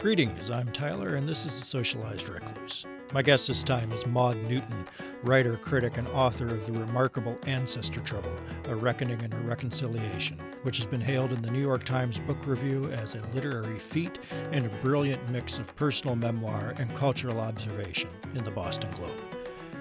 Greetings, 0.00 0.48
I'm 0.48 0.72
Tyler, 0.72 1.16
and 1.16 1.28
this 1.28 1.44
is 1.44 1.60
The 1.60 1.66
Socialized 1.66 2.30
Recluse. 2.30 2.86
My 3.12 3.20
guest 3.20 3.48
this 3.48 3.62
time 3.62 3.92
is 3.92 4.06
Maud 4.06 4.38
Newton, 4.44 4.86
writer, 5.22 5.58
critic, 5.58 5.98
and 5.98 6.08
author 6.08 6.46
of 6.46 6.64
the 6.64 6.72
remarkable 6.72 7.36
Ancestor 7.46 8.00
Trouble 8.00 8.34
A 8.64 8.74
Reckoning 8.74 9.20
and 9.20 9.34
a 9.34 9.40
Reconciliation, 9.40 10.38
which 10.62 10.78
has 10.78 10.86
been 10.86 11.02
hailed 11.02 11.34
in 11.34 11.42
the 11.42 11.50
New 11.50 11.60
York 11.60 11.84
Times 11.84 12.18
Book 12.18 12.46
Review 12.46 12.90
as 12.90 13.14
a 13.14 13.20
literary 13.34 13.78
feat 13.78 14.18
and 14.52 14.64
a 14.64 14.76
brilliant 14.78 15.28
mix 15.28 15.58
of 15.58 15.76
personal 15.76 16.16
memoir 16.16 16.72
and 16.78 16.94
cultural 16.94 17.38
observation 17.38 18.08
in 18.34 18.42
the 18.42 18.50
Boston 18.50 18.90
Globe. 18.92 19.29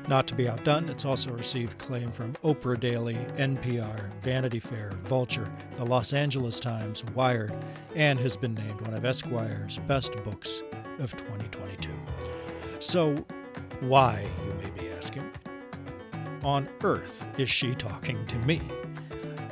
Not 0.09 0.25
to 0.29 0.33
be 0.33 0.49
outdone, 0.49 0.89
it's 0.89 1.05
also 1.05 1.29
received 1.29 1.73
acclaim 1.73 2.11
from 2.11 2.33
Oprah 2.43 2.79
Daily, 2.79 3.13
NPR, 3.37 4.11
Vanity 4.23 4.59
Fair, 4.59 4.89
Vulture, 5.03 5.47
the 5.75 5.85
Los 5.85 6.13
Angeles 6.13 6.59
Times, 6.59 7.03
Wired, 7.13 7.53
and 7.93 8.19
has 8.19 8.35
been 8.35 8.55
named 8.55 8.81
one 8.81 8.95
of 8.95 9.05
Esquire's 9.05 9.77
best 9.85 10.13
books 10.23 10.63
of 10.97 11.11
2022. 11.15 11.91
So, 12.79 13.23
why, 13.81 14.27
you 14.43 14.53
may 14.55 14.81
be 14.81 14.89
asking, 14.89 15.29
on 16.43 16.67
earth 16.83 17.23
is 17.37 17.47
she 17.47 17.75
talking 17.75 18.25
to 18.25 18.37
me? 18.39 18.63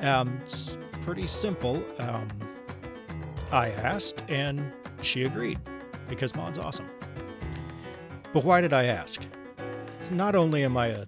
Um, 0.02 0.40
it's 0.44 0.76
pretty 1.02 1.27
simple. 1.27 1.84
Um, 1.99 2.27
I 3.52 3.70
asked, 3.74 4.24
and 4.27 4.74
she 5.04 5.21
agreed, 5.21 5.60
because 6.10 6.34
Maud's 6.34 6.58
awesome. 6.58 6.90
But 8.34 8.44
why 8.44 8.60
did 8.60 8.74
I 8.74 8.85
ask? 8.85 9.21
Not 10.12 10.36
only 10.36 10.64
am 10.64 10.78
I 10.78 10.88
a 10.88 11.06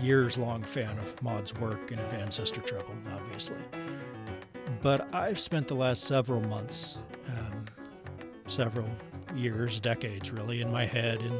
years 0.00 0.36
long 0.36 0.62
fan 0.62 0.98
of 0.98 1.22
Maud's 1.22 1.54
work 1.54 1.90
and 1.90 2.00
of 2.00 2.12
Ancestor 2.12 2.60
Trouble, 2.60 2.94
obviously, 3.12 3.56
but 4.82 5.12
I've 5.14 5.38
spent 5.38 5.68
the 5.68 5.74
last 5.74 6.04
several 6.04 6.40
months, 6.42 6.98
um, 7.28 7.64
several 8.46 8.88
years, 9.34 9.80
decades 9.80 10.30
really, 10.32 10.60
in 10.60 10.70
my 10.70 10.84
head 10.84 11.20
in 11.20 11.38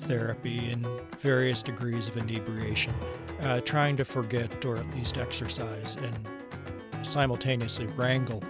therapy 0.00 0.70
and 0.70 0.86
various 1.18 1.62
degrees 1.62 2.08
of 2.08 2.16
inebriation, 2.16 2.94
uh, 3.40 3.60
trying 3.60 3.96
to 3.96 4.04
forget 4.04 4.64
or 4.64 4.76
at 4.76 4.94
least 4.94 5.18
exercise 5.18 5.96
and 5.96 7.04
simultaneously 7.04 7.86
wrangle 7.96 8.42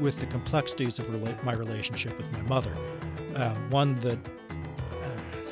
with 0.00 0.20
the 0.20 0.26
complexities 0.26 0.98
of 0.98 1.06
rela- 1.06 1.42
my 1.44 1.54
relationship 1.54 2.16
with 2.16 2.30
my 2.32 2.42
mother. 2.42 2.72
Uh, 3.34 3.54
one 3.70 3.98
that 4.00 4.18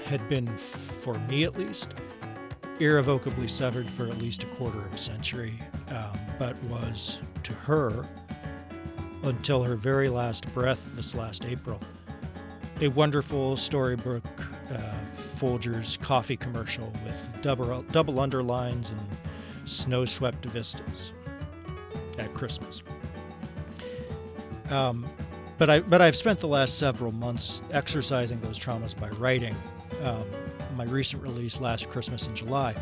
had 0.07 0.29
been 0.29 0.47
for 0.57 1.15
me 1.29 1.45
at 1.45 1.57
least, 1.57 1.95
irrevocably 2.79 3.49
severed 3.49 3.91
for 3.91 4.07
at 4.07 4.19
least 4.19 4.45
a 4.45 4.47
quarter 4.47 4.81
of 4.81 4.93
a 4.95 4.99
century, 4.99 5.61
um, 5.89 6.19
but 6.39 6.61
was 6.65 7.21
to 7.43 7.53
her, 7.53 8.07
until 9.23 9.62
her 9.62 9.77
very 9.77 10.09
last 10.09 10.53
breath 10.55 10.95
this 10.95 11.15
last 11.15 11.45
April, 11.45 11.81
a 12.81 12.89
wonderful 12.89 13.57
storybook 13.57 14.25
uh, 14.71 14.79
Folgers 15.15 15.99
coffee 16.01 16.37
commercial 16.37 16.93
with 17.05 17.27
double, 17.41 17.83
double 17.91 18.21
underlines 18.21 18.91
and 18.91 19.01
snow 19.65 20.05
swept 20.05 20.45
vistas 20.47 21.12
at 22.19 22.33
Christmas. 22.34 22.83
Um, 24.71 25.09
but 25.59 25.71
I 25.71 25.81
but 25.81 26.01
I've 26.01 26.17
spent 26.17 26.41
the 26.41 26.49
last 26.49 26.79
several 26.79 27.12
months 27.12 27.62
exercising 27.71 28.41
those 28.41 28.59
traumas 28.59 28.99
by 28.99 29.09
writing. 29.11 29.57
Um, 30.03 30.25
my 30.77 30.85
recent 30.85 31.23
release 31.23 31.61
last 31.61 31.89
Christmas 31.89 32.27
in 32.27 32.37
July. 32.37 32.75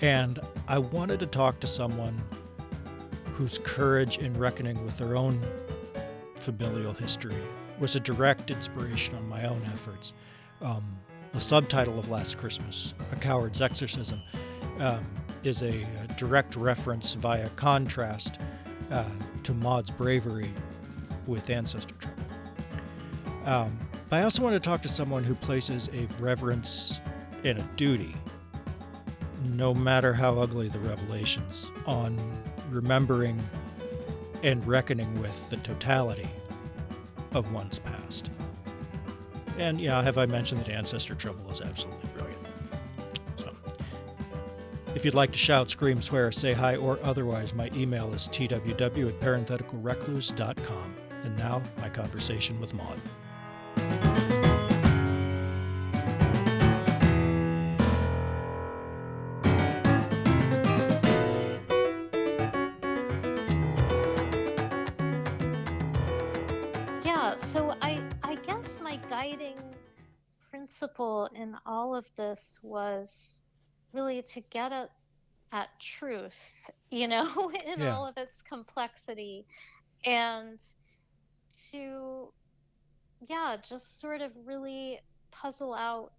And 0.00 0.38
I 0.68 0.78
wanted 0.78 1.18
to 1.20 1.26
talk 1.26 1.60
to 1.60 1.66
someone 1.66 2.20
whose 3.34 3.58
courage 3.58 4.18
in 4.18 4.36
reckoning 4.36 4.84
with 4.84 4.98
their 4.98 5.16
own 5.16 5.40
familial 6.36 6.92
history 6.92 7.34
was 7.78 7.96
a 7.96 8.00
direct 8.00 8.50
inspiration 8.50 9.14
on 9.16 9.28
my 9.28 9.46
own 9.46 9.62
efforts. 9.72 10.12
Um, 10.60 10.84
the 11.32 11.40
subtitle 11.40 11.98
of 11.98 12.08
Last 12.08 12.38
Christmas, 12.38 12.94
A 13.12 13.16
Coward's 13.16 13.60
Exorcism, 13.60 14.20
um, 14.80 15.04
is 15.44 15.62
a, 15.62 15.82
a, 15.82 16.14
direct 16.16 16.56
reference 16.56 17.14
via 17.14 17.48
contrast 17.50 18.38
uh, 18.90 19.04
to 19.44 19.54
Maud's 19.54 19.90
bravery 19.90 20.50
with 21.26 21.48
ancestor 21.48 21.94
trouble. 21.96 22.17
Um, 23.48 23.78
but 24.10 24.20
I 24.20 24.24
also 24.24 24.42
want 24.42 24.54
to 24.54 24.60
talk 24.60 24.82
to 24.82 24.90
someone 24.90 25.24
who 25.24 25.34
places 25.34 25.88
a 25.94 26.06
reverence 26.22 27.00
and 27.44 27.58
a 27.58 27.62
duty, 27.76 28.14
no 29.42 29.72
matter 29.72 30.12
how 30.12 30.38
ugly 30.38 30.68
the 30.68 30.78
revelations, 30.80 31.72
on 31.86 32.18
remembering 32.68 33.42
and 34.42 34.64
reckoning 34.66 35.18
with 35.22 35.48
the 35.48 35.56
totality 35.58 36.28
of 37.32 37.50
one's 37.50 37.78
past. 37.78 38.30
And, 39.56 39.80
yeah, 39.80 40.02
have 40.02 40.18
I 40.18 40.26
mentioned 40.26 40.60
that 40.60 40.68
Ancestor 40.68 41.14
Trouble 41.14 41.50
is 41.50 41.62
absolutely 41.62 42.10
brilliant? 42.14 42.46
So, 43.38 43.50
if 44.94 45.06
you'd 45.06 45.14
like 45.14 45.32
to 45.32 45.38
shout, 45.38 45.70
scream, 45.70 46.02
swear, 46.02 46.30
say 46.32 46.52
hi, 46.52 46.76
or 46.76 46.98
otherwise, 47.02 47.54
my 47.54 47.70
email 47.74 48.12
is 48.12 48.28
tww 48.28 49.08
at 49.08 49.20
parentheticalrecluse.com. 49.20 50.94
And 51.24 51.38
now, 51.38 51.62
my 51.78 51.88
conversation 51.88 52.60
with 52.60 52.74
Maud. 52.74 53.00
This 72.38 72.60
was 72.62 73.40
really 73.92 74.22
to 74.22 74.40
get 74.50 74.72
at, 74.72 74.90
at 75.52 75.68
truth, 75.80 76.38
you 76.90 77.08
know, 77.08 77.50
in 77.66 77.80
yeah. 77.80 77.94
all 77.94 78.06
of 78.06 78.16
its 78.16 78.42
complexity 78.48 79.46
and 80.04 80.58
to, 81.70 82.32
yeah, 83.26 83.56
just 83.68 84.00
sort 84.00 84.20
of 84.20 84.32
really 84.44 85.00
puzzle 85.30 85.74
out 85.74 86.12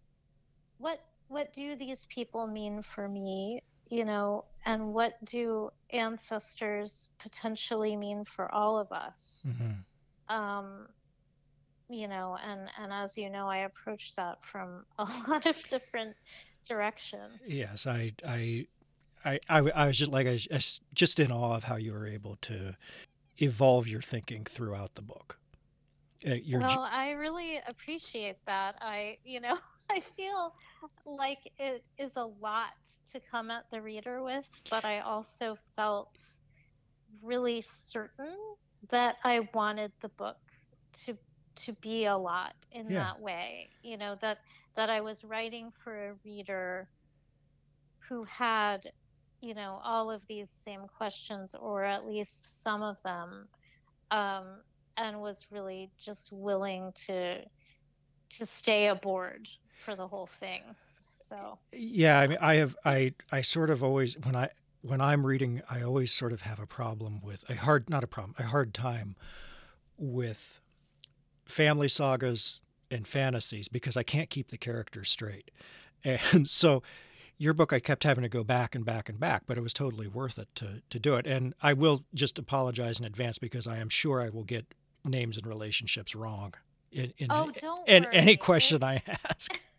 what 0.78 1.00
what 1.28 1.54
do 1.54 1.76
these 1.76 2.08
people 2.10 2.48
mean 2.48 2.82
for 2.82 3.08
me 3.08 3.62
you 3.90 4.06
know 4.06 4.46
and 4.66 4.94
what 4.94 5.14
do 5.26 5.70
ancestors 5.92 7.10
potentially 7.20 7.96
mean 7.96 8.24
for 8.24 8.54
all 8.54 8.78
of 8.78 8.92
us 8.92 9.46
mm-hmm. 9.48 10.36
um, 10.36 10.88
you 11.90 12.08
know 12.08 12.38
and 12.46 12.70
and 12.80 12.94
as 12.94 13.18
you 13.18 13.30
know 13.30 13.48
i 13.48 13.58
approach 13.58 14.14
that 14.16 14.38
from 14.44 14.86
a 15.00 15.04
lot 15.28 15.46
of 15.46 15.58
different 15.68 16.16
directions. 16.68 17.42
Yes 17.46 17.88
i 17.88 18.14
i 18.26 18.68
i 19.26 19.40
i, 19.50 19.60
I 19.60 19.88
was 19.88 19.98
just 19.98 20.12
like 20.12 20.28
I 20.28 20.40
was 20.52 20.82
just 20.94 21.20
in 21.20 21.32
awe 21.32 21.56
of 21.56 21.64
how 21.64 21.78
you 21.78 21.94
were 21.94 22.08
able 22.08 22.38
to 22.44 22.76
evolve 23.38 23.88
your 23.88 24.02
thinking 24.02 24.46
throughout 24.46 24.96
the 24.96 25.02
book. 25.02 25.40
Uh, 26.28 26.36
well 26.54 26.88
i 26.92 27.12
really 27.12 27.62
appreciate 27.68 28.38
that. 28.46 28.76
I 28.82 29.18
you 29.24 29.40
know 29.42 29.58
i 29.90 30.02
feel 30.16 30.54
like 31.06 31.40
it 31.58 31.84
is 31.98 32.12
a 32.16 32.26
lot 32.26 32.74
to 33.12 33.20
come 33.32 33.50
at 33.50 33.64
the 33.72 33.82
reader 33.82 34.22
with 34.22 34.46
but 34.70 34.86
i 34.86 35.00
also 35.00 35.58
felt 35.76 36.20
really 37.24 37.62
certain 37.62 38.36
that 38.92 39.16
i 39.24 39.48
wanted 39.54 39.92
the 40.02 40.10
book 40.10 40.38
to 40.94 41.18
to 41.60 41.74
be 41.74 42.06
a 42.06 42.18
lot 42.18 42.54
in 42.72 42.90
yeah. 42.90 43.00
that 43.00 43.20
way 43.20 43.70
you 43.84 43.98
know 43.98 44.16
that 44.22 44.40
that 44.76 44.90
i 44.90 45.02
was 45.02 45.24
writing 45.24 45.72
for 45.84 46.10
a 46.10 46.14
reader 46.26 46.88
who 48.08 48.24
had 48.24 48.92
you 49.42 49.54
know 49.54 49.80
all 49.84 50.12
of 50.12 50.22
these 50.28 50.48
same 50.66 50.82
questions 50.98 51.56
or 51.60 51.84
at 51.84 52.06
least 52.06 52.62
some 52.64 52.82
of 52.82 52.98
them 53.04 53.48
um, 54.12 54.46
and 54.98 55.22
was 55.22 55.46
really 55.52 55.90
just 56.00 56.30
willing 56.32 56.92
to 57.08 57.42
to 58.30 58.46
stay 58.46 58.88
aboard 58.88 59.48
for 59.86 59.96
the 59.96 60.08
whole 60.08 60.30
thing 60.40 60.62
so 61.30 61.58
yeah 61.72 62.20
i 62.20 62.28
mean 62.28 62.38
i 62.42 62.56
have 62.56 62.76
i 62.86 63.14
i 63.32 63.42
sort 63.42 63.70
of 63.70 63.84
always 63.84 64.18
when 64.24 64.36
i 64.36 64.50
when 64.82 65.00
i'm 65.00 65.26
reading 65.26 65.62
i 65.70 65.82
always 65.82 66.12
sort 66.12 66.32
of 66.32 66.42
have 66.42 66.60
a 66.60 66.66
problem 66.66 67.22
with 67.22 67.44
a 67.50 67.56
hard 67.56 67.90
not 67.90 68.04
a 68.04 68.08
problem 68.08 68.36
a 68.38 68.44
hard 68.44 68.74
time 68.74 69.16
with 69.98 70.60
family 71.50 71.88
sagas 71.88 72.62
and 72.92 73.08
fantasies 73.08 73.68
because 73.68 73.98
I 73.98 74.04
can't 74.04 74.30
keep 74.30 74.50
the 74.50 74.58
characters 74.58 75.10
straight. 75.10 75.52
And 76.32 76.48
so 76.48 76.82
your 77.38 77.54
book 77.54 77.74
I 77.74 77.82
kept 77.82 78.06
having 78.06 78.22
to 78.22 78.30
go 78.30 78.42
back 78.42 78.74
and 78.74 78.86
back 78.86 79.10
and 79.10 79.20
back, 79.20 79.44
but 79.46 79.58
it 79.58 79.62
was 79.62 79.74
totally 79.74 80.08
worth 80.08 80.40
it 80.40 80.48
to 80.56 80.82
to 80.90 80.98
do 80.98 81.16
it. 81.16 81.28
And 81.28 81.54
I 81.62 81.74
will 81.74 82.06
just 82.14 82.40
apologize 82.40 83.00
in 83.00 83.06
advance 83.06 83.38
because 83.38 83.68
I 83.68 83.80
am 83.80 83.90
sure 83.90 84.22
I 84.22 84.30
will 84.30 84.46
get 84.46 84.66
names 85.04 85.36
and 85.36 85.46
relationships 85.46 86.16
wrong 86.16 86.54
in, 86.92 87.14
in, 87.18 87.28
oh, 87.32 87.52
in 87.88 88.06
any 88.06 88.38
question 88.38 88.84
I 88.84 89.02
ask. 89.26 89.60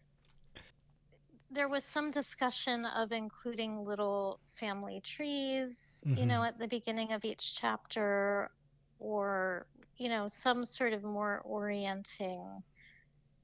There 1.53 1.67
was 1.67 1.83
some 1.83 2.13
discussion 2.13 2.87
of 2.87 3.11
including 3.11 3.85
little 3.85 4.39
family 4.55 5.01
trees, 5.01 6.05
mm-hmm. 6.07 6.17
you 6.17 6.25
know, 6.25 6.45
at 6.45 6.61
the 6.61 6.69
beginning 6.69 7.13
of 7.13 7.25
each 7.25 7.57
chapter 7.57 8.53
or 9.01 9.67
you 10.01 10.09
know, 10.09 10.29
some 10.29 10.65
sort 10.65 10.95
of 10.95 11.05
more 11.05 11.43
orienting 11.45 12.43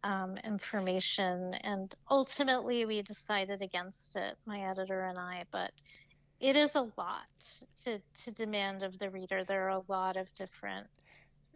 um, 0.03 0.39
information. 0.43 1.53
And 1.61 1.95
ultimately, 2.11 2.87
we 2.87 3.03
decided 3.03 3.61
against 3.61 4.17
it, 4.17 4.39
my 4.47 4.61
editor 4.61 5.05
and 5.05 5.19
I. 5.19 5.45
But 5.53 5.71
it 6.41 6.57
is 6.57 6.75
a 6.75 6.89
lot 6.97 7.27
to, 7.85 8.01
to 8.25 8.31
demand 8.33 8.83
of 8.83 8.99
the 8.99 9.11
reader. 9.11 9.45
There 9.45 9.67
are 9.67 9.79
a 9.79 9.83
lot 9.89 10.17
of 10.17 10.33
different 10.33 10.87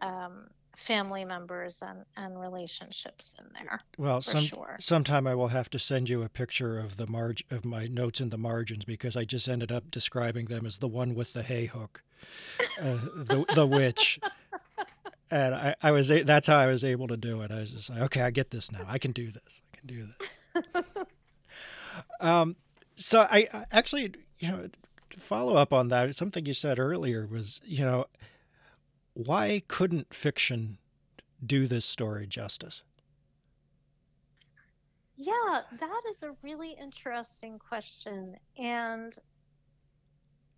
um, 0.03 0.47
family 0.77 1.25
members 1.25 1.79
and, 1.81 2.05
and 2.15 2.39
relationships 2.39 3.33
in 3.39 3.45
there. 3.53 3.81
Well, 3.97 4.21
some 4.21 4.43
sure. 4.43 4.75
sometime 4.79 5.25
I 5.25 5.33
will 5.33 5.47
have 5.47 5.71
to 5.71 5.79
send 5.79 6.09
you 6.09 6.21
a 6.21 6.29
picture 6.29 6.79
of 6.79 6.97
the 6.97 7.07
marg 7.07 7.41
of 7.49 7.65
my 7.65 7.87
notes 7.87 8.21
in 8.21 8.29
the 8.29 8.37
margins 8.37 8.85
because 8.85 9.17
I 9.17 9.25
just 9.25 9.49
ended 9.49 9.71
up 9.71 9.89
describing 9.89 10.45
them 10.45 10.63
as 10.63 10.77
the 10.77 10.87
one 10.87 11.15
with 11.15 11.33
the 11.33 11.41
hay 11.41 11.65
hook, 11.65 12.03
uh, 12.79 12.99
the 13.15 13.45
the 13.55 13.65
witch. 13.65 14.19
And 15.31 15.55
I, 15.55 15.75
I 15.81 15.91
was 15.91 16.09
that's 16.09 16.47
how 16.47 16.57
I 16.57 16.67
was 16.67 16.83
able 16.83 17.07
to 17.07 17.17
do 17.17 17.41
it. 17.41 17.51
I 17.51 17.61
was 17.61 17.71
just 17.71 17.89
like, 17.89 18.01
okay, 18.01 18.21
I 18.21 18.31
get 18.31 18.51
this 18.51 18.71
now. 18.71 18.85
I 18.87 18.97
can 18.97 19.13
do 19.13 19.31
this. 19.31 19.61
I 19.73 19.77
can 19.77 19.87
do 19.87 20.07
this. 20.19 20.83
um, 22.19 22.57
so 22.97 23.21
I, 23.21 23.47
I 23.53 23.65
actually, 23.71 24.13
you 24.39 24.49
know, 24.49 24.67
to 25.09 25.19
follow 25.19 25.55
up 25.55 25.71
on 25.71 25.87
that, 25.87 26.13
something 26.15 26.45
you 26.45 26.53
said 26.53 26.79
earlier 26.79 27.25
was, 27.25 27.61
you 27.63 27.85
know, 27.85 28.05
why 29.13 29.61
couldn't 29.67 30.13
fiction 30.13 30.77
do 31.45 31.65
this 31.65 31.85
story 31.85 32.27
justice? 32.27 32.83
Yeah, 35.15 35.61
that 35.79 36.01
is 36.09 36.23
a 36.23 36.35
really 36.41 36.75
interesting 36.81 37.59
question. 37.59 38.35
And 38.57 39.17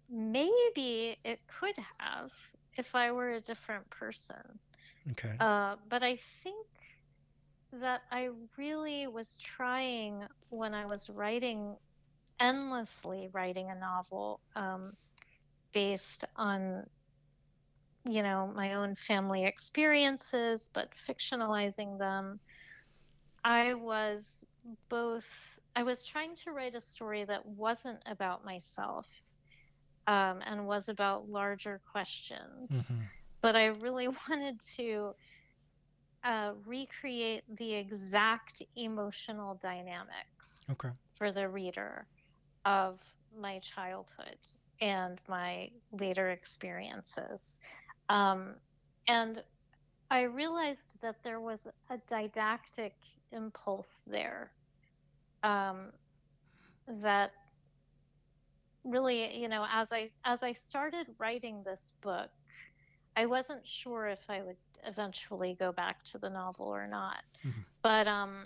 maybe 0.09 1.17
it 1.23 1.41
could 1.47 1.75
have 1.99 2.31
if 2.77 2.95
I 2.95 3.11
were 3.11 3.31
a 3.31 3.41
different 3.41 3.89
person. 3.89 4.59
Okay. 5.11 5.39
Uh, 5.39 5.75
but 5.89 6.03
I 6.03 6.17
think 6.43 6.67
that 7.73 8.01
I 8.11 8.29
really 8.57 9.07
was 9.07 9.37
trying 9.37 10.23
when 10.49 10.73
I 10.73 10.85
was 10.85 11.09
writing, 11.09 11.75
endlessly 12.39 13.29
writing 13.33 13.69
a 13.69 13.75
novel 13.75 14.41
um, 14.55 14.93
based 15.73 16.25
on 16.35 16.85
you 18.05 18.21
know, 18.23 18.51
my 18.55 18.73
own 18.73 18.95
family 18.95 19.45
experiences, 19.45 20.69
but 20.73 20.89
fictionalizing 21.07 21.97
them. 21.99 22.39
I 23.45 23.73
was 23.73 24.43
both, 24.89 25.25
I 25.75 25.83
was 25.83 26.05
trying 26.05 26.35
to 26.43 26.51
write 26.51 26.75
a 26.75 26.81
story 26.81 27.23
that 27.25 27.45
wasn't 27.45 28.01
about 28.05 28.43
myself 28.45 29.07
um, 30.07 30.39
and 30.45 30.65
was 30.65 30.89
about 30.89 31.29
larger 31.29 31.81
questions. 31.91 32.71
Mm-hmm. 32.71 33.01
But 33.41 33.55
I 33.55 33.67
really 33.67 34.07
wanted 34.29 34.59
to 34.77 35.13
uh, 36.23 36.53
recreate 36.65 37.43
the 37.57 37.73
exact 37.73 38.63
emotional 38.75 39.59
dynamics 39.61 40.61
okay. 40.71 40.89
for 41.15 41.31
the 41.31 41.47
reader 41.47 42.05
of 42.65 42.99
my 43.37 43.59
childhood 43.59 44.37
and 44.79 45.19
my 45.27 45.69
later 45.91 46.29
experiences. 46.29 47.57
Um, 48.09 48.55
and 49.07 49.41
I 50.09 50.21
realized 50.21 50.79
that 51.01 51.15
there 51.23 51.39
was 51.39 51.67
a 51.89 51.97
didactic 52.07 52.93
impulse 53.31 53.89
there 54.07 54.51
um, 55.43 55.91
that 57.01 57.31
really, 58.83 59.37
you 59.37 59.47
know, 59.47 59.65
as 59.71 59.91
I 59.91 60.09
as 60.25 60.43
I 60.43 60.53
started 60.53 61.07
writing 61.17 61.63
this 61.63 61.81
book, 62.01 62.29
I 63.15 63.25
wasn't 63.25 63.65
sure 63.65 64.07
if 64.07 64.19
I 64.29 64.41
would 64.41 64.57
eventually 64.85 65.55
go 65.59 65.71
back 65.71 66.03
to 66.05 66.17
the 66.17 66.29
novel 66.29 66.67
or 66.67 66.87
not. 66.87 67.23
Mm-hmm. 67.45 67.61
But 67.81 68.07
um, 68.07 68.43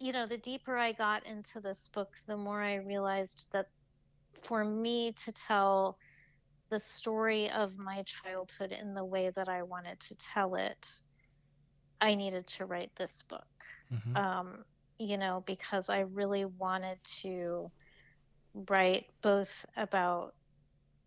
you 0.00 0.12
know, 0.12 0.26
the 0.26 0.38
deeper 0.38 0.76
I 0.76 0.92
got 0.92 1.26
into 1.26 1.60
this 1.60 1.88
book, 1.92 2.10
the 2.26 2.36
more 2.36 2.62
I 2.62 2.76
realized 2.76 3.48
that 3.52 3.68
for 4.42 4.64
me 4.64 5.12
to 5.24 5.32
tell 5.32 5.98
the 6.70 6.80
story 6.80 7.50
of 7.50 7.78
my 7.78 8.02
childhood 8.02 8.72
in 8.72 8.94
the 8.94 9.04
way 9.04 9.30
that 9.34 9.48
I 9.48 9.62
wanted 9.62 9.98
to 10.00 10.14
tell 10.16 10.54
it, 10.54 10.86
I 12.00 12.14
needed 12.14 12.46
to 12.46 12.66
write 12.66 12.90
this 12.96 13.24
book. 13.28 13.46
Mm-hmm. 13.92 14.16
Um, 14.16 14.64
you 14.98 15.16
know, 15.16 15.42
because 15.46 15.88
I 15.88 16.00
really 16.00 16.44
wanted 16.44 16.98
to 17.22 17.70
write 18.54 19.06
both 19.22 19.50
about, 19.76 20.34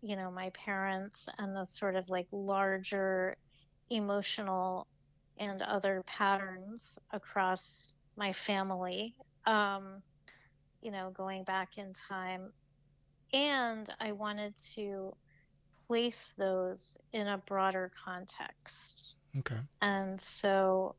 you 0.00 0.16
know, 0.16 0.30
my 0.30 0.50
parents 0.50 1.26
and 1.38 1.54
the 1.54 1.64
sort 1.64 1.96
of 1.96 2.08
like 2.08 2.26
larger 2.32 3.36
emotional 3.90 4.86
and 5.38 5.62
other 5.62 6.02
patterns 6.06 6.98
across 7.12 7.96
my 8.16 8.32
family, 8.32 9.14
um, 9.46 10.02
you 10.82 10.90
know, 10.90 11.10
going 11.10 11.44
back 11.44 11.78
in 11.78 11.94
time. 12.08 12.52
And 13.32 13.92
I 14.00 14.12
wanted 14.12 14.54
to 14.74 15.14
place 15.86 16.32
those 16.36 16.96
in 17.12 17.26
a 17.28 17.38
broader 17.38 17.90
context. 18.04 19.16
Okay. 19.38 19.58
And 19.80 20.20
so 20.20 20.94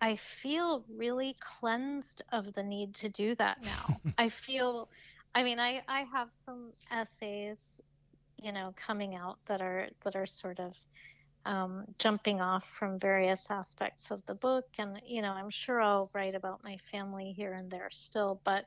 I 0.00 0.16
feel 0.16 0.84
really 0.94 1.36
cleansed 1.40 2.22
of 2.32 2.52
the 2.54 2.62
need 2.62 2.94
to 2.96 3.08
do 3.08 3.34
that 3.36 3.62
now. 3.62 4.00
I 4.18 4.28
feel, 4.28 4.88
I 5.36 5.42
mean, 5.42 5.60
I, 5.60 5.82
I 5.86 6.04
have 6.14 6.28
some 6.46 6.72
essays, 6.90 7.58
you 8.42 8.52
know, 8.52 8.72
coming 8.74 9.14
out 9.14 9.36
that 9.48 9.60
are 9.60 9.88
that 10.02 10.16
are 10.16 10.24
sort 10.24 10.58
of 10.58 10.72
um, 11.44 11.84
jumping 11.98 12.40
off 12.40 12.66
from 12.78 12.98
various 12.98 13.46
aspects 13.50 14.10
of 14.10 14.24
the 14.24 14.34
book, 14.34 14.64
and 14.78 14.98
you 15.06 15.20
know, 15.20 15.32
I'm 15.32 15.50
sure 15.50 15.82
I'll 15.82 16.10
write 16.14 16.34
about 16.34 16.64
my 16.64 16.78
family 16.90 17.34
here 17.36 17.52
and 17.52 17.70
there 17.70 17.90
still, 17.90 18.40
but 18.44 18.64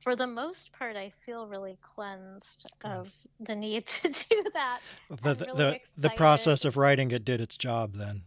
for 0.00 0.14
the 0.14 0.26
most 0.26 0.74
part, 0.74 0.96
I 0.96 1.10
feel 1.24 1.46
really 1.46 1.78
cleansed 1.94 2.70
of 2.84 3.08
the 3.40 3.54
need 3.54 3.86
to 4.02 4.08
do 4.10 4.44
that. 4.52 4.80
The 5.08 5.16
the, 5.32 5.44
really 5.46 5.80
the, 5.96 6.08
the 6.08 6.10
process 6.10 6.66
of 6.66 6.76
writing 6.76 7.10
it 7.10 7.24
did 7.24 7.40
its 7.40 7.56
job 7.56 7.94
then. 7.94 8.24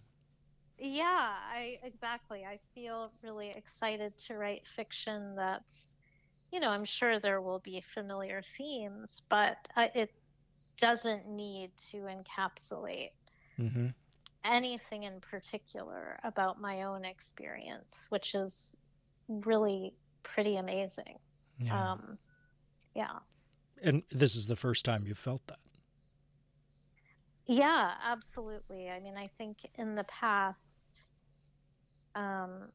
Yeah, 0.79 1.33
I 1.53 1.77
exactly. 1.83 2.45
I 2.45 2.57
feel 2.73 3.11
really 3.21 3.53
excited 3.55 4.17
to 4.27 4.37
write 4.37 4.63
fiction 4.75 5.35
that's, 5.35 5.94
you 6.51 6.59
know, 6.59 6.69
I'm 6.69 6.85
sure 6.85 7.19
there 7.19 7.41
will 7.41 7.59
be 7.59 7.83
familiar 7.93 8.41
themes, 8.57 9.21
but 9.29 9.57
I, 9.75 9.91
it 9.93 10.11
doesn't 10.79 11.27
need 11.27 11.71
to 11.91 11.97
encapsulate 11.97 13.11
mm-hmm. 13.59 13.87
anything 14.43 15.03
in 15.03 15.19
particular 15.21 16.19
about 16.23 16.59
my 16.59 16.83
own 16.83 17.05
experience, 17.05 18.07
which 18.09 18.35
is 18.35 18.75
really 19.27 19.93
pretty 20.23 20.57
amazing. 20.57 21.17
Yeah. 21.59 21.91
Um, 21.91 22.17
yeah. 22.95 23.19
And 23.81 24.03
this 24.11 24.35
is 24.35 24.47
the 24.47 24.55
first 24.55 24.85
time 24.85 25.05
you've 25.05 25.17
felt 25.17 25.45
that. 25.47 25.59
Yeah, 27.47 27.91
absolutely. 28.03 28.89
I 28.89 28.99
mean, 28.99 29.17
I 29.17 29.29
think 29.37 29.57
in 29.75 29.95
the 29.95 30.05
past, 30.05 30.59
um, 32.15 32.69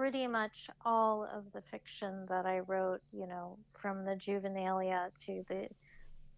pretty 0.00 0.26
much 0.26 0.70
all 0.86 1.28
of 1.30 1.44
the 1.52 1.60
fiction 1.70 2.24
that 2.26 2.46
I 2.46 2.60
wrote, 2.60 3.02
you 3.12 3.26
know, 3.26 3.58
from 3.82 4.06
the 4.06 4.12
juvenilia 4.12 5.10
to 5.26 5.44
the 5.46 5.68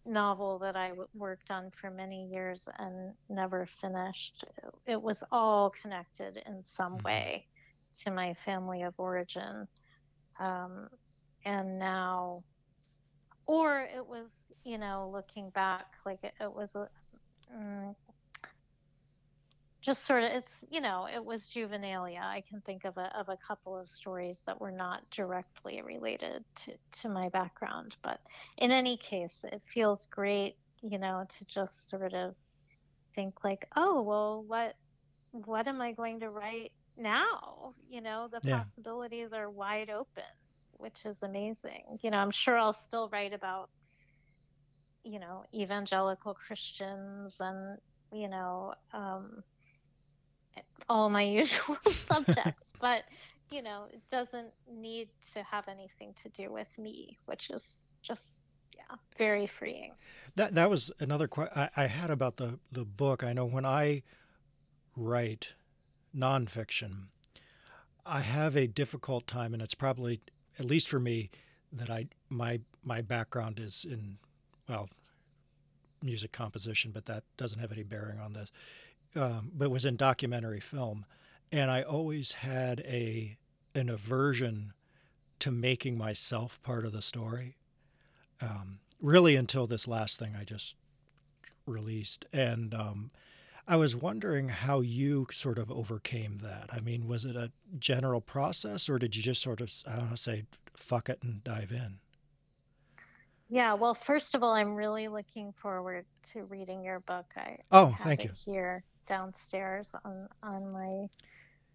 novel 0.04 0.59
that 0.59 0.75
I 0.75 0.88
w- 0.88 1.07
worked 1.14 1.52
on 1.52 1.71
for 1.81 1.88
many 1.88 2.26
years 2.26 2.61
and 2.81 3.12
never 3.28 3.69
finished, 3.81 4.45
it 4.85 5.00
was 5.00 5.23
all 5.31 5.73
connected 5.81 6.42
in 6.45 6.64
some 6.64 6.95
mm-hmm. 6.95 7.07
way 7.07 7.47
to 8.02 8.11
my 8.11 8.35
family 8.45 8.83
of 8.83 8.95
origin. 8.99 9.69
Um, 10.40 10.88
and 11.45 11.78
now, 11.78 12.42
or 13.47 13.83
it 13.83 14.04
was, 14.04 14.26
you 14.64 14.78
know, 14.78 15.09
looking 15.12 15.50
back, 15.50 15.87
like 16.04 16.19
it, 16.25 16.35
it 16.40 16.52
was 16.52 16.75
a, 16.75 16.88
mm, 17.57 17.95
just 19.83 20.07
sort 20.07 20.25
of, 20.25 20.31
it's, 20.31 20.53
you 20.71 20.81
know, 20.81 21.07
it 21.12 21.23
was 21.23 21.47
juvenilia. 21.47 22.23
I 22.23 22.43
can 22.49 22.61
think 22.62 22.85
of 22.85 22.97
a, 22.97 23.15
of 23.19 23.29
a 23.29 23.37
couple 23.37 23.77
of 23.77 23.89
stories 23.89 24.41
that 24.47 24.61
were 24.61 24.71
not 24.71 25.03
directly 25.11 25.83
related 25.83 26.45
to, 26.65 26.73
to 27.03 27.09
my 27.09 27.29
background. 27.29 27.97
But 28.03 28.21
in 28.59 28.71
any 28.71 28.97
case, 28.97 29.45
it 29.45 29.61
feels 29.67 30.07
great, 30.07 30.57
you 30.81 30.99
know, 30.99 31.27
to 31.39 31.45
just 31.47 31.91
sort 31.91 32.15
of 32.15 32.35
think 33.15 33.45
like, 33.45 33.69
oh, 33.77 34.03
well, 34.03 34.45
what, 34.47 34.77
what 35.33 35.67
am 35.67 35.81
I 35.81 35.93
going 35.93 36.21
to 36.21 36.31
write 36.31 36.73
now 36.97 37.75
you 37.89 38.01
know 38.01 38.29
the 38.31 38.41
yeah. 38.43 38.59
possibilities 38.59 39.33
are 39.33 39.51
wide 39.51 39.91
open 39.91 40.23
which 40.73 41.05
is 41.05 41.23
amazing 41.23 41.99
you 42.03 42.11
know 42.11 42.19
i'm 42.19 42.31
sure 42.31 42.59
i'll 42.59 42.77
still 42.87 43.09
write 43.11 43.33
about 43.33 43.71
you 45.05 45.19
know 45.19 45.45
evangelical 45.55 46.35
christians 46.35 47.37
and 47.41 47.79
you 48.12 48.29
know 48.29 48.75
um, 48.93 49.43
all 50.88 51.09
my 51.11 51.23
usual 51.40 51.78
subjects 52.06 52.71
but 52.80 53.04
you 53.50 53.62
know 53.62 53.85
it 53.92 54.02
doesn't 54.11 54.49
need 54.71 55.09
to 55.32 55.42
have 55.42 55.68
anything 55.68 56.14
to 56.23 56.28
do 56.30 56.52
with 56.52 56.68
me 56.78 57.18
which 57.26 57.50
is 57.50 57.62
just 58.02 58.23
yeah, 58.90 58.97
very 59.18 59.47
freeing. 59.47 59.92
That 60.37 60.54
that 60.54 60.71
was 60.71 60.90
another 60.99 61.28
question 61.28 61.68
I, 61.76 61.87
had 61.87 62.11
about 62.11 62.37
the 62.37 62.59
the 62.71 62.85
book. 62.85 63.23
I 63.23 63.32
know 63.32 63.44
when 63.44 63.64
I 63.64 64.02
write 64.97 65.54
nonfiction, 66.16 67.09
I 68.04 68.21
have 68.21 68.56
a 68.56 68.66
difficult 68.66 69.26
time, 69.26 69.52
and 69.52 69.62
it's 69.62 69.75
probably 69.75 70.21
at 70.59 70.64
least 70.64 70.88
for 70.88 70.99
me 70.99 71.30
that 71.73 71.90
I 71.90 72.09
my 72.28 72.61
my 72.82 73.00
background 73.02 73.61
is 73.61 73.85
in 73.88 74.18
well 74.68 74.88
music 76.02 76.32
composition, 76.32 76.90
but 76.92 77.06
that 77.06 77.25
doesn't 77.37 77.61
have 77.61 77.73
any 77.73 77.82
bearing 77.82 78.18
on 78.18 78.32
this. 78.32 78.50
Um, 79.14 79.50
but 79.54 79.71
was 79.71 79.85
in 79.85 79.97
documentary 79.97 80.61
film, 80.61 81.04
and 81.50 81.71
I 81.71 81.83
always 81.83 82.33
had 82.33 82.81
a 82.81 83.37
an 83.75 83.88
aversion 83.88 84.73
to 85.40 85.50
making 85.50 85.99
myself 85.99 86.62
part 86.62 86.87
of 86.87 86.92
the 86.92 87.02
story. 87.02 87.57
Um, 88.40 88.78
really, 89.00 89.37
until 89.37 89.66
this 89.66 89.87
last 89.87 90.19
thing 90.19 90.35
I 90.38 90.45
just 90.45 90.76
released, 91.66 92.25
and 92.33 92.73
um, 92.75 93.11
I 93.69 93.76
was 93.76 93.95
wondering 93.95 94.49
how 94.49 94.81
you 94.81 95.26
sort 95.31 95.59
of 95.59 95.71
overcame 95.71 96.38
that. 96.42 96.71
I 96.73 96.81
mean, 96.81 97.07
was 97.07 97.25
it 97.25 97.37
a 97.37 97.52
general 97.78 98.21
process, 98.21 98.88
or 98.88 98.99
did 98.99 99.14
you 99.14 99.23
just 99.23 99.42
sort 99.42 99.61
of 99.61 99.71
I 99.87 99.97
don't 99.97 100.11
know, 100.11 100.16
say 100.16 100.45
fuck 100.75 101.09
it 101.11 101.19
and 101.23 101.45
dive 101.45 101.71
in? 101.71 101.99
Yeah, 103.50 103.75
well, 103.75 103.92
first 103.92 104.35
of 104.35 104.42
all, 104.42 104.54
I'm 104.54 104.75
really 104.75 105.09
looking 105.09 105.52
forward 105.52 106.07
to 106.33 106.45
reading 106.45 106.83
your 106.83 107.00
book. 107.00 107.26
I 107.37 107.59
oh, 107.71 107.95
thank 107.99 108.25
you. 108.25 108.31
Here 108.47 108.83
downstairs 109.06 109.94
on 110.04 110.28
on 110.42 110.73
my 110.73 111.09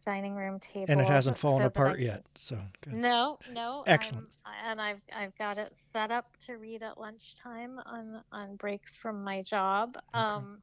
dining 0.06 0.36
room 0.36 0.60
table, 0.60 0.86
and 0.90 1.02
it 1.02 1.08
hasn't 1.08 1.38
fallen 1.38 1.64
so 1.64 1.68
apart 1.68 1.98
can... 1.98 2.06
yet. 2.06 2.24
So 2.36 2.58
good. 2.82 2.94
no, 2.94 3.40
no, 3.52 3.84
excellent. 3.86 4.30
I'm, 4.46 4.72
and 4.72 4.82
I've 4.82 5.02
I've 5.16 5.38
got 5.38 5.58
it 5.58 5.74
set 5.92 6.12
up 6.12 6.26
to 6.46 6.54
read 6.54 6.82
at 6.82 6.98
lunchtime 6.98 7.80
on 7.86 8.22
on 8.32 8.56
breaks 8.56 8.96
from 8.96 9.24
my 9.24 9.42
job. 9.42 9.98
Okay. 10.16 10.24
Um, 10.24 10.60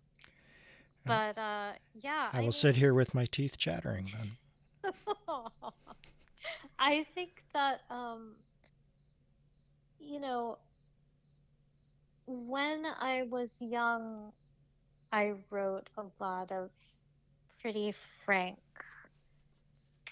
but 1.05 1.37
uh, 1.37 1.73
yeah, 1.95 2.31
I 2.33 2.39
will 2.39 2.39
I 2.39 2.41
mean... 2.43 2.53
sit 2.53 2.77
here 2.77 2.95
with 2.95 3.15
my 3.15 3.27
teeth 3.27 3.59
chattering 3.59 4.11
then. 4.83 4.93
I 6.79 7.05
think 7.15 7.43
that 7.53 7.83
um, 7.91 8.33
you 10.01 10.21
know 10.21 10.59
when 12.27 12.87
I 12.87 13.25
was 13.29 13.51
young, 13.61 14.33
I 15.15 15.35
wrote 15.53 15.91
a 15.99 16.05
lot 16.21 16.53
of 16.53 16.73
pretty 17.63 17.95
frank 18.25 18.59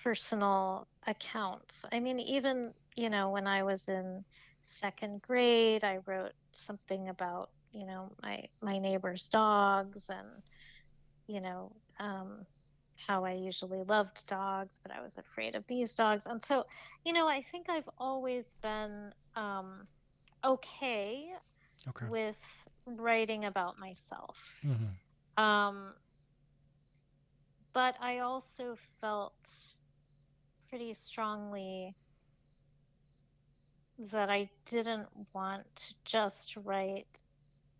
personal 0.02 0.88
accounts. 1.06 1.84
I 1.92 2.00
mean, 2.00 2.20
even, 2.20 2.74
you 2.96 3.10
know, 3.10 3.30
when 3.30 3.46
I 3.48 3.64
was 3.64 3.88
in 3.88 4.24
second 4.62 5.22
grade, 5.22 5.84
I 5.84 5.98
wrote 6.06 6.32
something 6.56 7.08
about, 7.10 7.50
you 7.72 7.86
know, 7.86 8.16
my, 8.22 8.48
my 8.62 8.78
neighbor's 8.78 9.28
dogs 9.28 10.08
and, 10.08 10.28
you 11.26 11.40
know, 11.40 11.72
um, 12.00 12.46
how 13.06 13.24
I 13.24 13.32
usually 13.32 13.82
loved 13.84 14.26
dogs, 14.28 14.78
but 14.82 14.92
I 14.92 15.02
was 15.02 15.18
afraid 15.18 15.56
of 15.56 15.64
these 15.68 15.94
dogs. 15.94 16.26
And 16.26 16.44
so, 16.44 16.64
you 17.04 17.12
know, 17.12 17.28
I 17.28 17.42
think 17.50 17.68
I've 17.70 17.90
always 17.98 18.56
been 18.62 19.12
um, 19.36 19.88
okay 20.44 21.32
okay. 21.88 22.06
with 22.08 22.36
writing 22.86 23.44
about 23.44 23.78
myself. 23.78 24.36
Mm-hmm. 24.64 25.42
Um, 25.42 25.94
but 27.72 27.96
I 28.00 28.18
also 28.18 28.76
felt 29.00 29.34
pretty 30.68 30.94
strongly 30.94 31.94
that 34.10 34.30
I 34.30 34.48
didn't 34.66 35.08
want 35.32 35.64
to 35.76 35.94
just 36.04 36.56
write, 36.56 37.06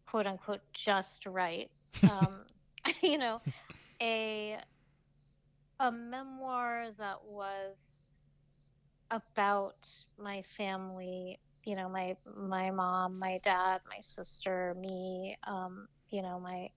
quote 0.07 0.27
unquote, 0.27 0.61
just 0.73 1.27
write, 1.27 1.71
um, 2.09 2.45
you 3.03 3.19
know, 3.19 3.41
a 4.01 4.59
a 5.81 5.91
memoir 5.91 6.91
that 6.99 7.25
was 7.25 7.77
about 9.11 9.89
my 10.19 10.43
family 10.57 11.39
you 11.65 11.77
know 11.77 11.89
my 11.89 12.17
my 12.37 12.71
mom 12.71 13.19
my 13.19 13.39
dad 13.43 13.81
my 13.89 14.01
sister 14.01 14.77
me 14.81 15.37
um, 15.47 15.87
you 16.11 16.23
know 16.23 16.41
my 16.41 16.69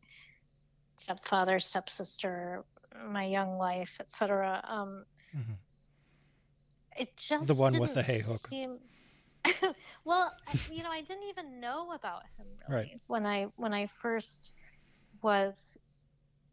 stepfather 0.98 1.60
stepsister 1.60 2.64
my 3.10 3.26
young 3.26 3.58
life 3.58 3.98
etc 4.00 4.64
um, 4.68 5.06
mm-hmm. 5.36 5.54
it 6.98 7.16
just 7.18 7.48
the 7.48 7.56
one 7.56 7.78
with 7.80 7.94
the 7.94 8.04
hay 8.04 8.20
hook 8.20 8.48
seem... 8.48 8.78
well 10.06 10.32
you 10.72 10.82
know 10.82 10.90
i 10.90 11.02
didn't 11.02 11.28
even 11.30 11.60
know 11.60 11.92
about 11.92 12.24
him 12.38 12.46
really 12.70 12.84
right. 12.84 13.02
when 13.08 13.26
i 13.26 13.48
when 13.58 13.74
i 13.74 13.88
first 14.02 14.54
was 15.22 15.78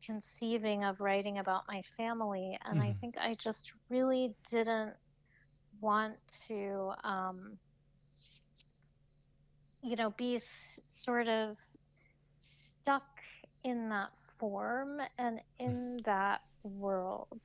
conceiving 0.05 0.85
of 0.85 1.01
writing 1.01 1.39
about 1.39 1.63
my 1.69 1.81
family 1.97 2.59
and 2.65 2.81
mm-hmm. 2.81 2.91
i 2.91 2.97
think 3.01 3.15
i 3.19 3.35
just 3.35 3.71
really 3.89 4.35
didn't 4.51 4.93
want 5.81 6.15
to 6.49 6.93
um, 7.05 7.59
you 9.83 9.97
know, 9.97 10.11
be 10.11 10.37
s- 10.37 10.81
sort 10.89 11.29
of 11.29 11.57
stuck 12.41 13.21
in 13.65 13.89
that 13.91 14.11
form 14.39 15.01
and 15.19 15.41
in 15.59 16.03
that 16.05 16.43
world. 16.65 17.41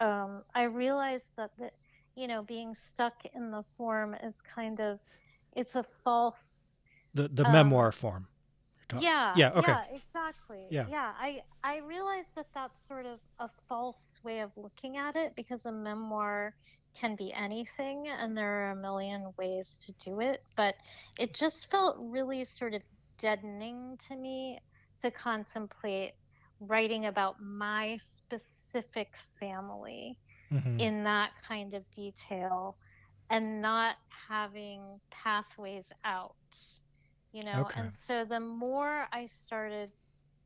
Um, 0.00 0.42
I 0.54 0.64
realized 0.64 1.30
that 1.36 1.50
the, 1.58 1.70
you 2.16 2.28
know, 2.28 2.42
being 2.42 2.74
stuck 2.74 3.14
in 3.34 3.50
the 3.50 3.64
form 3.76 4.14
is 4.14 4.36
kind 4.42 4.80
of, 4.80 5.00
it's 5.56 5.74
a 5.76 5.84
false. 6.04 6.76
The 7.14 7.28
the 7.28 7.44
um, 7.44 7.52
memoir 7.52 7.92
form. 7.92 8.28
Yeah. 8.98 9.32
Yeah. 9.36 9.50
Okay. 9.54 9.72
Yeah. 9.72 9.84
Exactly. 9.92 10.66
Yeah. 10.70 10.86
Yeah. 10.88 11.12
I 11.18 11.42
I 11.62 11.78
realized 11.78 12.34
that 12.36 12.46
that's 12.54 12.86
sort 12.86 13.06
of 13.06 13.18
a 13.38 13.48
false 13.68 14.20
way 14.24 14.40
of 14.40 14.50
looking 14.56 14.96
at 14.96 15.16
it 15.16 15.34
because 15.36 15.66
a 15.66 15.72
memoir 15.72 16.54
can 16.98 17.14
be 17.16 17.32
anything 17.32 18.08
and 18.08 18.36
there 18.36 18.66
are 18.66 18.70
a 18.72 18.76
million 18.76 19.32
ways 19.38 19.68
to 19.86 19.92
do 20.04 20.20
it 20.20 20.42
but 20.56 20.74
it 21.18 21.34
just 21.34 21.70
felt 21.70 21.96
really 22.00 22.44
sort 22.44 22.74
of 22.74 22.82
deadening 23.20 23.96
to 24.08 24.16
me 24.16 24.58
to 25.00 25.10
contemplate 25.10 26.12
writing 26.60 27.06
about 27.06 27.36
my 27.40 27.98
specific 28.18 29.08
family 29.38 30.18
mm-hmm. 30.52 30.78
in 30.80 31.04
that 31.04 31.30
kind 31.46 31.74
of 31.74 31.82
detail 31.94 32.76
and 33.30 33.62
not 33.62 33.96
having 34.28 34.80
pathways 35.10 35.86
out 36.04 36.34
you 37.32 37.42
know 37.42 37.62
okay. 37.62 37.80
and 37.80 37.92
so 38.06 38.24
the 38.24 38.40
more 38.40 39.06
i 39.12 39.28
started 39.46 39.90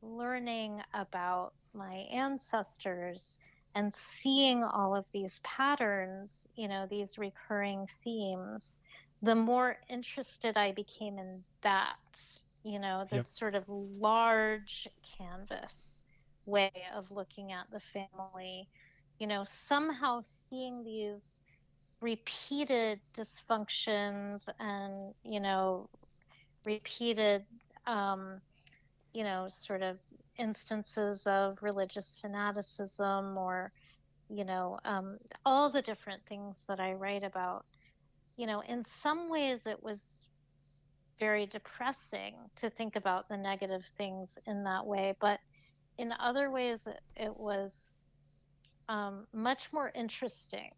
learning 0.01 0.81
about 0.93 1.53
my 1.73 2.05
ancestors 2.11 3.39
and 3.75 3.93
seeing 4.19 4.63
all 4.63 4.95
of 4.95 5.05
these 5.13 5.41
patterns, 5.43 6.29
you 6.55 6.67
know, 6.67 6.87
these 6.89 7.17
recurring 7.17 7.85
themes, 8.03 8.79
the 9.21 9.35
more 9.35 9.77
interested 9.89 10.55
I 10.55 10.71
became 10.71 11.17
in 11.17 11.43
that, 11.61 11.97
you 12.63 12.79
know, 12.79 13.05
this 13.11 13.17
yep. 13.17 13.25
sort 13.25 13.55
of 13.55 13.63
large 13.67 14.87
canvas 15.17 16.05
way 16.45 16.71
of 16.95 17.11
looking 17.11 17.51
at 17.51 17.65
the 17.71 17.81
family, 17.91 18.69
you 19.19 19.27
know, 19.27 19.43
somehow 19.67 20.21
seeing 20.49 20.83
these 20.83 21.21
repeated 21.99 23.01
dysfunctions 23.17 24.47
and, 24.59 25.13
you 25.23 25.41
know, 25.41 25.89
repeated, 26.65 27.45
um, 27.87 28.41
you 29.13 29.23
know, 29.23 29.47
sort 29.49 29.81
of 29.81 29.97
instances 30.37 31.21
of 31.25 31.57
religious 31.61 32.17
fanaticism 32.21 33.37
or 33.37 33.71
you 34.29 34.43
know 34.43 34.79
um, 34.85 35.17
all 35.45 35.69
the 35.69 35.81
different 35.81 36.21
things 36.27 36.61
that 36.67 36.79
i 36.79 36.93
write 36.93 37.23
about. 37.23 37.65
You 38.37 38.47
know 38.47 38.61
in 38.67 38.83
some 39.01 39.29
ways 39.29 39.65
it 39.65 39.81
was 39.81 39.99
very 41.19 41.45
depressing 41.45 42.35
to 42.57 42.69
think 42.69 42.97
about 42.97 43.29
the 43.29 43.37
negative 43.37 43.83
things 43.97 44.37
in 44.45 44.65
that 44.65 44.85
way 44.85 45.15
but 45.21 45.39
in 45.97 46.13
other 46.19 46.51
ways 46.51 46.85
it, 46.85 46.99
it 47.15 47.37
was 47.37 47.71
um, 48.89 49.25
much 49.33 49.69
more 49.71 49.91
interesting 49.95 50.71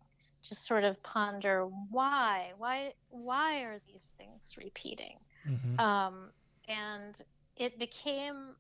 to 0.44 0.54
sort 0.54 0.84
of 0.84 1.02
ponder 1.02 1.68
why 1.90 2.52
why 2.58 2.94
why 3.10 3.62
are 3.62 3.80
these 3.88 4.08
things 4.18 4.56
repeating 4.58 5.18
mm-hmm. 5.48 5.80
um, 5.80 6.30
and 6.68 7.16
it 7.56 7.80
became 7.80 8.56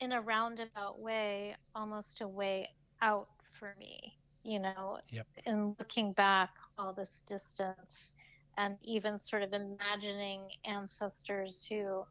in 0.00 0.12
a 0.12 0.20
roundabout 0.20 0.98
way 0.98 1.56
almost 1.74 2.20
a 2.20 2.28
way 2.28 2.68
out 3.00 3.28
for 3.58 3.74
me 3.78 4.14
you 4.42 4.58
know 4.58 4.98
yep. 5.10 5.26
in 5.46 5.74
looking 5.78 6.12
back 6.12 6.50
all 6.78 6.92
this 6.92 7.22
distance 7.26 8.12
and 8.58 8.76
even 8.82 9.18
sort 9.18 9.42
of 9.42 9.52
imagining 9.52 10.40
ancestors 10.64 11.66
who 11.68 12.04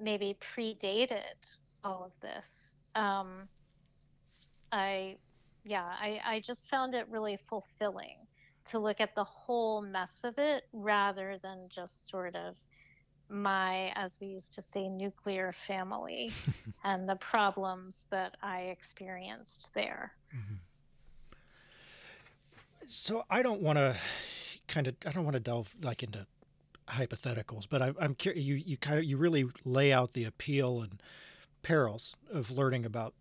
maybe 0.00 0.36
predated 0.56 1.58
all 1.84 2.04
of 2.04 2.12
this 2.20 2.74
um, 2.94 3.48
i 4.72 5.16
yeah 5.64 5.84
I, 6.00 6.20
I 6.24 6.40
just 6.40 6.68
found 6.70 6.94
it 6.94 7.06
really 7.10 7.38
fulfilling 7.48 8.16
to 8.70 8.78
look 8.78 9.00
at 9.00 9.14
the 9.14 9.24
whole 9.24 9.80
mess 9.80 10.12
of 10.24 10.34
it 10.38 10.64
rather 10.72 11.38
than 11.42 11.68
just 11.74 12.08
sort 12.08 12.34
of 12.34 12.54
my, 13.28 13.92
as 13.94 14.12
we 14.20 14.28
used 14.28 14.52
to 14.54 14.62
say, 14.62 14.88
nuclear 14.88 15.54
family 15.66 16.32
and 16.84 17.08
the 17.08 17.16
problems 17.16 17.96
that 18.10 18.36
I 18.42 18.62
experienced 18.62 19.70
there. 19.74 20.12
Mm-hmm. 20.34 20.54
So 22.86 23.24
I 23.28 23.42
don't 23.42 23.60
want 23.60 23.78
to 23.78 23.96
kind 24.66 24.86
of 24.86 24.96
I 25.04 25.10
don't 25.10 25.24
want 25.24 25.34
to 25.34 25.40
delve 25.40 25.74
like 25.82 26.02
into 26.02 26.26
hypotheticals, 26.88 27.66
but 27.68 27.82
I, 27.82 27.92
I'm 28.00 28.14
curious. 28.14 28.44
You 28.44 28.54
you 28.54 28.76
kind 28.76 28.98
of 28.98 29.04
you 29.04 29.16
really 29.16 29.46
lay 29.64 29.92
out 29.92 30.12
the 30.12 30.24
appeal 30.24 30.80
and 30.80 31.02
perils 31.62 32.16
of 32.32 32.50
learning 32.50 32.86
about 32.86 33.14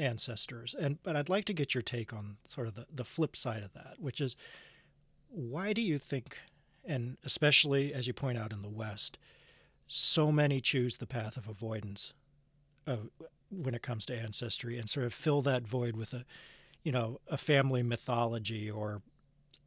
ancestors, 0.00 0.74
and 0.74 1.00
but 1.02 1.14
I'd 1.16 1.28
like 1.28 1.44
to 1.46 1.52
get 1.52 1.74
your 1.74 1.82
take 1.82 2.12
on 2.12 2.38
sort 2.46 2.66
of 2.66 2.74
the 2.74 2.86
the 2.92 3.04
flip 3.04 3.36
side 3.36 3.62
of 3.62 3.72
that, 3.74 3.96
which 3.98 4.20
is 4.20 4.36
why 5.28 5.72
do 5.72 5.82
you 5.82 5.98
think, 5.98 6.38
and 6.84 7.16
especially 7.24 7.92
as 7.92 8.06
you 8.06 8.12
point 8.12 8.38
out 8.38 8.52
in 8.52 8.62
the 8.62 8.68
West, 8.68 9.18
so 9.86 10.32
many 10.32 10.60
choose 10.60 10.96
the 10.96 11.06
path 11.06 11.36
of 11.36 11.48
avoidance 11.48 12.14
of, 12.86 13.10
when 13.50 13.74
it 13.74 13.82
comes 13.82 14.04
to 14.06 14.14
ancestry 14.14 14.78
and 14.78 14.88
sort 14.88 15.06
of 15.06 15.14
fill 15.14 15.42
that 15.42 15.66
void 15.66 15.96
with 15.96 16.12
a 16.12 16.24
you 16.82 16.92
know 16.92 17.20
a 17.28 17.36
family 17.36 17.82
mythology 17.82 18.70
or 18.70 19.02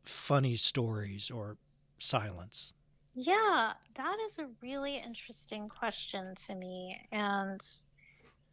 funny 0.04 0.56
stories 0.56 1.32
or 1.32 1.58
silence 2.00 2.74
yeah 3.16 3.74
that 3.96 4.18
is 4.28 4.40
a 4.40 4.48
really 4.62 4.98
interesting 4.98 5.68
question 5.68 6.34
to 6.36 6.54
me 6.56 6.98
and 7.12 7.62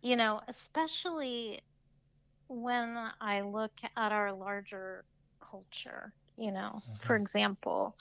you 0.03 0.17
know 0.17 0.41
especially 0.49 1.61
when 2.49 2.97
i 3.21 3.41
look 3.41 3.73
at 3.97 4.13
our 4.13 4.33
larger 4.33 5.05
culture 5.41 6.13
you 6.37 6.51
know 6.51 6.73
mm-hmm. 6.75 7.07
for 7.07 7.17
example 7.17 7.95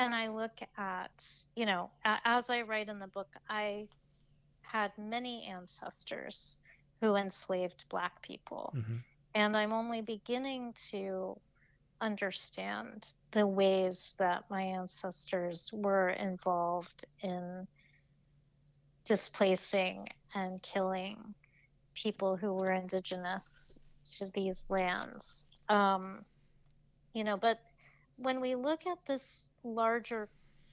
and 0.00 0.14
I 0.14 0.28
look 0.28 0.58
at, 0.78 1.10
you 1.54 1.66
know, 1.66 1.90
as 2.04 2.48
I 2.48 2.62
write 2.62 2.88
in 2.88 2.98
the 2.98 3.06
book, 3.06 3.28
I 3.50 3.86
had 4.62 4.92
many 4.96 5.44
ancestors 5.44 6.56
who 7.02 7.16
enslaved 7.16 7.84
Black 7.90 8.22
people. 8.22 8.72
Mm-hmm. 8.74 8.96
And 9.34 9.56
I'm 9.56 9.72
only 9.72 10.00
beginning 10.00 10.74
to 10.90 11.38
understand 12.00 13.08
the 13.32 13.46
ways 13.46 14.14
that 14.18 14.44
my 14.48 14.62
ancestors 14.62 15.70
were 15.72 16.10
involved 16.10 17.04
in 17.22 17.66
displacing 19.04 20.08
and 20.34 20.62
killing 20.62 21.34
people 21.94 22.36
who 22.36 22.54
were 22.54 22.72
indigenous 22.72 23.78
to 24.18 24.30
these 24.34 24.64
lands. 24.70 25.46
Um, 25.68 26.24
you 27.12 27.22
know, 27.22 27.36
but 27.36 27.58
when 28.20 28.40
we 28.40 28.54
look 28.54 28.86
at 28.86 28.98
this 29.06 29.50
larger 29.64 30.28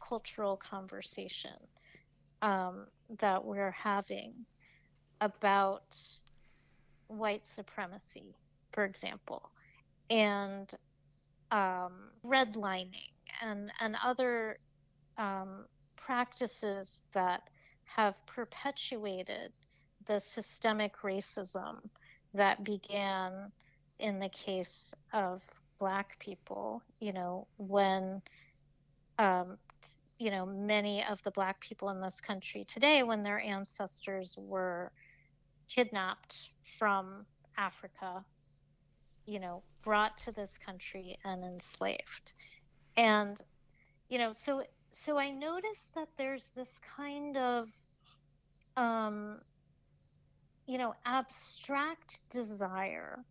cultural 0.05 0.57
conversation 0.57 1.55
um, 2.41 2.87
that 3.19 3.43
we're 3.43 3.71
having 3.71 4.33
about 5.21 5.97
white 7.07 7.45
supremacy, 7.47 8.35
for 8.73 8.83
example, 8.83 9.49
and 10.09 10.73
um, 11.51 12.11
redlining 12.25 13.13
and, 13.41 13.71
and 13.79 13.95
other 14.03 14.57
um, 15.17 15.65
practices 15.95 17.01
that 17.13 17.43
have 17.85 18.13
perpetuated 18.25 19.53
the 20.07 20.19
systemic 20.19 20.97
racism 21.01 21.77
that 22.33 22.63
began 22.63 23.51
in 23.99 24.19
the 24.19 24.29
case 24.29 24.93
of 25.13 25.41
black 25.79 26.17
people, 26.19 26.81
you 26.99 27.13
know, 27.13 27.47
when, 27.57 28.21
um, 29.19 29.57
you 30.19 30.31
know, 30.31 30.45
many 30.45 31.03
of 31.05 31.21
the 31.23 31.31
black 31.31 31.59
people 31.61 31.89
in 31.89 32.01
this 32.01 32.19
country 32.21 32.65
today, 32.65 33.03
when 33.03 33.23
their 33.23 33.39
ancestors 33.39 34.35
were 34.37 34.91
kidnapped 35.67 36.49
from 36.79 37.25
Africa, 37.57 38.23
you 39.25 39.39
know, 39.39 39.61
brought 39.83 40.17
to 40.19 40.31
this 40.31 40.57
country 40.57 41.17
and 41.23 41.43
enslaved. 41.43 42.33
And, 42.95 43.39
you 44.09 44.17
know, 44.17 44.31
so 44.33 44.63
so 44.91 45.17
I 45.17 45.29
noticed 45.29 45.93
that 45.95 46.07
there's 46.17 46.51
this 46.55 46.69
kind 46.95 47.37
of 47.37 47.67
um, 48.77 49.39
you 50.67 50.77
know, 50.77 50.93
abstract 51.05 52.19
desire 52.29 53.23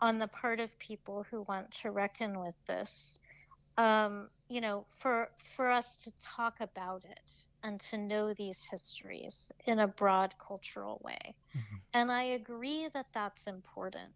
on 0.00 0.18
the 0.18 0.28
part 0.28 0.60
of 0.60 0.78
people 0.78 1.24
who 1.30 1.42
want 1.42 1.70
to 1.70 1.90
reckon 1.90 2.40
with 2.40 2.54
this 2.66 3.18
um, 3.78 4.28
you 4.48 4.60
know 4.60 4.86
for 4.98 5.28
for 5.56 5.70
us 5.70 5.96
to 5.96 6.12
talk 6.20 6.54
about 6.60 7.04
it 7.04 7.32
and 7.62 7.80
to 7.80 7.96
know 7.96 8.32
these 8.34 8.64
histories 8.70 9.52
in 9.66 9.78
a 9.80 9.86
broad 9.88 10.34
cultural 10.46 11.00
way 11.04 11.34
mm-hmm. 11.56 11.76
and 11.94 12.10
i 12.10 12.22
agree 12.22 12.88
that 12.92 13.06
that's 13.14 13.46
important 13.46 14.10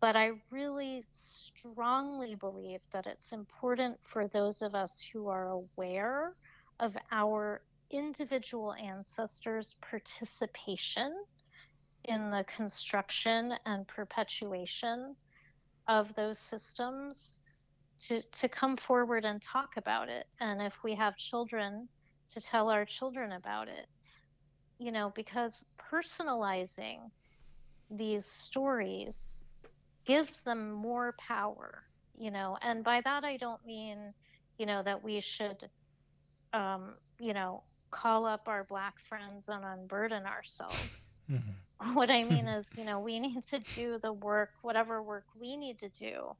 but 0.00 0.16
i 0.16 0.30
really 0.50 1.04
strongly 1.12 2.34
believe 2.34 2.80
that 2.92 3.06
it's 3.06 3.32
important 3.32 3.98
for 4.04 4.28
those 4.28 4.62
of 4.62 4.74
us 4.74 5.00
who 5.12 5.28
are 5.28 5.48
aware 5.48 6.34
of 6.80 6.96
our 7.12 7.62
individual 7.90 8.74
ancestors 8.74 9.76
participation 9.80 11.12
in 12.06 12.30
the 12.30 12.44
construction 12.44 13.54
and 13.66 13.86
perpetuation 13.86 15.14
of 15.88 16.14
those 16.14 16.38
systems 16.38 17.40
to, 18.00 18.22
to 18.32 18.48
come 18.48 18.76
forward 18.76 19.24
and 19.24 19.40
talk 19.42 19.76
about 19.76 20.08
it. 20.08 20.26
And 20.40 20.60
if 20.60 20.74
we 20.84 20.94
have 20.94 21.16
children, 21.16 21.88
to 22.30 22.40
tell 22.40 22.70
our 22.70 22.84
children 22.84 23.32
about 23.32 23.68
it. 23.68 23.86
You 24.78 24.92
know, 24.92 25.12
because 25.14 25.64
personalizing 25.92 26.98
these 27.90 28.26
stories 28.26 29.46
gives 30.04 30.40
them 30.44 30.72
more 30.72 31.14
power, 31.18 31.84
you 32.18 32.30
know, 32.30 32.58
and 32.62 32.84
by 32.84 33.00
that 33.02 33.24
I 33.24 33.36
don't 33.36 33.64
mean, 33.64 34.12
you 34.58 34.66
know, 34.66 34.82
that 34.82 35.02
we 35.02 35.20
should, 35.20 35.68
um, 36.52 36.94
you 37.18 37.32
know, 37.32 37.62
call 37.90 38.26
up 38.26 38.48
our 38.48 38.64
black 38.64 38.94
friends 39.08 39.44
and 39.48 39.64
unburden 39.64 40.26
ourselves. 40.26 41.20
Mm-hmm. 41.30 41.52
What 41.94 42.10
I 42.10 42.24
mean 42.24 42.46
is, 42.48 42.66
you 42.76 42.84
know, 42.84 43.00
we 43.00 43.18
need 43.20 43.44
to 43.48 43.58
do 43.60 43.98
the 44.02 44.12
work, 44.12 44.50
whatever 44.62 45.02
work 45.02 45.24
we 45.38 45.56
need 45.56 45.78
to 45.80 45.88
do, 45.88 46.32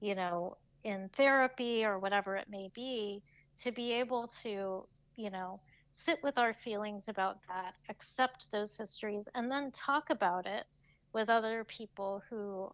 you 0.00 0.14
know, 0.14 0.56
in 0.84 1.08
therapy 1.16 1.84
or 1.84 1.98
whatever 1.98 2.36
it 2.36 2.46
may 2.48 2.70
be, 2.74 3.22
to 3.62 3.72
be 3.72 3.92
able 3.92 4.28
to, 4.42 4.86
you 5.16 5.30
know, 5.30 5.60
sit 5.92 6.18
with 6.22 6.38
our 6.38 6.54
feelings 6.54 7.04
about 7.08 7.36
that, 7.48 7.74
accept 7.88 8.46
those 8.52 8.76
histories, 8.76 9.28
and 9.34 9.50
then 9.50 9.70
talk 9.72 10.10
about 10.10 10.46
it 10.46 10.64
with 11.12 11.28
other 11.28 11.64
people 11.64 12.22
who 12.30 12.70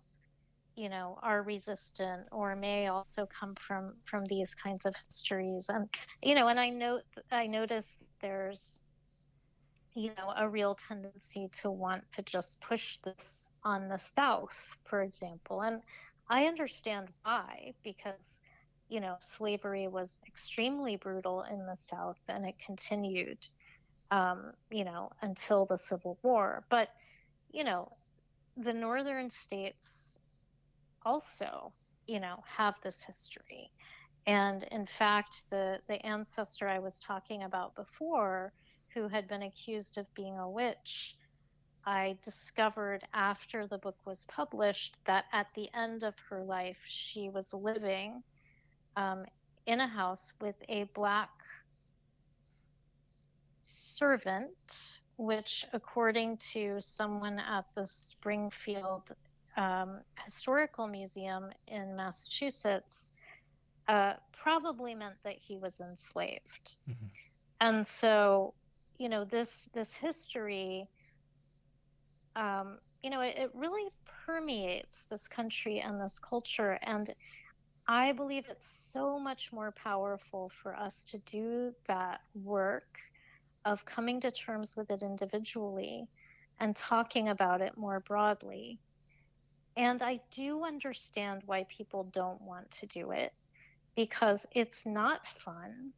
you 0.77 0.89
know 0.89 1.19
are 1.23 1.43
resistant 1.43 2.27
or 2.33 2.55
may 2.57 2.89
also 2.89 3.27
come 3.39 3.55
from 3.57 3.95
from 4.05 4.25
these 4.27 4.55
kinds 4.55 4.85
of 4.87 4.95
histories. 5.09 5.67
And 5.69 5.89
you 6.23 6.35
know 6.35 6.49
and 6.49 6.59
i 6.61 6.69
note 6.71 7.03
i 7.33 7.47
notice 7.47 7.97
there's 8.21 8.83
you 9.97 10.13
know, 10.19 10.35
a 10.37 10.49
real 10.49 10.77
tendency 10.89 11.49
to 11.63 11.71
want 11.71 12.05
to 12.13 12.23
just 12.23 12.61
push 12.61 12.99
this 12.99 13.51
on 13.65 13.89
the 13.89 13.99
South, 14.17 14.55
for 14.85 15.03
example. 15.03 15.63
And 15.63 15.81
I 16.29 16.45
understand 16.45 17.09
why, 17.25 17.73
because, 17.83 18.41
you 18.91 19.01
know, 19.01 19.17
slavery 19.21 19.89
was 19.89 20.19
extremely 20.29 20.97
brutal 20.97 21.45
in 21.51 21.61
the 21.67 21.79
South 21.81 22.19
and 22.29 22.45
it 22.47 22.57
continued, 22.65 23.39
um, 24.11 24.53
you 24.71 24.85
know, 24.85 25.11
until 25.23 25.65
the 25.65 25.79
Civil 25.79 26.19
War. 26.23 26.67
But, 26.69 26.91
you 27.51 27.65
know, 27.65 27.93
the 28.59 28.75
northern 28.75 29.31
states 29.31 30.19
also, 31.07 31.73
you 32.07 32.21
know, 32.21 32.37
have 32.47 32.75
this 32.85 33.03
history. 33.03 33.71
And 34.27 34.63
in 34.65 34.87
fact, 34.99 35.45
the, 35.51 35.79
the 35.89 36.05
ancestor 36.05 36.69
I 36.69 36.81
was 36.81 37.01
talking 37.01 37.45
about 37.45 37.75
before, 37.77 38.53
who 38.97 39.09
had 39.09 39.29
been 39.29 39.43
accused 39.43 39.99
of 39.99 40.13
being 40.15 40.39
a 40.39 40.49
witch, 40.49 41.17
I 41.85 42.17
discovered 42.25 43.05
after 43.13 43.67
the 43.67 43.77
book 43.77 43.97
was 44.07 44.25
published 44.27 44.97
that 45.07 45.27
at 45.35 45.49
the 45.55 45.69
end 45.75 46.03
of 46.03 46.15
her 46.31 46.43
life, 46.43 46.79
she 46.89 47.29
was 47.29 47.53
living 47.53 48.23
um, 48.97 49.27
in 49.67 49.81
a 49.81 49.87
house 49.87 50.33
with 50.41 50.55
a 50.71 50.85
black 50.95 51.29
servant, 53.63 54.99
which, 55.19 55.67
according 55.75 56.39
to 56.55 56.81
someone 56.81 57.39
at 57.39 57.67
the 57.75 57.87
Springfield 57.87 59.15
um, 59.59 60.01
Historical 60.25 60.87
Museum 60.87 61.51
in 61.69 61.95
Massachusetts, 61.95 63.13
uh, 63.89 64.15
probably 64.33 64.95
meant 64.95 65.17
that 65.23 65.37
he 65.39 65.59
was 65.59 65.81
enslaved. 65.81 66.77
Mm-hmm. 66.89 67.07
And 67.61 67.87
so 67.87 68.55
you 68.99 69.09
know 69.09 69.25
this 69.25 69.69
this 69.75 69.93
history 69.95 70.89
um, 72.35 72.79
you 73.03 73.11
know 73.11 73.21
it, 73.21 73.37
it, 73.37 73.51
really 73.55 73.91
permeates 74.25 75.07
this 75.11 75.29
country 75.29 75.81
and 75.81 76.01
this 76.01 76.19
culture 76.19 76.79
and 76.83 77.15
I 77.89 78.13
believe 78.13 78.47
it's 78.51 78.67
so 78.93 79.19
much 79.19 79.53
more 79.53 79.71
powerful 79.71 80.51
for 80.63 80.75
us 80.75 81.05
to 81.11 81.19
do 81.19 81.73
that 81.87 82.21
work 82.35 82.99
of 83.65 83.85
coming 83.85 84.21
to 84.21 84.31
terms 84.33 84.77
with 84.77 84.91
it 84.91 85.03
individually 85.03 86.09
and 86.59 86.75
talking 86.75 87.29
about 87.29 87.61
it 87.61 87.77
more 87.77 88.01
broadly. 88.01 88.81
And 89.77 90.03
I 90.03 90.21
do 90.33 90.65
understand 90.65 91.43
why 91.47 91.65
people 91.69 92.05
don't 92.13 92.41
want 92.41 92.71
to 92.73 92.87
do 92.87 93.13
it 93.13 93.33
because 93.95 94.47
it's 94.53 94.85
not 94.85 95.27
fun 95.45 95.93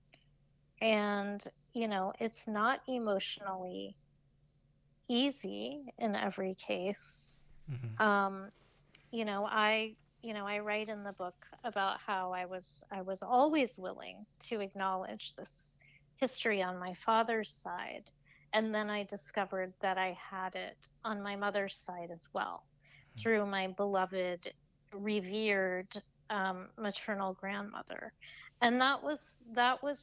and, 0.81 1.47
you 1.79 1.87
know, 1.87 2.12
it's 2.19 2.49
not 2.49 2.81
emotionally 2.88 3.95
easy 5.07 5.81
in 5.99 6.17
every 6.17 6.55
case. 6.55 7.37
Mm-hmm. 7.71 8.03
Um, 8.03 8.51
you 9.12 9.25
know, 9.25 9.47
I 9.47 9.95
you 10.21 10.35
know, 10.35 10.45
I 10.45 10.59
write 10.59 10.88
in 10.88 11.05
the 11.05 11.12
book 11.12 11.47
about 11.62 12.01
how 12.05 12.33
I 12.33 12.47
was 12.47 12.83
I 12.91 13.03
was 13.03 13.23
always 13.23 13.79
willing 13.79 14.27
to 14.49 14.61
acknowledge 14.61 15.35
this 15.37 15.77
history 16.17 16.61
on 16.61 16.81
my 16.81 16.95
father's 17.07 17.55
side, 17.62 18.11
and 18.53 18.75
then 18.75 18.91
I 18.91 19.05
discovered 19.05 19.73
that 19.81 19.99
I 19.99 20.19
had 20.19 20.57
it 20.57 20.79
on 21.05 21.23
my 21.23 21.37
mother's 21.37 21.77
side 21.77 22.11
as 22.12 22.27
well, 22.33 22.64
mm-hmm. 22.64 23.23
through 23.23 23.47
my 23.47 23.69
beloved, 23.69 24.53
revered 24.93 25.91
um, 26.29 26.71
maternal 26.77 27.35
grandmother, 27.35 28.12
and 28.62 28.81
that 28.81 29.01
was 29.01 29.21
that 29.55 29.81
was 29.81 30.01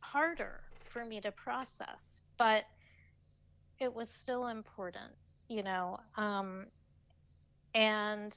harder 0.00 0.60
for 0.94 1.04
me 1.04 1.20
to 1.20 1.32
process, 1.32 2.22
but 2.38 2.64
it 3.80 3.92
was 3.92 4.08
still 4.08 4.46
important, 4.46 5.12
you 5.48 5.62
know. 5.64 5.98
Um, 6.16 6.66
and 7.74 8.32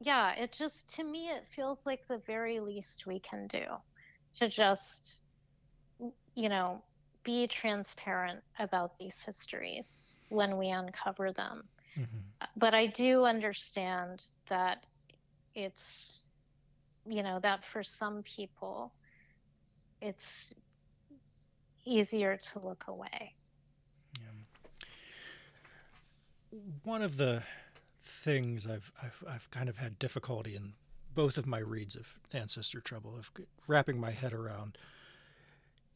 yeah, 0.00 0.32
it 0.34 0.52
just 0.52 0.88
to 0.94 1.04
me 1.04 1.28
it 1.28 1.44
feels 1.54 1.80
like 1.84 2.06
the 2.08 2.22
very 2.26 2.60
least 2.60 3.04
we 3.06 3.18
can 3.18 3.48
do 3.48 3.64
to 4.36 4.48
just 4.48 5.20
you 6.36 6.48
know 6.48 6.80
be 7.24 7.46
transparent 7.48 8.40
about 8.60 8.96
these 8.98 9.20
histories 9.20 10.14
when 10.28 10.56
we 10.56 10.70
uncover 10.70 11.32
them. 11.32 11.64
Mm-hmm. 11.98 12.46
But 12.56 12.74
I 12.74 12.86
do 12.86 13.24
understand 13.24 14.22
that 14.48 14.86
it's 15.56 16.24
you 17.06 17.24
know 17.24 17.40
that 17.42 17.64
for 17.72 17.82
some 17.82 18.22
people 18.22 18.92
it's 20.00 20.54
easier 21.84 22.36
to 22.36 22.58
look 22.58 22.84
away. 22.88 23.34
Yeah. 24.18 24.86
One 26.84 27.02
of 27.02 27.16
the 27.16 27.42
things 28.00 28.66
I've, 28.66 28.92
I've 29.02 29.24
I've 29.28 29.50
kind 29.50 29.68
of 29.68 29.76
had 29.76 29.98
difficulty 29.98 30.56
in 30.56 30.72
both 31.14 31.36
of 31.36 31.46
my 31.46 31.58
reads 31.58 31.96
of 31.96 32.14
ancestor 32.32 32.80
trouble 32.80 33.16
of 33.18 33.30
wrapping 33.66 33.98
my 33.98 34.12
head 34.12 34.32
around 34.32 34.78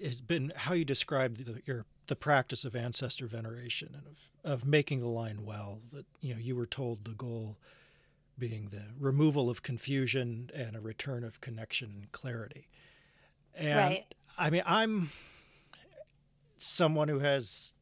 has 0.03 0.20
been 0.20 0.53
how 0.55 0.75
you 0.75 0.85
describe 0.85 1.38
the, 1.38 1.62
your 1.64 1.87
the 2.07 2.16
practice 2.16 2.64
of 2.64 2.77
ancestor 2.77 3.27
veneration 3.27 3.90
and 3.94 4.07
of, 4.07 4.53
of 4.53 4.66
making 4.66 5.01
the 5.01 5.09
line 5.09 5.44
well 5.44 5.81
that 5.92 6.05
you 6.20 6.35
know 6.35 6.40
you 6.40 6.55
were 6.55 6.66
told 6.66 7.05
the 7.05 7.12
goal 7.12 7.57
being 8.38 8.68
the 8.68 8.83
removal 8.99 9.49
of 9.49 9.62
confusion 9.62 10.51
and 10.55 10.77
a 10.77 10.81
return 10.81 11.25
of 11.25 11.40
connection 11.40 11.92
and 11.94 12.12
clarity 12.12 12.66
and 13.55 13.79
right. 13.79 14.14
i 14.37 14.51
mean 14.51 14.62
i'm 14.66 15.11
someone 16.57 17.09
who 17.09 17.21
has 17.21 17.75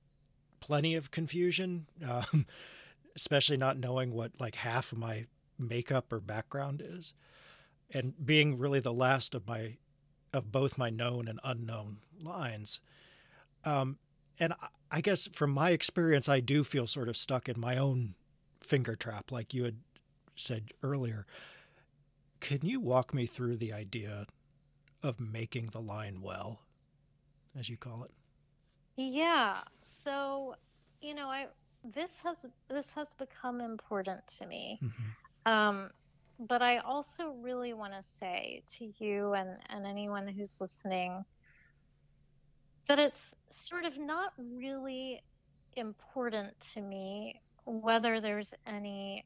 plenty 0.61 0.95
of 0.95 1.11
confusion 1.11 1.87
um, 2.09 2.47
especially 3.17 3.57
not 3.57 3.79
knowing 3.79 4.13
what 4.13 4.33
like 4.39 4.55
half 4.55 4.93
of 4.93 4.99
my 4.99 5.27
makeup 5.59 6.13
or 6.13 6.21
background 6.21 6.83
is 6.85 7.15
and 7.91 8.15
being 8.25 8.59
really 8.59 8.81
the 8.81 8.93
last 8.93 9.35
of 9.35 9.47
my 9.47 9.77
of 10.33 10.51
both 10.51 10.79
my 10.79 10.89
known 10.89 11.29
and 11.29 11.39
unknown 11.45 11.99
lines 12.21 12.81
um, 13.65 13.99
and 14.41 14.55
I 14.91 15.01
guess 15.01 15.29
from 15.33 15.51
my 15.51 15.71
experience 15.71 16.29
i 16.29 16.41
do 16.41 16.65
feel 16.65 16.87
sort 16.87 17.09
of 17.09 17.17
stuck 17.17 17.49
in 17.49 17.61
my 17.61 17.77
own 17.77 18.15
finger 18.61 18.97
trap 18.97 19.31
like 19.31 19.53
you 19.53 19.65
had 19.65 19.77
said 20.35 20.71
earlier. 20.83 21.27
Can 22.41 22.61
you 22.63 22.81
walk 22.81 23.15
me 23.15 23.27
through 23.27 23.57
the 23.57 23.73
idea 23.73 24.27
of 25.03 25.21
making 25.21 25.69
the 25.69 25.81
line 25.81 26.21
well 26.21 26.61
as 27.59 27.69
you 27.69 27.77
call 27.77 28.05
it 28.05 28.11
yeah 28.97 29.61
so 30.05 30.55
you 31.01 31.15
know 31.15 31.27
i 31.27 31.47
this 31.85 32.11
has 32.23 32.37
this 32.69 32.87
has 32.95 33.09
become 33.19 33.61
important 33.61 34.21
to 34.39 34.47
me. 34.47 34.79
Mm-hmm. 34.83 35.53
Um, 35.53 35.91
but 36.39 36.63
I 36.63 36.79
also 36.79 37.35
really 37.41 37.73
want 37.73 37.93
to 37.93 38.03
say 38.19 38.63
to 38.79 38.93
you 38.99 39.35
and, 39.35 39.59
and 39.69 39.87
anyone 39.87 40.27
who's 40.27 40.53
listening 40.61 41.25
that 42.89 42.99
it's 42.99 43.35
sort 43.51 43.85
of 43.85 43.99
not 43.99 44.33
really 44.39 45.23
important 45.77 46.59
to 46.75 46.81
me 46.81 47.41
whether 47.65 48.21
there's 48.21 48.53
any 48.67 49.25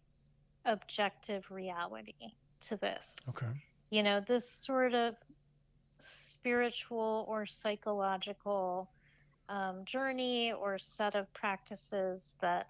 objective 0.66 1.44
reality 1.50 2.12
to 2.60 2.76
this. 2.76 3.16
Okay. 3.30 3.52
You 3.90 4.02
know, 4.02 4.20
this 4.26 4.48
sort 4.50 4.94
of 4.94 5.14
spiritual 6.00 7.24
or 7.28 7.46
psychological 7.46 8.90
um, 9.48 9.84
journey 9.84 10.52
or 10.52 10.78
set 10.78 11.14
of 11.14 11.32
practices 11.32 12.34
that 12.40 12.68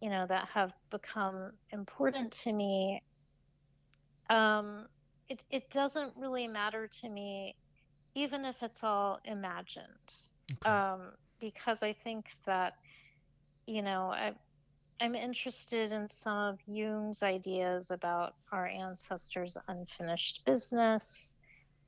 you 0.00 0.10
know 0.10 0.26
that 0.26 0.48
have 0.52 0.72
become 0.90 1.52
important 1.70 2.32
to 2.32 2.52
me 2.52 3.02
um, 4.30 4.86
it, 5.28 5.42
it 5.50 5.70
doesn't 5.70 6.12
really 6.16 6.48
matter 6.48 6.88
to 7.00 7.08
me 7.08 7.54
even 8.14 8.44
if 8.44 8.56
it's 8.62 8.80
all 8.82 9.20
imagined 9.24 9.86
okay. 10.52 10.70
um, 10.70 11.12
because 11.40 11.82
i 11.82 11.92
think 11.92 12.26
that 12.44 12.74
you 13.66 13.82
know 13.82 14.10
I, 14.12 14.32
i'm 15.00 15.14
interested 15.14 15.92
in 15.92 16.08
some 16.10 16.36
of 16.36 16.58
jung's 16.66 17.22
ideas 17.22 17.90
about 17.90 18.34
our 18.50 18.66
ancestors 18.66 19.56
unfinished 19.68 20.44
business 20.44 21.34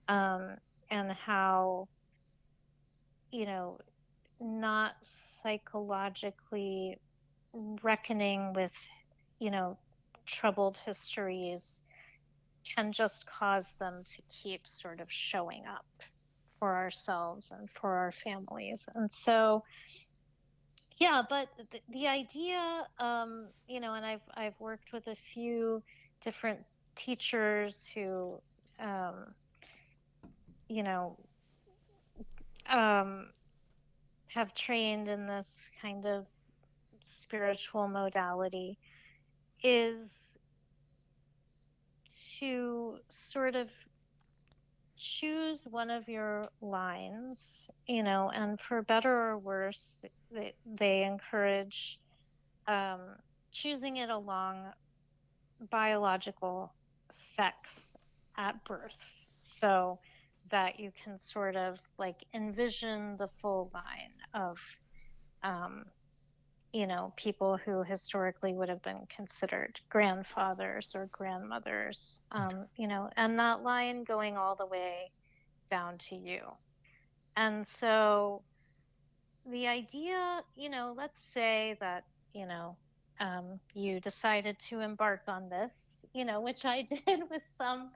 um, 0.08 0.56
and 0.90 1.10
how 1.12 1.88
you 3.32 3.46
know 3.46 3.78
not 4.40 4.92
psychologically 5.42 6.98
reckoning 7.82 8.52
with, 8.52 8.72
you 9.38 9.50
know, 9.50 9.76
troubled 10.26 10.78
histories 10.84 11.82
can 12.74 12.92
just 12.92 13.26
cause 13.26 13.74
them 13.78 14.02
to 14.04 14.22
keep 14.30 14.66
sort 14.66 15.00
of 15.00 15.06
showing 15.10 15.64
up 15.66 15.84
for 16.58 16.74
ourselves 16.74 17.50
and 17.50 17.68
for 17.70 17.94
our 17.94 18.12
families. 18.12 18.86
And 18.94 19.10
so, 19.12 19.62
yeah, 20.96 21.22
but 21.28 21.48
the, 21.58 21.80
the 21.92 22.06
idea, 22.06 22.86
um, 22.98 23.48
you 23.68 23.80
know, 23.80 23.94
and 23.94 24.06
I've 24.06 24.22
I've 24.34 24.58
worked 24.60 24.92
with 24.92 25.06
a 25.08 25.16
few 25.34 25.82
different 26.22 26.60
teachers 26.94 27.86
who, 27.94 28.40
um, 28.80 29.34
you 30.68 30.82
know, 30.82 31.16
um, 32.68 33.26
have 34.34 34.54
trained 34.54 35.08
in 35.08 35.26
this 35.26 35.70
kind 35.80 36.06
of 36.06 36.26
spiritual 37.02 37.88
modality 37.88 38.78
is 39.62 40.10
to 42.38 42.98
sort 43.08 43.54
of 43.54 43.68
choose 44.96 45.66
one 45.70 45.90
of 45.90 46.08
your 46.08 46.48
lines, 46.60 47.70
you 47.86 48.02
know, 48.02 48.30
and 48.34 48.60
for 48.60 48.82
better 48.82 49.30
or 49.30 49.38
worse, 49.38 50.04
they, 50.32 50.54
they 50.66 51.04
encourage 51.04 51.98
um, 52.66 53.00
choosing 53.52 53.98
it 53.98 54.10
along 54.10 54.72
biological 55.70 56.72
sex 57.36 57.96
at 58.36 58.64
birth. 58.64 58.96
So, 59.40 59.98
that 60.50 60.78
you 60.80 60.90
can 61.04 61.18
sort 61.18 61.56
of 61.56 61.78
like 61.98 62.24
envision 62.34 63.16
the 63.16 63.28
full 63.40 63.70
line 63.74 64.12
of 64.34 64.58
um, 65.42 65.84
you 66.72 66.86
know 66.86 67.12
people 67.16 67.56
who 67.56 67.82
historically 67.82 68.54
would 68.54 68.68
have 68.68 68.82
been 68.82 69.06
considered 69.14 69.80
grandfathers 69.90 70.92
or 70.94 71.06
grandmothers 71.12 72.20
um, 72.32 72.66
you 72.76 72.86
know 72.88 73.08
and 73.16 73.38
that 73.38 73.62
line 73.62 74.04
going 74.04 74.36
all 74.36 74.56
the 74.56 74.66
way 74.66 75.10
down 75.70 75.98
to 75.98 76.16
you. 76.16 76.40
And 77.36 77.66
so 77.66 78.42
the 79.46 79.66
idea 79.66 80.42
you 80.56 80.68
know 80.68 80.94
let's 80.96 81.20
say 81.32 81.76
that 81.80 82.04
you 82.32 82.46
know 82.46 82.76
um, 83.20 83.60
you 83.74 84.00
decided 84.00 84.58
to 84.58 84.80
embark 84.80 85.22
on 85.28 85.48
this 85.48 85.72
you 86.12 86.24
know 86.24 86.40
which 86.40 86.64
i 86.64 86.82
did 87.06 87.20
with 87.30 87.42
some 87.58 87.90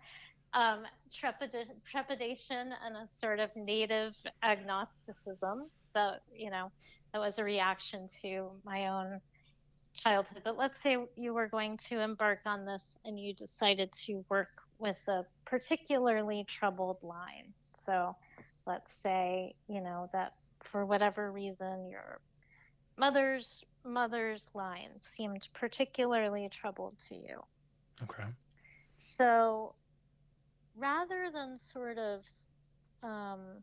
um, 0.55 0.85
trepida- 1.13 1.77
trepidation 1.91 2.73
and 2.85 2.97
a 2.97 3.09
sort 3.21 3.41
of 3.41 3.51
native 3.57 4.15
agnosticism 4.43 5.69
that 5.95 6.23
you 6.33 6.51
know 6.51 6.71
that 7.13 7.21
was 7.21 7.39
a 7.39 7.45
reaction 7.45 8.09
to 8.23 8.51
my 8.65 8.89
own 8.89 9.21
childhood, 9.95 10.43
but 10.45 10.57
let's 10.57 10.81
say 10.83 10.97
you 11.17 11.35
were 11.35 11.49
going 11.49 11.77
to 11.89 12.01
embark 12.01 12.41
on 12.47 12.65
this 12.65 12.97
and 13.05 13.19
you 13.19 13.35
decided 13.35 13.91
to 13.93 14.25
work 14.29 14.49
with 14.79 14.97
a 15.09 15.23
particularly 15.45 16.45
troubled 16.49 16.99
line. 17.03 17.53
So 17.85 18.15
let's 18.67 18.93
say, 18.93 19.55
you 19.69 19.81
know, 19.81 20.09
that 20.13 20.35
for 20.63 20.85
whatever 20.85 21.33
reason 21.33 21.89
your 21.91 22.21
mother's 22.97 23.65
mother's 23.85 24.47
line 24.55 24.91
seemed 25.01 25.49
particularly 25.55 26.49
troubled 26.53 26.97
to 27.09 27.15
you. 27.15 27.41
Okay. 28.03 28.25
So 28.97 29.75
rather 30.79 31.31
than 31.33 31.59
sort 31.59 31.99
of 31.99 32.23
um, 33.03 33.63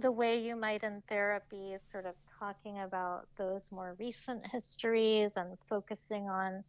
the 0.00 0.10
way 0.10 0.40
you 0.40 0.56
might 0.56 0.82
in 0.82 1.02
therapy, 1.08 1.76
sort 1.90 2.06
of 2.06 2.14
talking 2.38 2.80
about 2.80 3.28
those 3.38 3.68
more 3.70 3.96
recent 3.98 4.46
histories 4.52 5.32
and 5.36 5.56
focusing 5.68 6.28
on 6.28 6.64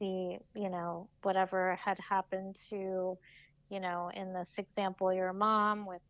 the, 0.00 0.38
you 0.54 0.70
know, 0.70 1.08
whatever 1.22 1.78
had 1.84 1.98
happened 2.08 2.56
to, 2.70 3.16
you 3.70 3.80
know, 3.80 4.10
in 4.14 4.32
this 4.32 4.54
example, 4.58 5.12
your 5.12 5.32
mom 5.32 5.86
with 5.86 6.02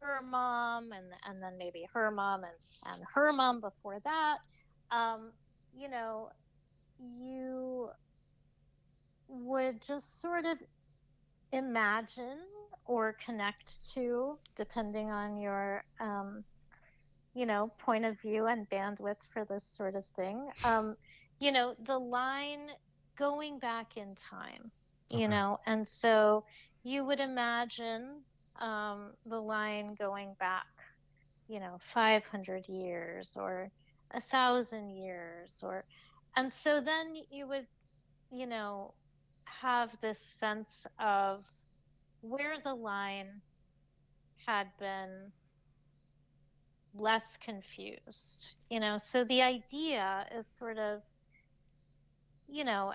her 0.00 0.22
mom 0.22 0.92
and 0.92 1.06
and 1.26 1.42
then 1.42 1.58
maybe 1.58 1.86
her 1.92 2.10
mom 2.10 2.42
and, 2.44 2.94
and 2.94 3.02
her 3.14 3.32
mom 3.32 3.60
before 3.60 3.98
that. 4.04 4.38
Um, 4.90 5.32
you 5.74 5.88
know, 5.88 6.30
you 6.98 7.90
would 9.30 9.80
just 9.80 10.20
sort 10.20 10.44
of 10.44 10.58
imagine 11.52 12.38
or 12.86 13.16
connect 13.24 13.92
to, 13.94 14.36
depending 14.56 15.10
on 15.10 15.38
your, 15.38 15.84
um, 16.00 16.42
you 17.34 17.46
know, 17.46 17.70
point 17.78 18.04
of 18.04 18.20
view 18.20 18.46
and 18.46 18.68
bandwidth 18.68 19.26
for 19.32 19.44
this 19.44 19.64
sort 19.64 19.94
of 19.94 20.04
thing. 20.04 20.48
Um, 20.64 20.96
you 21.38 21.52
know, 21.52 21.74
the 21.86 21.98
line 21.98 22.68
going 23.16 23.58
back 23.58 23.96
in 23.96 24.16
time, 24.16 24.70
you 25.10 25.28
know, 25.28 25.60
and 25.66 25.86
so 25.86 26.44
you 26.82 27.04
would 27.04 27.20
imagine 27.20 28.22
um, 28.60 29.12
the 29.26 29.40
line 29.40 29.94
going 29.94 30.34
back, 30.38 30.66
you 31.48 31.60
know, 31.60 31.78
500 31.94 32.68
years 32.68 33.30
or 33.36 33.70
a 34.12 34.20
thousand 34.20 34.90
years 34.90 35.50
or, 35.62 35.84
and 36.36 36.52
so 36.52 36.80
then 36.80 37.14
you 37.30 37.46
would, 37.46 37.66
you 38.30 38.46
know, 38.46 38.94
have 39.62 39.90
this 40.00 40.18
sense 40.38 40.86
of 40.98 41.44
where 42.22 42.56
the 42.64 42.74
line 42.74 43.40
had 44.46 44.66
been 44.78 45.32
less 46.94 47.36
confused 47.44 48.54
you 48.70 48.80
know? 48.80 48.98
So 48.98 49.24
the 49.24 49.42
idea 49.42 50.26
is 50.36 50.46
sort 50.58 50.78
of 50.78 51.02
you 52.48 52.64
know 52.64 52.92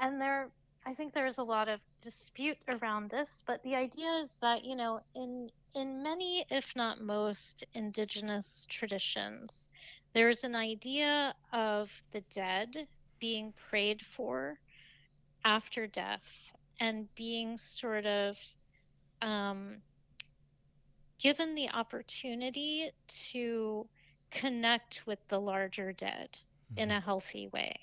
and 0.00 0.20
there 0.20 0.48
i 0.84 0.94
think 0.94 1.14
there's 1.14 1.38
a 1.38 1.42
lot 1.42 1.68
of 1.68 1.80
dispute 2.02 2.56
around 2.68 3.10
this 3.10 3.42
but 3.46 3.62
the 3.62 3.74
idea 3.74 4.10
is 4.22 4.36
that 4.42 4.64
you 4.64 4.76
know 4.76 5.00
in 5.14 5.48
in 5.74 6.02
many 6.02 6.44
if 6.50 6.74
not 6.76 7.00
most 7.00 7.64
indigenous 7.74 8.66
traditions 8.68 9.70
there's 10.14 10.44
an 10.44 10.54
idea 10.56 11.34
of 11.52 11.90
the 12.12 12.22
dead 12.34 12.88
being 13.20 13.52
prayed 13.70 14.02
for 14.16 14.58
after 15.46 15.86
death 15.86 16.52
and 16.80 17.06
being 17.14 17.56
sort 17.56 18.04
of 18.04 18.36
um, 19.22 19.76
given 21.20 21.54
the 21.54 21.70
opportunity 21.70 22.90
to 23.06 23.86
connect 24.30 25.04
with 25.06 25.20
the 25.28 25.38
larger 25.38 25.92
dead 25.92 26.28
mm-hmm. 26.32 26.80
in 26.80 26.90
a 26.90 27.00
healthy 27.00 27.48
way. 27.52 27.74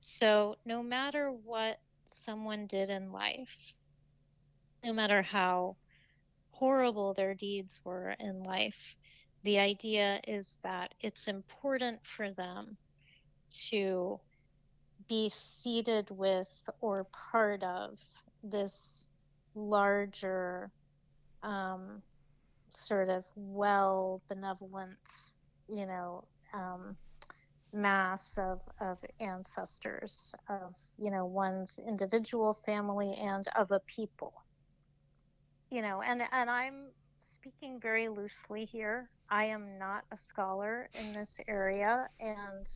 So, 0.00 0.54
no 0.64 0.80
matter 0.80 1.32
what 1.44 1.80
someone 2.14 2.66
did 2.66 2.88
in 2.88 3.10
life, 3.10 3.74
no 4.84 4.92
matter 4.92 5.20
how 5.22 5.74
horrible 6.52 7.14
their 7.14 7.34
deeds 7.34 7.80
were 7.84 8.14
in 8.20 8.44
life, 8.44 8.94
the 9.42 9.58
idea 9.58 10.20
is 10.28 10.58
that 10.62 10.94
it's 11.00 11.26
important 11.26 11.98
for 12.04 12.30
them 12.30 12.76
to 13.70 14.20
be 15.08 15.28
seated 15.28 16.08
with 16.10 16.48
or 16.80 17.06
part 17.12 17.62
of 17.62 17.98
this 18.42 19.08
larger 19.54 20.70
um, 21.42 22.02
sort 22.70 23.08
of 23.08 23.24
well 23.36 24.20
benevolent 24.28 24.98
you 25.68 25.86
know 25.86 26.24
um, 26.54 26.96
mass 27.72 28.38
of, 28.38 28.60
of 28.80 28.98
ancestors 29.20 30.34
of 30.48 30.74
you 30.98 31.10
know 31.10 31.26
one's 31.26 31.78
individual 31.86 32.54
family 32.54 33.14
and 33.14 33.46
of 33.56 33.70
a 33.70 33.80
people. 33.80 34.32
You 35.70 35.82
know 35.82 36.00
and 36.02 36.22
and 36.32 36.48
i'm 36.48 36.86
speaking 37.20 37.78
very 37.80 38.08
loosely 38.08 38.64
here. 38.64 39.08
I 39.30 39.44
am 39.44 39.78
not 39.78 40.04
a 40.10 40.16
scholar 40.16 40.88
in 40.98 41.12
this 41.12 41.40
area 41.46 42.08
and 42.20 42.66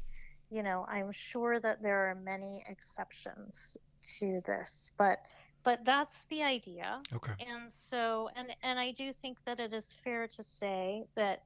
you 0.52 0.62
know, 0.62 0.84
I'm 0.86 1.10
sure 1.12 1.58
that 1.60 1.82
there 1.82 2.10
are 2.10 2.14
many 2.14 2.62
exceptions 2.68 3.78
to 4.18 4.42
this, 4.44 4.92
but 4.98 5.18
but 5.64 5.78
that's 5.86 6.16
the 6.28 6.42
idea. 6.42 7.00
Okay. 7.14 7.32
And 7.40 7.72
so 7.72 8.28
and 8.36 8.54
and 8.62 8.78
I 8.78 8.92
do 8.92 9.14
think 9.22 9.38
that 9.46 9.60
it 9.60 9.72
is 9.72 9.94
fair 10.04 10.28
to 10.28 10.42
say 10.42 11.04
that 11.16 11.44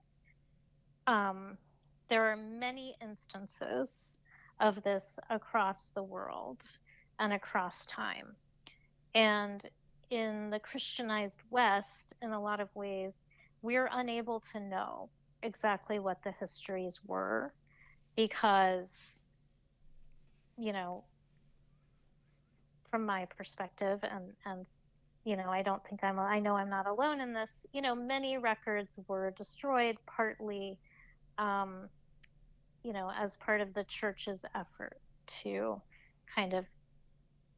um, 1.07 1.57
there 2.09 2.25
are 2.25 2.37
many 2.37 2.97
instances 3.01 4.19
of 4.59 4.83
this 4.83 5.19
across 5.31 5.91
the 5.95 6.03
world 6.03 6.59
and 7.21 7.33
across 7.33 7.87
time. 7.87 8.35
And 9.15 9.63
in 10.11 10.51
the 10.51 10.59
Christianized 10.59 11.43
West, 11.51 12.15
in 12.23 12.33
a 12.33 12.43
lot 12.43 12.59
of 12.59 12.75
ways, 12.75 13.15
we're 13.63 13.89
unable 13.93 14.41
to 14.53 14.59
know 14.59 15.11
exactly 15.45 16.01
what 16.01 16.19
the 16.25 16.33
histories 16.33 16.99
were 17.07 17.53
because 18.17 18.89
you 20.59 20.73
know 20.73 21.05
from 22.91 23.05
my 23.05 23.27
perspective 23.37 24.01
and 24.03 24.25
and 24.47 24.67
you 25.25 25.37
know 25.37 25.49
i 25.51 25.63
don't 25.63 25.85
think 25.87 26.03
i'm 26.03 26.19
i 26.19 26.39
know 26.39 26.57
i'm 26.57 26.71
not 26.71 26.87
alone 26.87 27.21
in 27.21 27.33
this 27.33 27.51
you 27.73 27.83
know 27.83 27.95
many 27.95 28.39
records 28.39 28.99
were 29.07 29.31
destroyed 29.33 29.97
partly 30.07 30.79
um, 31.39 31.89
you 32.83 32.93
know 32.93 33.11
as 33.21 33.37
part 33.37 33.61
of 33.61 33.75
the 33.75 33.85
church's 33.85 34.45
effort 34.55 34.99
to 35.43 35.81
kind 36.35 36.55
of 36.55 36.65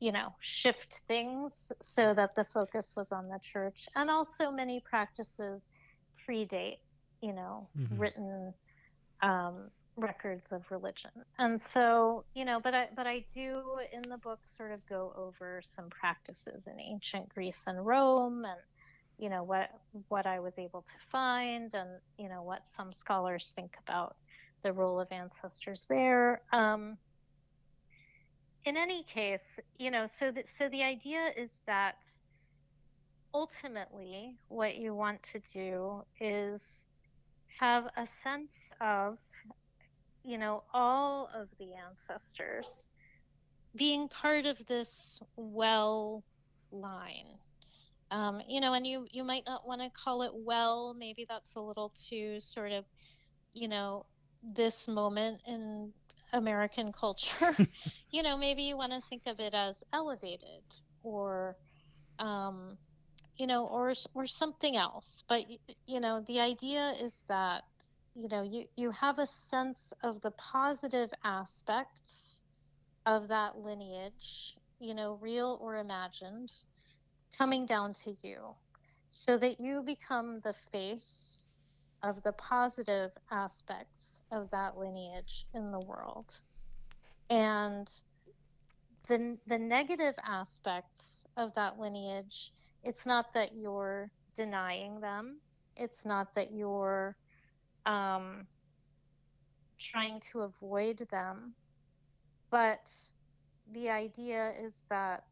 you 0.01 0.11
know 0.11 0.35
shift 0.41 1.03
things 1.07 1.71
so 1.81 2.15
that 2.15 2.35
the 2.35 2.45
focus 2.45 2.95
was 2.97 3.13
on 3.13 3.29
the 3.29 3.39
church 3.43 3.89
and 3.95 4.11
also 4.11 4.51
many 4.51 4.81
practices 4.81 5.63
predate 6.27 6.79
you 7.21 7.33
know 7.33 7.69
mm-hmm. 7.79 7.99
written 7.99 8.55
um, 9.23 9.71
records 9.99 10.47
of 10.53 10.63
religion. 10.71 11.11
And 11.39 11.61
so, 11.73 12.25
you 12.35 12.45
know, 12.45 12.61
but 12.63 12.75
I 12.75 12.89
but 12.95 13.07
I 13.07 13.25
do 13.35 13.63
in 13.93 14.03
the 14.09 14.19
book 14.19 14.41
sort 14.45 14.73
of 14.73 14.81
go 14.89 15.13
over 15.17 15.63
some 15.75 15.91
practices 15.91 16.67
in 16.67 16.81
ancient 16.81 17.29
Greece 17.29 17.63
and 17.67 17.85
Rome 17.85 18.45
and 18.45 18.61
you 19.19 19.29
know 19.29 19.43
what 19.43 19.71
what 20.09 20.27
I 20.27 20.41
was 20.41 20.55
able 20.59 20.83
to 20.83 20.95
find 21.11 21.75
and 21.75 21.91
you 22.19 22.29
know 22.29 22.43
what 22.43 22.63
some 22.77 22.93
scholars 22.93 23.53
think 23.57 23.73
about 23.87 24.17
the 24.63 24.73
role 24.73 25.01
of 25.01 25.09
ancestors 25.11 25.83
there. 25.89 26.41
Um, 26.53 26.97
in 28.65 28.77
any 28.77 29.05
case, 29.05 29.59
you 29.79 29.91
know, 29.91 30.07
so 30.19 30.31
that 30.31 30.45
so 30.57 30.69
the 30.69 30.83
idea 30.83 31.31
is 31.37 31.51
that 31.67 31.97
ultimately 33.35 34.37
what 34.49 34.77
you 34.77 34.95
want 34.95 35.23
to 35.33 35.41
do 35.53 36.03
is 36.21 36.63
have 37.61 37.85
a 37.97 38.07
sense 38.23 38.53
of 38.81 39.19
you 40.29 40.39
know, 40.39 40.63
all 40.75 41.31
of 41.35 41.49
the 41.59 41.71
ancestors 41.75 42.91
being 43.77 44.09
part 44.09 44.47
of 44.47 44.59
this 44.69 45.21
well 45.37 46.23
line. 46.71 47.39
Um, 48.11 48.43
you 48.49 48.61
know, 48.61 48.75
and 48.75 48.87
you 48.87 49.07
you 49.11 49.25
might 49.25 49.45
not 49.47 49.67
want 49.67 49.81
to 49.81 49.91
call 49.91 50.23
it 50.23 50.33
well. 50.35 50.95
Maybe 50.99 51.27
that's 51.29 51.55
a 51.57 51.61
little 51.61 51.93
too 52.11 52.41
sort 52.41 52.73
of, 52.73 52.85
you 53.55 53.69
know, 53.69 54.07
this 54.43 54.89
moment 54.89 55.41
in 55.47 55.93
American 56.33 56.93
culture. 56.93 57.57
you 58.11 58.23
know, 58.23 58.37
maybe 58.37 58.63
you 58.63 58.77
want 58.77 58.93
to 58.93 59.01
think 59.09 59.23
of 59.27 59.41
it 59.41 59.55
as 59.55 59.83
elevated 59.95 60.63
or, 61.03 61.57
um, 62.19 62.79
you 63.39 63.47
know, 63.47 63.67
or 63.67 63.95
or 64.15 64.27
something 64.27 64.77
else. 64.77 65.25
But 65.29 65.45
you 65.87 66.01
know, 66.01 66.23
the 66.27 66.41
idea 66.41 66.95
is 67.01 67.25
that 67.29 67.65
you 68.19 68.29
know 68.29 68.43
you 68.43 68.65
you 68.77 68.91
have 68.91 69.19
a 69.19 69.27
sense 69.27 69.93
of 70.03 70.21
the 70.23 70.33
positive 70.33 71.11
aspects 71.25 72.43
of 73.07 73.29
that 73.29 73.57
lineage 73.59 74.57
you 74.81 74.93
know 74.95 75.19
real 75.21 75.59
or 75.63 75.77
imagined 75.77 76.53
coming 77.37 77.65
down 77.65 77.95
to 77.95 78.15
you 78.23 78.39
so 79.13 79.39
that 79.39 79.61
you 79.61 79.83
become 79.83 80.41
the 80.45 80.55
face 80.73 81.47
of 82.03 82.23
the 82.23 82.33
positive 82.33 83.11
aspects 83.31 84.23
of 84.31 84.51
that 84.51 84.79
lineage 84.79 85.47
in 85.55 85.73
the 85.73 85.81
world. 85.81 86.41
And 87.31 87.91
the, 89.09 89.37
the 89.47 89.59
negative 89.59 90.15
aspects 90.25 91.27
of 91.37 91.55
that 91.55 91.79
lineage, 91.79 92.53
it's 92.85 93.07
not 93.07 93.35
that 93.35 93.55
you're 93.55 94.11
denying 94.37 95.01
them, 95.01 95.39
it's 95.77 96.05
not 96.05 96.35
that 96.35 96.53
you're 96.53 97.17
um, 97.89 98.49
trying 99.79 100.21
to 100.33 100.43
avoid 100.43 101.09
them, 101.11 101.57
but 102.51 102.93
the 103.73 103.91
idea 103.91 104.53
is 104.63 104.75
that 104.91 105.25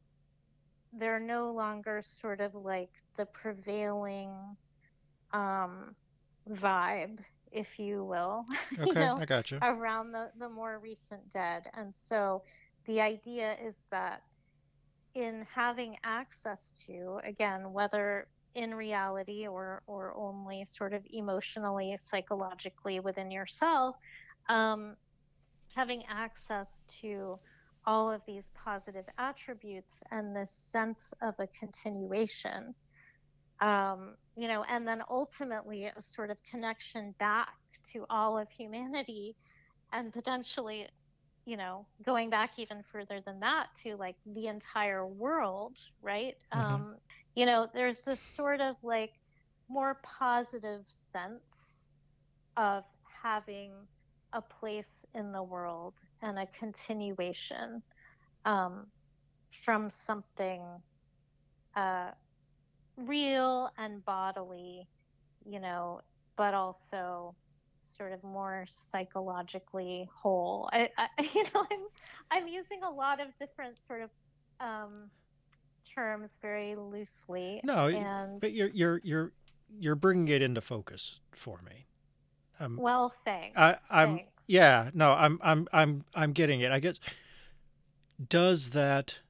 they're 0.93 1.21
no 1.21 1.53
longer 1.53 2.03
sort 2.03 2.41
of 2.41 2.55
like 2.55 3.03
the 3.17 3.27
prevailing 3.27 4.57
um, 5.33 5.97
vibe, 6.51 7.21
if 7.53 7.79
you 7.79 8.05
will. 8.05 8.47
Okay, 8.81 8.87
you 8.87 8.95
know, 8.95 9.19
I 9.21 9.27
got 9.27 9.53
you. 9.53 9.63
Around 9.63 10.13
the, 10.13 10.33
the 10.39 10.49
more 10.49 10.79
recent 10.81 11.31
dead. 11.31 11.71
And 11.75 11.95
so 11.95 12.45
the 12.87 13.01
idea 13.01 13.57
is 13.63 13.87
that 13.91 14.23
in 15.15 15.47
having 15.55 15.97
access 16.05 16.73
to, 16.87 17.21
again, 17.25 17.73
whether 17.73 18.29
in 18.57 18.75
reality 18.75 19.47
or, 19.47 19.83
or 19.87 20.15
only 20.17 20.67
sort 20.69 20.93
of 20.93 21.03
emotionally, 21.13 21.97
psychologically 22.03 22.99
within 23.01 23.31
yourself, 23.31 23.97
um, 24.49 24.97
having 25.75 26.03
access 26.09 26.83
to 27.01 27.39
all 27.87 28.11
of 28.11 28.21
these 28.27 28.51
positive 28.55 29.05
attributes 29.19 30.03
and 30.11 30.35
this 30.35 30.53
sense 30.73 31.15
of 31.23 31.35
a 31.39 31.47
continuation 31.59 32.75
um, 33.61 34.15
you 34.37 34.49
know 34.49 34.65
and 34.69 34.87
then 34.87 35.03
ultimately 35.09 35.87
a 35.87 36.03
sort 36.03 36.31
of 36.31 36.39
connection 36.51 37.15
back 37.19 37.55
to 37.93 38.05
all 38.11 38.39
of 38.39 38.51
humanity 38.51 39.35
and 39.93 40.13
potentially 40.13 40.87
you 41.45 41.57
know 41.57 41.87
going 42.05 42.29
back 42.29 42.51
even 42.59 42.83
further 42.93 43.21
than 43.25 43.41
that 43.41 43.69
to 43.83 43.97
like 43.97 44.17
the 44.35 44.49
entire 44.49 45.07
world 45.07 45.79
right 46.03 46.37
mm-hmm. 46.55 46.75
um, 46.75 46.97
you 47.37 47.47
know 47.47 47.69
there's 47.73 48.01
this 48.01 48.21
sort 48.35 48.61
of 48.61 48.75
like 48.83 49.13
more 49.69 50.01
positive 50.03 50.85
sense 51.13 51.89
of 52.57 52.85
having 53.23 53.73
a 54.33 54.41
place 54.41 55.05
in 55.15 55.33
the 55.33 55.43
world 55.43 55.95
and 56.23 56.39
a 56.39 56.47
continuation 56.47 57.83
um, 58.45 58.87
from 59.65 59.91
something 59.91 60.63
uh, 61.77 62.11
real 62.97 63.71
and 63.79 64.05
bodily, 64.05 64.87
you 65.45 65.61
know, 65.61 66.01
but 66.37 66.55
also 66.55 67.35
sort 67.97 68.13
of 68.13 68.23
more 68.23 68.67
psychologically 68.91 70.09
whole. 70.15 70.69
I, 70.73 70.89
I 70.99 71.09
you 71.35 71.45
know, 71.55 71.67
I'm 71.71 71.81
I'm 72.31 72.49
using 72.49 72.83
a 72.83 72.91
lot 72.91 73.21
of 73.21 73.29
different 73.39 73.77
sort 73.87 74.03
of 74.03 74.11
um, 74.61 75.11
terms 75.95 76.31
very 76.41 76.75
loosely. 76.75 77.61
No, 77.65 77.89
and, 77.89 78.41
but 78.41 78.53
you're 78.53 78.69
you're 78.69 79.01
you're 79.05 79.33
you're 79.79 79.95
bringing 79.95 80.29
it 80.29 80.43
into 80.43 80.61
focus 80.61 81.21
for 81.33 81.61
me. 81.63 81.87
Um, 82.61 82.77
well, 82.77 83.13
thanks. 83.25 83.57
I, 83.57 83.77
I'm 83.91 84.17
thanks. 84.17 84.33
yeah. 84.47 84.91
No, 84.95 85.13
I'm 85.13 85.39
I'm 85.43 85.69
I'm 85.73 86.05
I'm 86.15 86.33
getting 86.33 86.61
it. 86.61 86.73
I 86.73 86.81
guess 86.81 87.01
does 88.29 88.71
that 88.71 89.21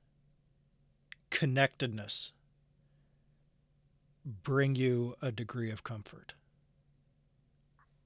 connectedness 1.30 2.32
bring 4.24 4.74
you 4.74 5.14
a 5.22 5.32
degree 5.32 5.70
of 5.70 5.84
comfort? 5.84 6.34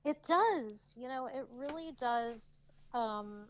It 0.05 0.23
does. 0.27 0.95
You 0.97 1.09
know, 1.09 1.27
it 1.27 1.47
really 1.55 1.93
does. 1.99 2.73
Um, 2.95 3.45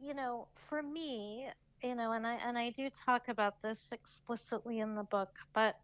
you 0.00 0.14
know, 0.14 0.46
for 0.68 0.82
me, 0.82 1.48
you 1.86 1.94
know, 1.94 2.12
and 2.12 2.26
I 2.26 2.34
and 2.46 2.58
I 2.58 2.70
do 2.70 2.90
talk 3.04 3.28
about 3.28 3.62
this 3.62 3.78
explicitly 3.92 4.80
in 4.80 4.94
the 4.94 5.04
book, 5.04 5.30
but 5.54 5.76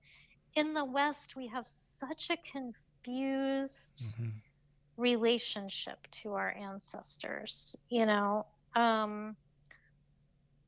in 0.57 0.75
the 0.75 0.85
West 0.85 1.37
we 1.37 1.47
have 1.47 1.67
such 1.99 2.31
a 2.31 2.37
confused 2.51 4.03
mm-hmm. 4.03 4.31
relationship 4.97 5.99
to 6.23 6.35
our 6.35 6.55
ancestors. 6.59 7.77
You 7.89 8.07
know, 8.07 8.47
um, 8.75 9.37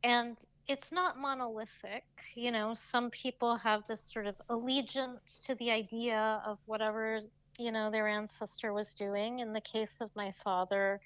and 0.04 0.36
it's 0.68 0.92
not 0.92 1.18
monolithic. 1.18 2.04
You 2.34 2.52
know, 2.52 2.74
some 2.74 3.10
people 3.10 3.56
have 3.56 3.82
this 3.88 4.02
sort 4.12 4.26
of 4.26 4.36
allegiance 4.48 5.40
to 5.46 5.54
the 5.56 5.70
idea 5.70 6.42
of 6.46 6.58
whatever, 6.66 7.20
you 7.58 7.72
know, 7.72 7.90
their 7.90 8.08
ancestor 8.08 8.72
was 8.72 8.94
doing. 8.94 9.40
In 9.40 9.52
the 9.52 9.60
case 9.60 9.96
of 10.00 10.10
my 10.14 10.32
father, 10.42 11.00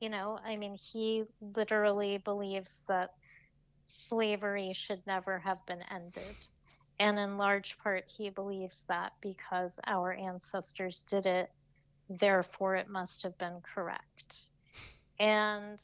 you 0.00 0.08
know, 0.08 0.38
I 0.44 0.56
mean, 0.56 0.74
he 0.74 1.24
literally 1.56 2.18
believes 2.18 2.82
that 2.88 3.10
slavery 3.92 4.72
should 4.72 5.06
never 5.06 5.38
have 5.38 5.64
been 5.66 5.82
ended. 5.90 6.36
And 6.98 7.18
in 7.18 7.38
large 7.38 7.76
part, 7.78 8.04
he 8.06 8.30
believes 8.30 8.84
that 8.88 9.12
because 9.20 9.78
our 9.86 10.12
ancestors 10.12 11.04
did 11.08 11.26
it, 11.26 11.50
therefore 12.08 12.76
it 12.76 12.88
must 12.88 13.22
have 13.22 13.36
been 13.38 13.60
correct. 13.62 14.48
And 15.18 15.78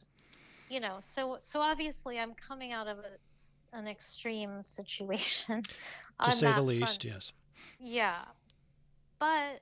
you 0.68 0.80
know, 0.80 0.98
so 1.00 1.38
so 1.42 1.60
obviously 1.60 2.18
I'm 2.18 2.34
coming 2.34 2.72
out 2.72 2.86
of 2.86 2.98
a, 2.98 3.76
an 3.76 3.88
extreme 3.88 4.62
situation. 4.76 5.62
to 6.22 6.32
say 6.32 6.52
the 6.52 6.62
least, 6.62 7.02
front. 7.02 7.04
yes. 7.04 7.32
Yeah, 7.80 8.22
but 9.18 9.60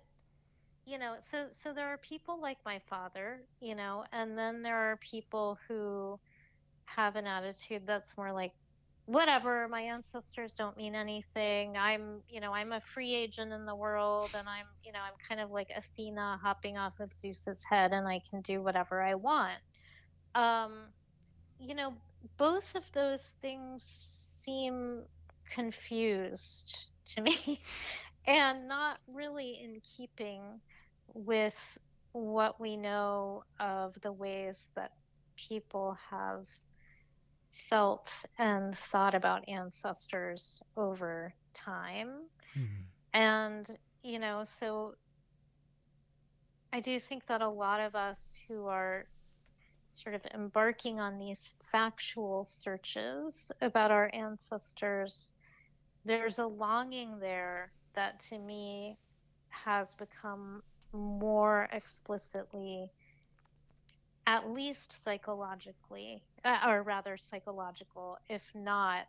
you 0.84 0.98
know, 0.98 1.14
so 1.30 1.46
so 1.62 1.72
there 1.72 1.86
are 1.88 1.98
people 1.98 2.40
like 2.40 2.58
my 2.64 2.80
father, 2.88 3.40
you 3.60 3.74
know, 3.74 4.04
and 4.12 4.36
then 4.36 4.62
there 4.62 4.76
are 4.76 4.96
people 4.96 5.58
who 5.68 6.18
have 6.86 7.16
an 7.16 7.26
attitude 7.26 7.82
that's 7.86 8.16
more 8.16 8.32
like 8.32 8.52
whatever 9.04 9.68
my 9.68 9.82
ancestors 9.82 10.50
don't 10.58 10.76
mean 10.76 10.94
anything. 10.94 11.76
I'm 11.76 12.22
you 12.28 12.40
know 12.40 12.52
i'm 12.52 12.72
a 12.72 12.80
free 12.92 13.14
agent 13.14 13.52
in 13.52 13.66
the 13.66 13.74
world 13.74 14.30
and 14.36 14.48
i'm 14.48 14.66
you 14.82 14.92
know 14.92 14.98
i'm 14.98 15.14
kind 15.28 15.40
of 15.40 15.50
like 15.50 15.68
athena 15.76 16.40
hopping 16.42 16.76
off 16.76 16.94
of 16.98 17.10
zeus's 17.20 17.62
head 17.68 17.92
and 17.92 18.08
i 18.08 18.20
can 18.28 18.40
do 18.40 18.62
whatever 18.62 19.02
i 19.02 19.14
want. 19.14 19.58
Um, 20.34 20.72
you 21.58 21.74
know, 21.74 21.94
both 22.36 22.74
of 22.74 22.82
those 22.92 23.22
things 23.40 23.82
seem 24.42 25.02
confused 25.50 26.86
to 27.14 27.22
me 27.22 27.60
and 28.26 28.68
not 28.68 28.98
really 29.12 29.60
in 29.62 29.80
keeping 29.96 30.42
with 31.14 31.54
what 32.12 32.60
we 32.60 32.76
know 32.76 33.44
of 33.60 33.94
the 34.02 34.12
ways 34.12 34.56
that 34.74 34.92
people 35.36 35.96
have 36.10 36.46
felt 37.68 38.10
and 38.38 38.76
thought 38.90 39.14
about 39.14 39.48
ancestors 39.48 40.62
over 40.76 41.34
time. 41.54 42.10
Mm-hmm. 42.56 42.82
And, 43.14 43.78
you 44.02 44.18
know, 44.18 44.44
so 44.60 44.94
I 46.72 46.80
do 46.80 47.00
think 47.00 47.26
that 47.28 47.42
a 47.42 47.48
lot 47.48 47.80
of 47.80 47.94
us 47.94 48.18
who 48.46 48.66
are 48.66 49.06
sort 49.94 50.14
of 50.14 50.20
embarking 50.34 51.00
on 51.00 51.18
these 51.18 51.48
factual 51.72 52.46
searches 52.58 53.50
about 53.62 53.90
our 53.90 54.10
ancestors, 54.12 55.32
there's 56.04 56.38
a 56.38 56.46
longing 56.46 57.18
there 57.18 57.72
that 57.94 58.20
to 58.28 58.38
me 58.38 58.98
has 59.48 59.88
become 59.94 60.62
more 60.92 61.68
explicitly, 61.72 62.90
at 64.26 64.50
least 64.50 65.02
psychologically, 65.04 66.22
uh, 66.44 66.58
or 66.66 66.82
rather 66.82 67.16
psychological, 67.16 68.18
if 68.28 68.42
not 68.54 69.06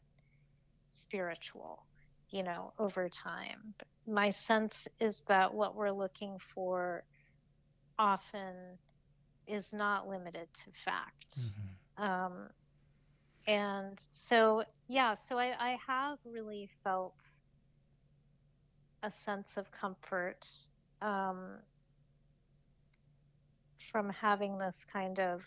spiritual, 0.92 1.84
you 2.30 2.44
know, 2.44 2.74
over 2.78 3.10
time. 3.10 3.74
My 4.08 4.30
sense 4.30 4.88
is 5.00 5.24
that 5.28 5.54
what 5.54 5.76
we're 5.76 5.92
looking 5.92 6.38
for 6.54 7.04
often 7.98 8.54
is 9.48 9.74
not 9.74 10.08
limited 10.08 10.48
to 10.54 10.72
fact. 10.86 11.40
Mm-hmm. 11.40 12.04
Um, 12.04 12.50
and 13.48 14.00
so, 14.14 14.64
yeah, 14.88 15.16
so 15.28 15.38
I, 15.38 15.54
I 15.58 15.78
have 15.88 16.20
really 16.26 16.70
felt 16.84 17.16
a 19.04 19.12
sense 19.26 19.48
of 19.56 19.72
comfort 19.72 20.46
um, 21.02 21.60
from 23.92 24.10
having 24.10 24.58
this 24.58 24.76
kind 24.92 25.20
of, 25.20 25.42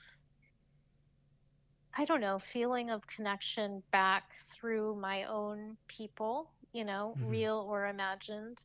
I 1.97 2.05
don't 2.05 2.21
know, 2.21 2.41
feeling 2.53 2.91
of 2.91 3.07
connection 3.07 3.83
back 3.93 4.25
through 4.55 4.97
my 4.97 5.25
own 5.25 5.77
people, 5.89 6.51
you 6.73 6.85
know, 6.85 7.15
mm-hmm. 7.19 7.29
real 7.29 7.67
or 7.69 7.89
imagined. 7.89 8.59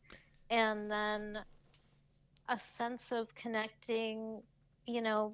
And 0.50 0.90
then 0.90 1.40
a 2.48 2.60
sense 2.78 3.04
of 3.12 3.34
connecting 3.36 4.42
you 4.88 5.02
know, 5.02 5.34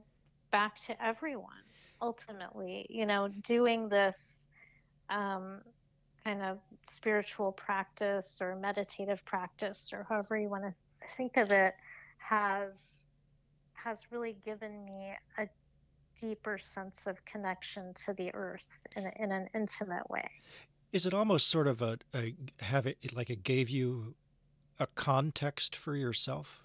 back 0.51 0.77
to 0.85 1.03
everyone 1.05 1.47
ultimately, 2.01 2.85
you 2.89 3.05
know, 3.05 3.29
doing 3.43 3.87
this 3.89 4.17
um, 5.09 5.61
kind 6.23 6.41
of 6.41 6.57
spiritual 6.89 7.51
practice 7.51 8.37
or 8.41 8.55
meditative 8.55 9.23
practice 9.25 9.91
or 9.93 10.05
however 10.07 10.37
you 10.37 10.49
want 10.49 10.63
to 10.63 10.73
think 11.17 11.37
of 11.37 11.51
it 11.51 11.73
has 12.17 13.03
has 13.83 13.99
really 14.11 14.37
given 14.45 14.85
me 14.85 15.13
a 15.37 15.47
deeper 16.19 16.57
sense 16.57 17.01
of 17.05 17.23
connection 17.25 17.93
to 18.05 18.13
the 18.13 18.33
earth 18.33 18.67
in, 18.95 19.05
a, 19.05 19.11
in 19.23 19.31
an 19.31 19.47
intimate 19.55 20.09
way. 20.09 20.29
Is 20.91 21.05
it 21.05 21.13
almost 21.13 21.47
sort 21.47 21.67
of 21.67 21.81
a, 21.81 21.97
a 22.13 22.35
have 22.59 22.85
it 22.85 22.97
like 23.13 23.29
it 23.29 23.43
gave 23.43 23.69
you 23.69 24.15
a 24.79 24.87
context 24.87 25.75
for 25.75 25.95
yourself? 25.95 26.63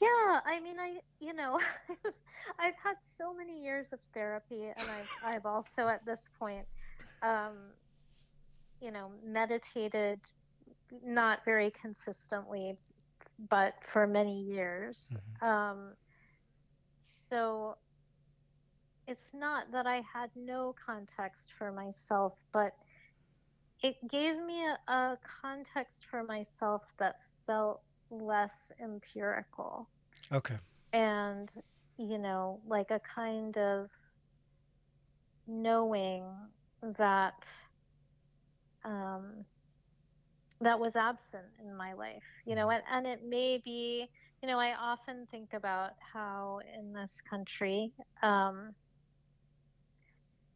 Yeah, 0.00 0.40
I 0.44 0.60
mean, 0.60 0.78
I 0.78 0.98
you 1.20 1.32
know, 1.32 1.58
I've 2.58 2.74
had 2.82 2.96
so 3.16 3.32
many 3.32 3.62
years 3.62 3.92
of 3.92 4.00
therapy, 4.12 4.64
and 4.64 4.90
I've 4.90 5.10
I've 5.24 5.46
also 5.46 5.88
at 5.88 6.04
this 6.04 6.22
point, 6.38 6.66
um, 7.22 7.54
you 8.80 8.90
know, 8.90 9.10
meditated 9.24 10.20
not 11.04 11.44
very 11.44 11.70
consistently, 11.70 12.76
but 13.48 13.74
for 13.82 14.06
many 14.06 14.40
years. 14.40 15.12
Mm-hmm. 15.42 15.48
Um, 15.48 15.92
so 17.28 17.76
it's 19.06 19.34
not 19.34 19.70
that 19.72 19.86
I 19.86 20.02
had 20.12 20.30
no 20.36 20.74
context 20.84 21.52
for 21.58 21.72
myself, 21.72 22.34
but 22.52 22.72
it 23.82 23.96
gave 24.08 24.36
me 24.42 24.64
a, 24.64 24.92
a 24.92 25.18
context 25.42 26.06
for 26.10 26.22
myself 26.22 26.82
that 26.98 27.16
felt 27.46 27.82
less 28.10 28.72
empirical. 28.80 29.88
Okay. 30.32 30.56
And, 30.92 31.50
you 31.98 32.18
know, 32.18 32.60
like 32.66 32.90
a 32.90 33.00
kind 33.00 33.58
of 33.58 33.90
knowing 35.46 36.24
that 36.98 37.44
um, 38.84 39.44
that 40.60 40.78
was 40.78 40.96
absent 40.96 41.46
in 41.64 41.76
my 41.76 41.92
life, 41.92 42.22
you 42.46 42.54
know, 42.54 42.66
mm-hmm. 42.66 42.80
and, 42.94 43.06
and 43.06 43.06
it 43.06 43.28
may 43.28 43.60
be, 43.64 44.08
you 44.42 44.48
know, 44.48 44.58
I 44.58 44.74
often 44.74 45.26
think 45.30 45.52
about 45.52 45.92
how 46.12 46.60
in 46.78 46.92
this 46.92 47.12
country, 47.28 47.92
um, 48.22 48.74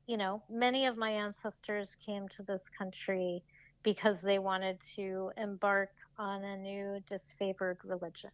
you 0.07 0.17
know, 0.17 0.43
many 0.51 0.87
of 0.87 0.97
my 0.97 1.11
ancestors 1.11 1.97
came 2.05 2.29
to 2.29 2.43
this 2.43 2.63
country 2.77 3.43
because 3.83 4.23
they 4.23 4.39
wanted 4.39 4.79
to 4.97 5.31
embark 5.37 5.91
on 6.19 6.43
a 6.45 6.57
new 6.57 7.01
disfavored 7.11 7.77
religion. 7.85 8.31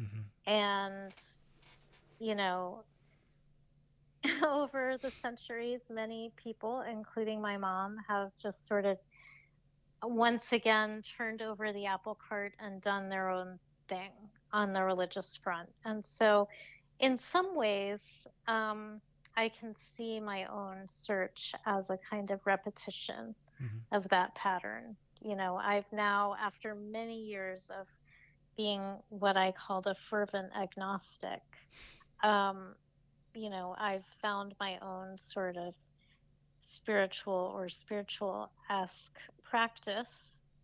Mm-hmm. 0.00 0.50
And, 0.50 1.12
you 2.18 2.34
know, 2.34 2.84
over 4.46 4.96
the 5.00 5.10
centuries, 5.22 5.80
many 5.90 6.32
people, 6.36 6.82
including 6.90 7.40
my 7.40 7.56
mom, 7.56 7.96
have 8.08 8.30
just 8.40 8.66
sort 8.66 8.84
of 8.84 8.98
once 10.02 10.52
again 10.52 11.02
turned 11.16 11.42
over 11.42 11.72
the 11.72 11.86
apple 11.86 12.18
cart 12.28 12.52
and 12.58 12.82
done 12.82 13.08
their 13.08 13.28
own 13.28 13.58
thing 13.88 14.10
on 14.52 14.72
the 14.72 14.82
religious 14.82 15.38
front. 15.42 15.68
And 15.84 16.04
so, 16.04 16.48
in 16.98 17.18
some 17.18 17.54
ways, 17.54 18.26
um, 18.48 19.00
I 19.36 19.50
can 19.50 19.74
see 19.96 20.18
my 20.18 20.46
own 20.46 20.86
search 21.04 21.52
as 21.66 21.90
a 21.90 21.98
kind 22.10 22.30
of 22.30 22.40
repetition 22.46 23.34
mm-hmm. 23.62 23.94
of 23.94 24.08
that 24.08 24.34
pattern. 24.34 24.96
You 25.20 25.36
know, 25.36 25.56
I've 25.56 25.84
now, 25.92 26.36
after 26.40 26.74
many 26.74 27.20
years 27.20 27.60
of 27.78 27.86
being 28.56 28.82
what 29.10 29.36
I 29.36 29.52
called 29.52 29.86
a 29.86 29.94
fervent 30.08 30.50
agnostic, 30.58 31.42
um, 32.22 32.74
you 33.34 33.50
know, 33.50 33.76
I've 33.78 34.04
found 34.22 34.54
my 34.58 34.78
own 34.80 35.18
sort 35.18 35.58
of 35.58 35.74
spiritual 36.64 37.52
or 37.54 37.68
spiritual 37.68 38.50
esque 38.70 39.18
practice 39.50 40.12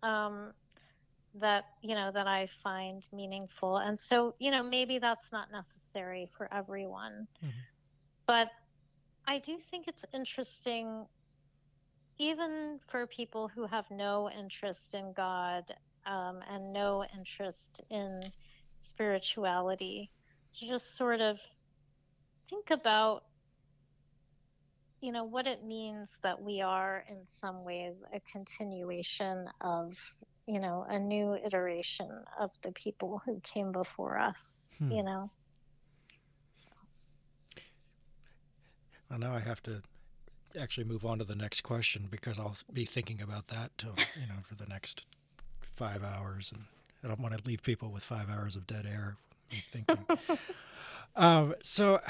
um, 0.02 0.52
that 1.34 1.64
you 1.82 1.94
know 1.94 2.10
that 2.12 2.26
I 2.26 2.48
find 2.62 3.06
meaningful, 3.12 3.78
and 3.78 3.98
so 3.98 4.34
you 4.38 4.50
know 4.50 4.62
maybe 4.62 4.98
that's 4.98 5.32
not 5.32 5.48
necessary 5.50 6.28
for 6.36 6.52
everyone, 6.52 7.26
mm-hmm. 7.42 7.50
but 8.26 8.48
I 9.26 9.38
do 9.38 9.56
think 9.70 9.86
it's 9.88 10.04
interesting, 10.12 11.06
even 12.18 12.80
for 12.90 13.06
people 13.06 13.48
who 13.48 13.66
have 13.66 13.84
no 13.90 14.30
interest 14.30 14.94
in 14.94 15.12
God 15.12 15.64
um, 16.06 16.40
and 16.50 16.72
no 16.72 17.04
interest 17.16 17.80
in 17.90 18.32
spirituality, 18.80 20.10
to 20.58 20.68
just 20.68 20.96
sort 20.96 21.20
of 21.20 21.38
think 22.50 22.70
about 22.70 23.24
you 25.02 25.10
know 25.10 25.24
what 25.24 25.46
it 25.46 25.64
means 25.64 26.08
that 26.22 26.40
we 26.40 26.62
are 26.62 27.04
in 27.10 27.18
some 27.40 27.64
ways 27.64 27.94
a 28.14 28.20
continuation 28.20 29.48
of 29.60 29.92
you 30.46 30.60
know 30.60 30.86
a 30.88 30.98
new 30.98 31.36
iteration 31.44 32.08
of 32.40 32.50
the 32.62 32.70
people 32.72 33.20
who 33.26 33.40
came 33.40 33.72
before 33.72 34.16
us 34.16 34.68
hmm. 34.78 34.90
you 34.90 35.02
know 35.02 35.28
so. 36.56 36.70
well 39.10 39.18
now 39.18 39.34
i 39.34 39.40
have 39.40 39.62
to 39.62 39.82
actually 40.58 40.84
move 40.84 41.04
on 41.04 41.18
to 41.18 41.24
the 41.24 41.34
next 41.34 41.62
question 41.62 42.06
because 42.10 42.38
i'll 42.38 42.56
be 42.72 42.84
thinking 42.84 43.20
about 43.20 43.48
that 43.48 43.70
till 43.76 43.94
you 44.20 44.26
know 44.28 44.40
for 44.48 44.54
the 44.54 44.66
next 44.66 45.04
five 45.74 46.04
hours 46.04 46.52
and 46.54 46.64
i 47.02 47.08
don't 47.08 47.20
want 47.20 47.36
to 47.36 47.44
leave 47.44 47.62
people 47.62 47.90
with 47.90 48.04
five 48.04 48.30
hours 48.30 48.54
of 48.54 48.66
dead 48.68 48.86
air 48.86 49.16
thinking 49.72 50.06
um, 51.16 51.54
so 51.62 52.00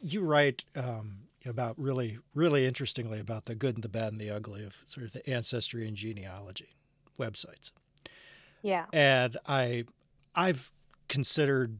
you 0.00 0.20
write 0.22 0.64
um, 0.76 1.27
about 1.48 1.78
really, 1.78 2.18
really 2.34 2.66
interestingly 2.66 3.20
about 3.20 3.46
the 3.46 3.54
good 3.54 3.74
and 3.74 3.84
the 3.84 3.88
bad 3.88 4.12
and 4.12 4.20
the 4.20 4.30
ugly 4.30 4.64
of 4.64 4.82
sort 4.86 5.06
of 5.06 5.12
the 5.12 5.28
ancestry 5.28 5.86
and 5.86 5.96
genealogy 5.96 6.76
websites. 7.18 7.72
Yeah. 8.62 8.86
And 8.92 9.36
I, 9.46 9.84
I've 10.34 10.72
considered 11.08 11.78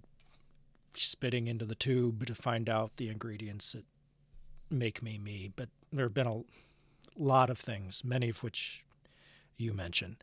spitting 0.94 1.46
into 1.46 1.64
the 1.64 1.74
tube 1.74 2.26
to 2.26 2.34
find 2.34 2.68
out 2.68 2.96
the 2.96 3.08
ingredients 3.08 3.72
that 3.72 3.84
make 4.70 5.02
me 5.02 5.18
me, 5.18 5.50
but 5.54 5.68
there 5.92 6.06
have 6.06 6.14
been 6.14 6.26
a 6.26 6.42
lot 7.16 7.50
of 7.50 7.58
things, 7.58 8.02
many 8.04 8.28
of 8.28 8.42
which 8.42 8.84
you 9.56 9.72
mentioned, 9.72 10.16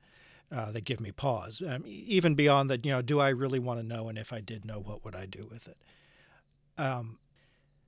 uh, 0.52 0.72
that 0.72 0.86
give 0.86 1.00
me 1.00 1.12
pause. 1.12 1.62
Um, 1.68 1.84
even 1.86 2.36
beyond 2.36 2.70
that, 2.70 2.86
you 2.86 2.92
know, 2.92 3.02
do 3.02 3.20
I 3.20 3.30
really 3.30 3.60
want 3.60 3.80
to 3.80 3.86
know? 3.86 4.08
And 4.10 4.18
if 4.18 4.32
I 4.32 4.42
did 4.42 4.66
know, 4.66 4.80
what 4.80 5.04
would 5.04 5.16
I 5.16 5.26
do 5.26 5.48
with 5.50 5.68
it? 5.68 5.78
Um, 6.78 7.18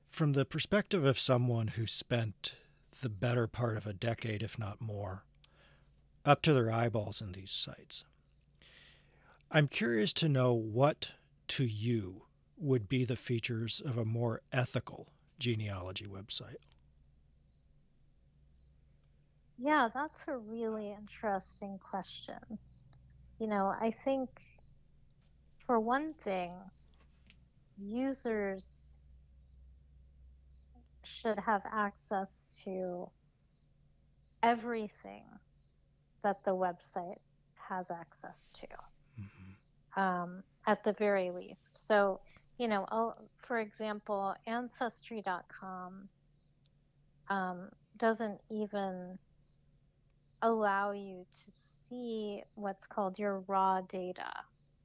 from 0.10 0.34
the 0.34 0.46
perspective 0.46 1.06
of 1.06 1.20
someone 1.20 1.70
who 1.70 1.86
spent 1.86 2.54
the 3.02 3.10
better 3.10 3.48
part 3.48 3.78
of 3.78 3.86
a 3.86 3.94
decade, 3.94 4.42
if 4.42 4.58
not 4.58 4.82
more, 4.82 5.24
up 6.26 6.42
to 6.42 6.54
their 6.54 6.72
eyeballs 6.72 7.22
in 7.22 7.32
these 7.34 7.52
sites, 7.52 8.04
I'm 9.52 9.68
curious 9.68 10.14
to 10.14 10.30
know 10.30 10.54
what 10.54 11.12
to 11.50 11.66
you 11.66 12.24
would 12.58 12.90
be 12.90 13.06
the 13.06 13.16
features 13.16 13.82
of 13.86 13.98
a 13.98 14.06
more 14.06 14.42
ethical 14.52 15.08
genealogy 15.40 16.06
website. 16.06 16.58
Yeah, 19.60 19.90
that's 19.94 20.20
a 20.28 20.38
really 20.38 20.92
interesting 20.92 21.80
question. 21.80 22.40
You 23.40 23.48
know, 23.48 23.68
I 23.68 23.94
think 24.04 24.30
for 25.66 25.80
one 25.80 26.14
thing, 26.24 26.52
users 27.78 28.68
should 31.08 31.40
have 31.40 31.62
access 31.72 32.30
to 32.64 33.10
everything 34.44 35.24
that 36.24 36.44
the 36.44 36.52
website 36.52 37.20
has 37.56 37.90
access 37.90 38.50
to, 38.54 38.68
mm-hmm. 39.20 40.00
um, 40.00 40.44
at 40.68 40.84
the 40.84 40.94
very 40.94 41.32
least. 41.32 41.88
So, 41.88 42.20
you 42.58 42.68
know, 42.68 42.86
I'll, 42.90 43.18
for 43.40 43.60
example, 43.60 44.36
Ancestry.com 44.46 46.10
um, 47.30 47.70
doesn't 47.98 48.40
even 48.50 49.18
allow 50.42 50.92
you 50.92 51.26
to 51.32 51.52
see 51.88 52.44
what's 52.56 52.86
called 52.86 53.18
your 53.18 53.40
raw 53.48 53.82
data 53.82 54.32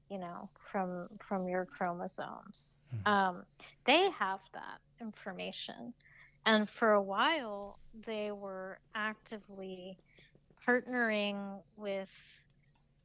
you 0.09 0.19
know 0.19 0.49
from 0.71 1.09
from 1.27 1.49
your 1.49 1.65
chromosomes 1.67 2.85
mm-hmm. 2.95 3.13
um, 3.13 3.43
they 3.87 4.11
have 4.19 4.41
that 4.53 4.79
information 5.01 5.93
and 6.45 6.69
for 6.69 6.93
a 6.93 7.03
while, 7.03 7.79
they 8.07 8.33
were 8.33 8.79
actively 8.95 9.99
partnering 10.67 11.63
with 11.77 12.11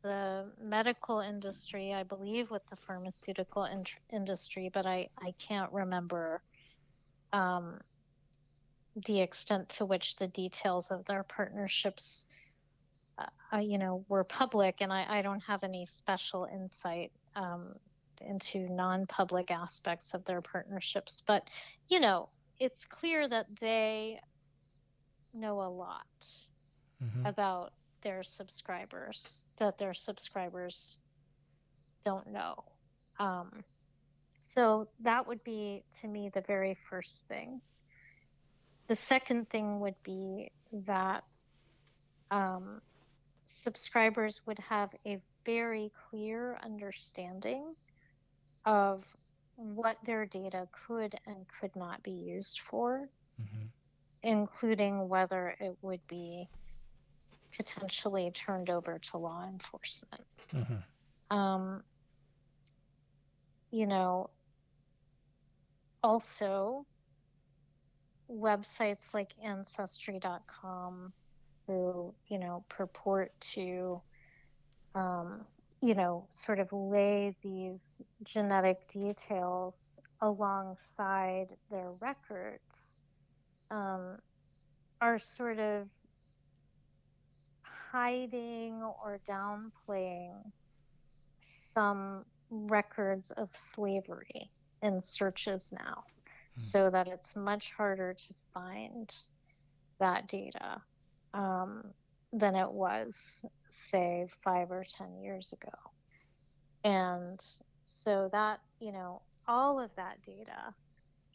the 0.03 0.45
medical 0.61 1.19
industry, 1.19 1.93
I 1.93 2.03
believe 2.03 2.49
with 2.49 2.61
the 2.69 2.75
pharmaceutical 2.75 3.65
in- 3.65 3.83
industry, 4.11 4.69
but 4.73 4.85
I, 4.85 5.09
I 5.19 5.33
can't 5.39 5.71
remember 5.71 6.41
um, 7.33 7.79
the 9.05 9.21
extent 9.21 9.69
to 9.69 9.85
which 9.85 10.15
the 10.15 10.27
details 10.27 10.91
of 10.91 11.05
their 11.05 11.23
partnerships, 11.23 12.25
uh, 13.17 13.25
uh 13.53 13.57
you 13.57 13.77
know, 13.77 14.05
were 14.07 14.23
public. 14.23 14.77
And 14.81 14.91
I, 14.91 15.05
I 15.07 15.21
don't 15.21 15.41
have 15.41 15.63
any 15.63 15.85
special 15.85 16.47
insight 16.51 17.11
um, 17.35 17.73
into 18.21 18.69
non-public 18.69 19.51
aspects 19.51 20.13
of 20.13 20.25
their 20.25 20.41
partnerships. 20.41 21.21
But, 21.25 21.49
you 21.89 21.99
know, 21.99 22.29
it's 22.59 22.85
clear 22.85 23.27
that 23.27 23.47
they 23.59 24.19
know 25.33 25.61
a 25.61 25.69
lot 25.69 26.05
mm-hmm. 27.03 27.25
about 27.25 27.73
their 28.03 28.23
subscribers 28.23 29.45
that 29.59 29.77
their 29.77 29.93
subscribers 29.93 30.99
don't 32.05 32.27
know 32.27 32.63
Um, 33.19 33.63
so 34.49 34.87
that 35.01 35.27
would 35.27 35.43
be, 35.43 35.83
to 36.01 36.07
me, 36.07 36.29
the 36.33 36.41
very 36.41 36.77
first 36.89 37.23
thing. 37.27 37.61
The 38.87 38.95
second 38.95 39.49
thing 39.49 39.79
would 39.81 40.01
be 40.03 40.51
that 40.71 41.23
um, 42.31 42.81
subscribers 43.45 44.41
would 44.45 44.59
have 44.59 44.89
a 45.05 45.19
very 45.45 45.91
clear 46.09 46.57
understanding 46.63 47.75
of 48.65 49.03
what 49.57 49.97
their 50.05 50.25
data 50.25 50.67
could 50.87 51.15
and 51.25 51.45
could 51.59 51.75
not 51.75 52.01
be 52.03 52.11
used 52.11 52.61
for, 52.69 53.09
mm-hmm. 53.41 53.65
including 54.23 55.09
whether 55.09 55.55
it 55.59 55.75
would 55.81 56.05
be 56.07 56.47
potentially 57.55 58.31
turned 58.31 58.69
over 58.69 58.99
to 58.99 59.17
law 59.17 59.47
enforcement. 59.47 60.23
Mm-hmm. 60.53 61.35
Um, 61.35 61.83
you 63.71 63.87
know, 63.87 64.29
also 66.03 66.85
websites 68.31 69.13
like 69.13 69.33
ancestry.com 69.43 71.13
who 71.65 72.13
you 72.27 72.39
know 72.39 72.63
purport 72.69 73.31
to 73.39 74.01
um, 74.95 75.41
you 75.81 75.93
know 75.93 76.25
sort 76.31 76.59
of 76.59 76.71
lay 76.71 77.35
these 77.43 78.01
genetic 78.23 78.87
details 78.87 79.75
alongside 80.21 81.55
their 81.69 81.91
records 81.99 82.97
um, 83.69 84.17
are 85.01 85.19
sort 85.19 85.59
of 85.59 85.87
hiding 87.91 88.81
or 88.83 89.19
downplaying 89.27 90.33
some 91.39 92.25
records 92.49 93.31
of 93.31 93.49
slavery 93.53 94.49
in 94.81 95.01
searches 95.01 95.69
now 95.71 96.03
hmm. 96.55 96.61
so 96.61 96.89
that 96.89 97.07
it's 97.07 97.35
much 97.35 97.71
harder 97.77 98.13
to 98.13 98.33
find 98.53 99.13
that 99.99 100.27
data 100.27 100.81
um, 101.33 101.83
than 102.37 102.55
it 102.55 102.71
was, 102.71 103.13
say, 103.89 104.27
five 104.43 104.71
or 104.71 104.85
10 104.97 105.21
years 105.21 105.53
ago. 105.53 105.75
And 106.83 107.39
so 107.85 108.29
that, 108.31 108.59
you 108.79 108.91
know, 108.91 109.21
all 109.47 109.79
of 109.79 109.89
that 109.95 110.17
data 110.25 110.73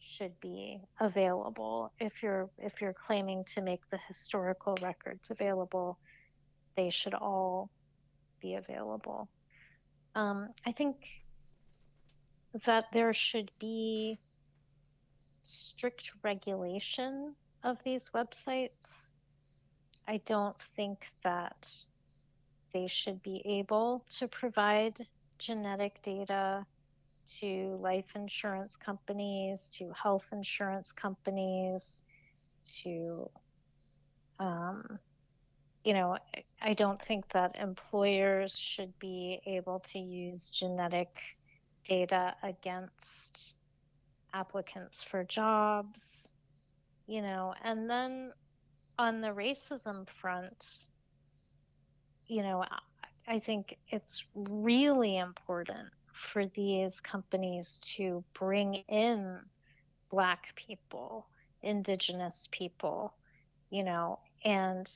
should 0.04 0.38
be 0.40 0.80
available 1.00 1.92
if 1.98 2.22
you're 2.22 2.50
if 2.58 2.80
you're 2.80 2.94
claiming 3.06 3.44
to 3.54 3.62
make 3.62 3.80
the 3.90 3.98
historical 4.08 4.76
records 4.82 5.30
available 5.30 5.98
they 6.76 6.90
should 6.90 7.14
all 7.14 7.70
be 8.40 8.56
available 8.56 9.28
um, 10.14 10.48
i 10.66 10.72
think 10.72 10.96
that 12.64 12.86
there 12.92 13.14
should 13.14 13.50
be 13.58 14.18
strict 15.46 16.12
regulation 16.22 17.34
of 17.62 17.78
these 17.84 18.10
websites 18.14 19.11
I 20.06 20.18
don't 20.26 20.56
think 20.76 21.06
that 21.22 21.70
they 22.72 22.86
should 22.86 23.22
be 23.22 23.42
able 23.44 24.04
to 24.18 24.28
provide 24.28 25.06
genetic 25.38 26.00
data 26.02 26.66
to 27.40 27.78
life 27.80 28.12
insurance 28.14 28.76
companies, 28.76 29.70
to 29.78 29.92
health 29.92 30.24
insurance 30.32 30.92
companies, 30.92 32.02
to, 32.82 33.30
um, 34.38 34.98
you 35.84 35.94
know, 35.94 36.16
I 36.60 36.74
don't 36.74 37.00
think 37.02 37.28
that 37.32 37.56
employers 37.58 38.56
should 38.56 38.98
be 38.98 39.40
able 39.46 39.80
to 39.80 39.98
use 39.98 40.48
genetic 40.48 41.18
data 41.84 42.34
against 42.42 43.54
applicants 44.34 45.02
for 45.02 45.24
jobs, 45.24 46.34
you 47.06 47.22
know, 47.22 47.54
and 47.64 47.88
then 47.88 48.32
on 48.98 49.20
the 49.20 49.28
racism 49.28 50.08
front, 50.08 50.86
you 52.26 52.42
know, 52.42 52.64
I 53.26 53.38
think 53.38 53.78
it's 53.88 54.24
really 54.34 55.18
important 55.18 55.88
for 56.12 56.46
these 56.46 57.00
companies 57.00 57.78
to 57.96 58.22
bring 58.34 58.74
in 58.88 59.38
Black 60.10 60.54
people, 60.56 61.26
Indigenous 61.62 62.48
people, 62.50 63.14
you 63.70 63.82
know, 63.84 64.18
and 64.44 64.90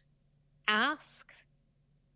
ask 0.69 1.27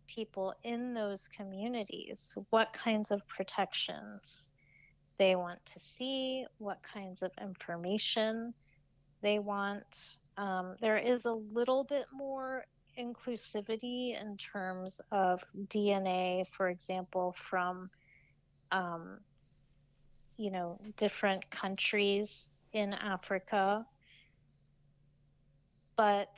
people 0.07 0.53
in 0.63 0.93
those 0.93 1.27
communities 1.35 2.35
what 2.49 2.73
kinds 2.73 3.11
of 3.11 3.25
protections 3.27 4.53
they 5.17 5.35
want 5.35 5.63
to 5.65 5.79
see, 5.79 6.45
what 6.57 6.79
kinds 6.83 7.21
of 7.21 7.31
information 7.41 8.53
they 9.21 9.39
want 9.39 10.17
um, 10.37 10.75
there 10.81 10.97
is 10.97 11.25
a 11.25 11.33
little 11.33 11.83
bit 11.83 12.05
more 12.13 12.65
inclusivity 12.99 14.19
in 14.19 14.37
terms 14.37 14.99
of 15.11 15.41
DNA, 15.67 16.45
for 16.55 16.69
example, 16.69 17.35
from 17.49 17.89
um, 18.71 19.19
you 20.37 20.51
know 20.51 20.79
different 20.97 21.49
countries 21.51 22.51
in 22.73 22.93
Africa, 22.93 23.85
but 25.95 26.33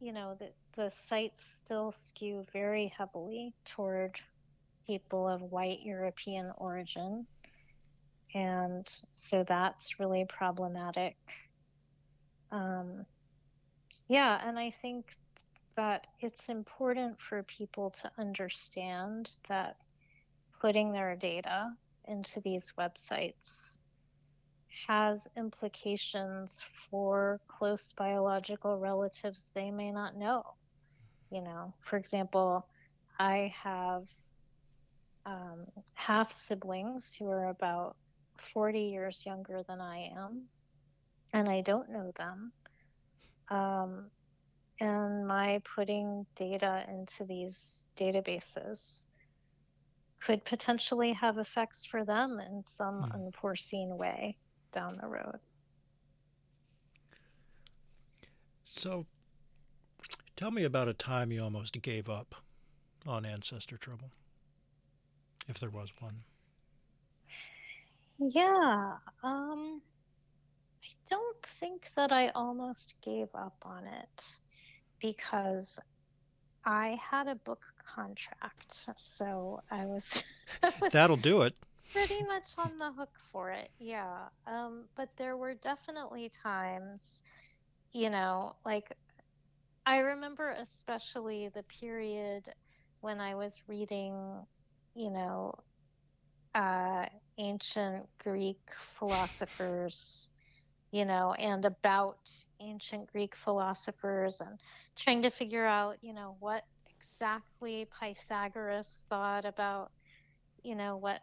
you 0.00 0.12
know 0.12 0.36
the 0.38 0.48
the 0.76 0.90
sites 1.08 1.40
still 1.64 1.94
skew 2.06 2.44
very 2.52 2.92
heavily 2.96 3.52
toward 3.64 4.18
people 4.86 5.28
of 5.28 5.40
white 5.42 5.80
European 5.82 6.52
origin, 6.56 7.26
and 8.34 8.88
so 9.14 9.44
that's 9.46 9.98
really 9.98 10.24
problematic. 10.28 11.16
Um, 12.50 13.04
yeah, 14.08 14.40
and 14.46 14.58
I 14.58 14.70
think 14.82 15.06
that 15.76 16.06
it's 16.20 16.48
important 16.48 17.18
for 17.20 17.42
people 17.44 17.90
to 18.02 18.10
understand 18.18 19.32
that 19.48 19.76
putting 20.60 20.92
their 20.92 21.16
data 21.16 21.70
into 22.06 22.40
these 22.40 22.72
websites 22.78 23.78
has 24.86 25.26
implications 25.36 26.62
for 26.90 27.40
close 27.48 27.92
biological 27.96 28.78
relatives 28.78 29.46
they 29.54 29.70
may 29.70 29.90
not 29.90 30.16
know. 30.16 30.42
You 31.30 31.42
know, 31.42 31.74
for 31.82 31.96
example, 31.96 32.66
I 33.18 33.52
have 33.62 34.04
um, 35.26 35.66
half 35.94 36.32
siblings 36.32 37.14
who 37.18 37.28
are 37.30 37.48
about 37.48 37.96
40 38.52 38.80
years 38.80 39.22
younger 39.26 39.62
than 39.66 39.80
I 39.80 40.12
am, 40.16 40.42
and 41.32 41.48
I 41.48 41.62
don't 41.62 41.90
know 41.90 42.12
them. 42.18 42.52
Um, 43.50 44.10
and 44.80 45.26
my 45.26 45.62
putting 45.74 46.26
data 46.34 46.84
into 46.88 47.24
these 47.24 47.84
databases 47.96 49.06
could 50.20 50.44
potentially 50.44 51.12
have 51.12 51.38
effects 51.38 51.84
for 51.86 52.04
them 52.04 52.40
in 52.40 52.64
some 52.76 53.02
hmm. 53.02 53.12
unforeseen 53.12 53.96
way 53.96 54.36
down 54.72 54.98
the 55.00 55.06
road. 55.06 55.38
So, 58.64 59.06
tell 60.34 60.50
me 60.50 60.64
about 60.64 60.88
a 60.88 60.94
time 60.94 61.30
you 61.30 61.40
almost 61.40 61.80
gave 61.82 62.08
up 62.08 62.34
on 63.06 63.24
ancestor 63.24 63.76
trouble, 63.76 64.10
if 65.46 65.60
there 65.60 65.70
was 65.70 65.90
one. 66.00 66.24
Yeah. 68.18 68.94
Um, 69.22 69.82
don't 71.10 71.46
think 71.60 71.90
that 71.96 72.12
I 72.12 72.28
almost 72.28 72.94
gave 73.02 73.28
up 73.34 73.56
on 73.62 73.86
it 73.86 74.24
because 75.00 75.78
I 76.64 76.98
had 77.00 77.28
a 77.28 77.34
book 77.34 77.62
contract, 77.84 78.88
so 78.96 79.60
I 79.70 79.86
was. 79.86 80.24
That'll 80.92 81.16
do 81.16 81.42
it. 81.42 81.54
Pretty 81.92 82.22
much 82.24 82.48
on 82.58 82.78
the 82.78 82.90
hook 82.92 83.12
for 83.30 83.50
it, 83.50 83.70
yeah. 83.78 84.28
Um, 84.46 84.84
but 84.96 85.10
there 85.16 85.36
were 85.36 85.54
definitely 85.54 86.30
times, 86.42 87.02
you 87.92 88.10
know, 88.10 88.56
like 88.64 88.96
I 89.86 89.98
remember 89.98 90.56
especially 90.58 91.50
the 91.54 91.62
period 91.64 92.48
when 93.00 93.20
I 93.20 93.34
was 93.34 93.52
reading, 93.68 94.14
you 94.94 95.10
know, 95.10 95.54
uh, 96.54 97.04
ancient 97.38 98.08
Greek 98.18 98.60
philosophers 98.98 100.28
you 100.94 101.04
know, 101.04 101.32
and 101.32 101.64
about 101.64 102.18
ancient 102.60 103.10
Greek 103.10 103.34
philosophers 103.34 104.40
and 104.40 104.60
trying 104.94 105.22
to 105.22 105.30
figure 105.30 105.66
out, 105.66 105.96
you 106.02 106.14
know, 106.14 106.36
what 106.38 106.62
exactly 107.00 107.88
Pythagoras 107.98 109.00
thought 109.10 109.44
about, 109.44 109.90
you 110.62 110.76
know, 110.76 110.96
what 110.96 111.18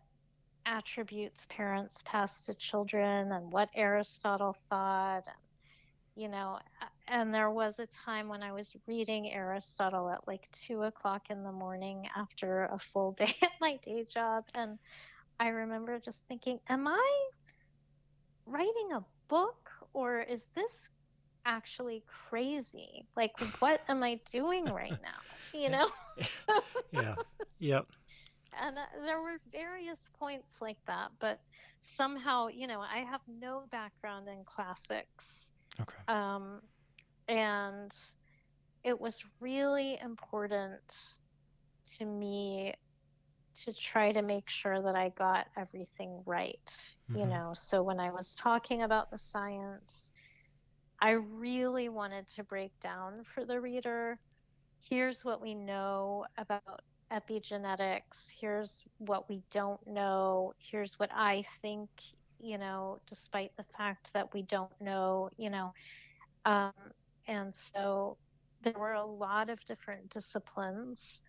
attributes 0.65 1.47
parents 1.47 1.99
pass 2.03 2.45
to 2.47 2.53
children 2.53 3.31
and 3.31 3.49
what 3.49 3.69
Aristotle 3.73 4.57
thought. 4.69 5.23
And, 5.25 5.37
you 6.17 6.27
know, 6.27 6.59
and 7.07 7.33
there 7.33 7.49
was 7.49 7.79
a 7.79 7.87
time 7.87 8.27
when 8.27 8.43
I 8.43 8.51
was 8.51 8.75
reading 8.87 9.31
Aristotle 9.31 10.09
at 10.09 10.27
like 10.27 10.49
two 10.51 10.83
o'clock 10.83 11.29
in 11.29 11.43
the 11.45 11.51
morning 11.53 12.09
after 12.13 12.65
a 12.65 12.77
full 12.77 13.11
day 13.17 13.33
at 13.41 13.51
my 13.61 13.79
day 13.85 14.03
job. 14.03 14.43
And 14.53 14.77
I 15.39 15.47
remember 15.47 15.97
just 15.97 16.19
thinking, 16.27 16.59
am 16.67 16.89
I 16.89 17.29
writing 18.45 18.89
a 18.95 19.05
book 19.31 19.60
or 19.93 20.21
is 20.21 20.41
this 20.55 20.89
actually 21.45 22.03
crazy? 22.29 23.05
Like, 23.15 23.37
what 23.59 23.81
am 23.87 24.03
I 24.03 24.19
doing 24.31 24.65
right 24.73 24.91
now? 24.91 25.59
You 25.59 25.69
know? 25.69 25.87
yeah. 26.91 27.15
Yep. 27.59 27.87
And 28.61 28.77
uh, 28.77 28.81
there 29.05 29.21
were 29.21 29.37
various 29.51 29.99
points 30.19 30.47
like 30.59 30.77
that, 30.87 31.09
but 31.19 31.39
somehow, 31.81 32.47
you 32.47 32.67
know, 32.67 32.81
I 32.81 32.99
have 32.99 33.21
no 33.39 33.63
background 33.71 34.27
in 34.27 34.43
classics. 34.45 35.51
Okay. 35.79 35.95
Um, 36.07 36.61
and 37.27 37.93
it 38.83 38.99
was 38.99 39.23
really 39.39 39.99
important 40.03 40.81
to 41.97 42.05
me 42.05 42.73
to 43.53 43.73
try 43.73 44.11
to 44.11 44.21
make 44.21 44.49
sure 44.49 44.81
that 44.81 44.95
I 44.95 45.09
got 45.09 45.47
everything 45.57 46.21
right, 46.25 46.59
mm-hmm. 47.09 47.19
you 47.19 47.25
know. 47.25 47.53
So 47.53 47.83
when 47.83 47.99
I 47.99 48.11
was 48.11 48.35
talking 48.35 48.83
about 48.83 49.11
the 49.11 49.19
science, 49.31 50.09
I 50.99 51.11
really 51.11 51.89
wanted 51.89 52.27
to 52.35 52.43
break 52.43 52.71
down 52.79 53.23
for 53.33 53.43
the 53.43 53.59
reader 53.59 54.19
here's 54.81 55.23
what 55.23 55.41
we 55.41 55.53
know 55.53 56.25
about 56.37 56.81
epigenetics, 57.11 58.29
here's 58.39 58.83
what 58.97 59.29
we 59.29 59.43
don't 59.51 59.85
know, 59.85 60.53
here's 60.59 60.97
what 60.97 61.09
I 61.13 61.45
think, 61.61 61.89
you 62.39 62.57
know, 62.57 62.99
despite 63.07 63.55
the 63.57 63.65
fact 63.77 64.09
that 64.13 64.33
we 64.33 64.43
don't 64.43 64.71
know, 64.79 65.29
you 65.37 65.49
know. 65.49 65.73
Um, 66.45 66.73
and 67.27 67.53
so 67.73 68.17
there 68.63 68.73
were 68.77 68.93
a 68.93 69.05
lot 69.05 69.49
of 69.49 69.63
different 69.65 70.09
disciplines 70.09 71.21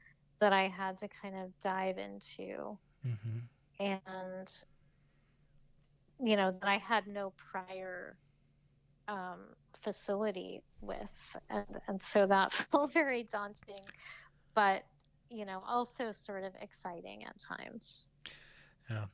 that 0.43 0.53
I 0.53 0.67
had 0.67 0.99
to 0.99 1.09
kind 1.23 1.37
of 1.37 1.57
dive 1.63 1.99
into. 1.99 2.77
Mm-hmm. 3.07 3.39
And, 3.79 4.53
you 6.21 6.35
know, 6.35 6.51
that 6.51 6.69
I 6.69 6.79
had 6.79 7.07
no 7.07 7.33
prior 7.37 8.17
um, 9.07 9.39
facility 9.83 10.61
with. 10.81 10.97
And, 11.49 11.67
and 11.87 12.03
so 12.03 12.27
that 12.27 12.53
felt 12.73 12.93
very 12.93 13.29
daunting, 13.33 13.87
but, 14.53 14.83
you 15.31 15.47
know, 15.47 15.63
also 15.65 16.11
sort 16.11 16.43
of 16.43 16.53
exciting 16.61 17.25
at 17.25 17.37
times. 17.41 18.09
Yeah. 18.91 19.05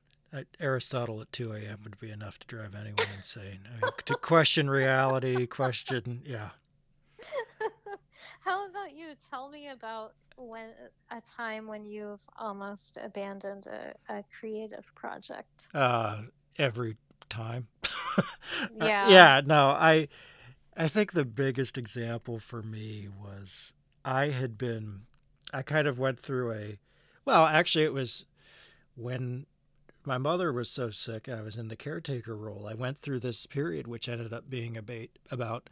Aristotle 0.60 1.20
at 1.20 1.30
2 1.32 1.52
a.m. 1.52 1.80
would 1.84 2.00
be 2.00 2.10
enough 2.10 2.38
to 2.38 2.46
drive 2.46 2.74
anyone 2.74 3.06
insane. 3.14 3.60
I 3.66 3.84
mean, 3.84 3.92
to 4.06 4.14
question 4.14 4.70
reality, 4.70 5.46
question, 5.46 6.22
yeah. 6.24 6.50
How 8.40 8.68
about 8.68 8.94
you? 8.94 9.08
Tell 9.30 9.48
me 9.48 9.68
about 9.68 10.12
when 10.36 10.70
a 11.10 11.20
time 11.36 11.66
when 11.66 11.84
you've 11.84 12.20
almost 12.38 12.98
abandoned 13.02 13.66
a, 13.66 13.94
a 14.12 14.24
creative 14.38 14.84
project. 14.94 15.66
Uh, 15.74 16.22
every 16.58 16.96
time. 17.28 17.68
yeah. 18.76 19.04
Uh, 19.04 19.10
yeah. 19.10 19.40
No, 19.44 19.68
I, 19.68 20.08
I 20.76 20.88
think 20.88 21.12
the 21.12 21.24
biggest 21.24 21.76
example 21.76 22.38
for 22.38 22.62
me 22.62 23.08
was 23.08 23.72
I 24.04 24.28
had 24.28 24.56
been, 24.56 25.02
I 25.52 25.62
kind 25.62 25.86
of 25.88 25.98
went 25.98 26.20
through 26.20 26.52
a, 26.52 26.78
well, 27.24 27.46
actually, 27.46 27.84
it 27.84 27.92
was 27.92 28.24
when 28.96 29.46
my 30.04 30.18
mother 30.18 30.52
was 30.52 30.70
so 30.70 30.90
sick 30.90 31.28
and 31.28 31.38
I 31.38 31.42
was 31.42 31.56
in 31.56 31.68
the 31.68 31.76
caretaker 31.76 32.36
role. 32.36 32.66
I 32.66 32.74
went 32.74 32.96
through 32.96 33.20
this 33.20 33.44
period, 33.46 33.86
which 33.86 34.08
ended 34.08 34.32
up 34.32 34.48
being 34.48 34.78
about 35.30 35.68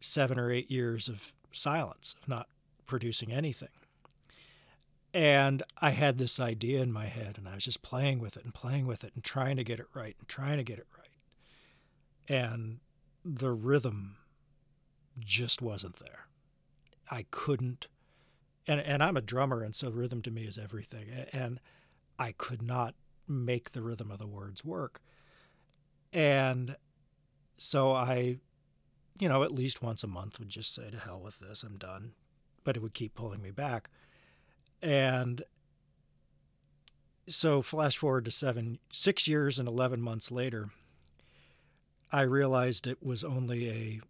seven 0.00 0.38
or 0.38 0.50
eight 0.50 0.70
years 0.70 1.08
of 1.08 1.32
silence, 1.52 2.14
of 2.20 2.28
not 2.28 2.48
producing 2.86 3.32
anything. 3.32 3.68
And 5.12 5.62
I 5.80 5.90
had 5.90 6.18
this 6.18 6.38
idea 6.38 6.82
in 6.82 6.92
my 6.92 7.06
head, 7.06 7.36
and 7.36 7.48
I 7.48 7.54
was 7.54 7.64
just 7.64 7.82
playing 7.82 8.20
with 8.20 8.36
it 8.36 8.44
and 8.44 8.54
playing 8.54 8.86
with 8.86 9.02
it 9.02 9.12
and 9.14 9.24
trying 9.24 9.56
to 9.56 9.64
get 9.64 9.80
it 9.80 9.86
right 9.94 10.14
and 10.18 10.28
trying 10.28 10.58
to 10.58 10.64
get 10.64 10.78
it 10.78 10.86
right. 10.96 11.08
And 12.28 12.78
the 13.24 13.50
rhythm 13.50 14.16
just 15.18 15.60
wasn't 15.60 15.96
there. 15.96 16.26
I 17.10 17.26
couldn't, 17.32 17.88
and, 18.68 18.80
and 18.80 19.02
I'm 19.02 19.16
a 19.16 19.20
drummer, 19.20 19.62
and 19.62 19.74
so 19.74 19.90
rhythm 19.90 20.22
to 20.22 20.30
me 20.30 20.42
is 20.42 20.56
everything. 20.56 21.06
And 21.32 21.58
I 22.18 22.32
could 22.32 22.62
not 22.62 22.94
make 23.26 23.72
the 23.72 23.82
rhythm 23.82 24.12
of 24.12 24.18
the 24.18 24.28
words 24.28 24.64
work. 24.64 25.00
And 26.12 26.76
so 27.58 27.92
I 27.92 28.38
you 29.18 29.28
know, 29.28 29.42
at 29.42 29.52
least 29.52 29.82
once 29.82 30.02
a 30.02 30.06
month 30.06 30.38
would 30.38 30.48
just 30.48 30.74
say, 30.74 30.90
to 30.90 30.98
hell 30.98 31.20
with 31.20 31.38
this, 31.38 31.62
I'm 31.62 31.76
done. 31.76 32.12
But 32.64 32.76
it 32.76 32.82
would 32.82 32.94
keep 32.94 33.14
pulling 33.14 33.42
me 33.42 33.50
back. 33.50 33.90
And 34.82 35.42
so, 37.28 37.62
flash 37.62 37.96
forward 37.96 38.24
to 38.24 38.30
seven, 38.30 38.78
six 38.90 39.28
years 39.28 39.58
and 39.58 39.68
11 39.68 40.00
months 40.00 40.30
later, 40.30 40.70
I 42.10 42.22
realized 42.22 42.86
it 42.86 43.02
was 43.02 43.22
only 43.22 43.68
a, 43.68 44.00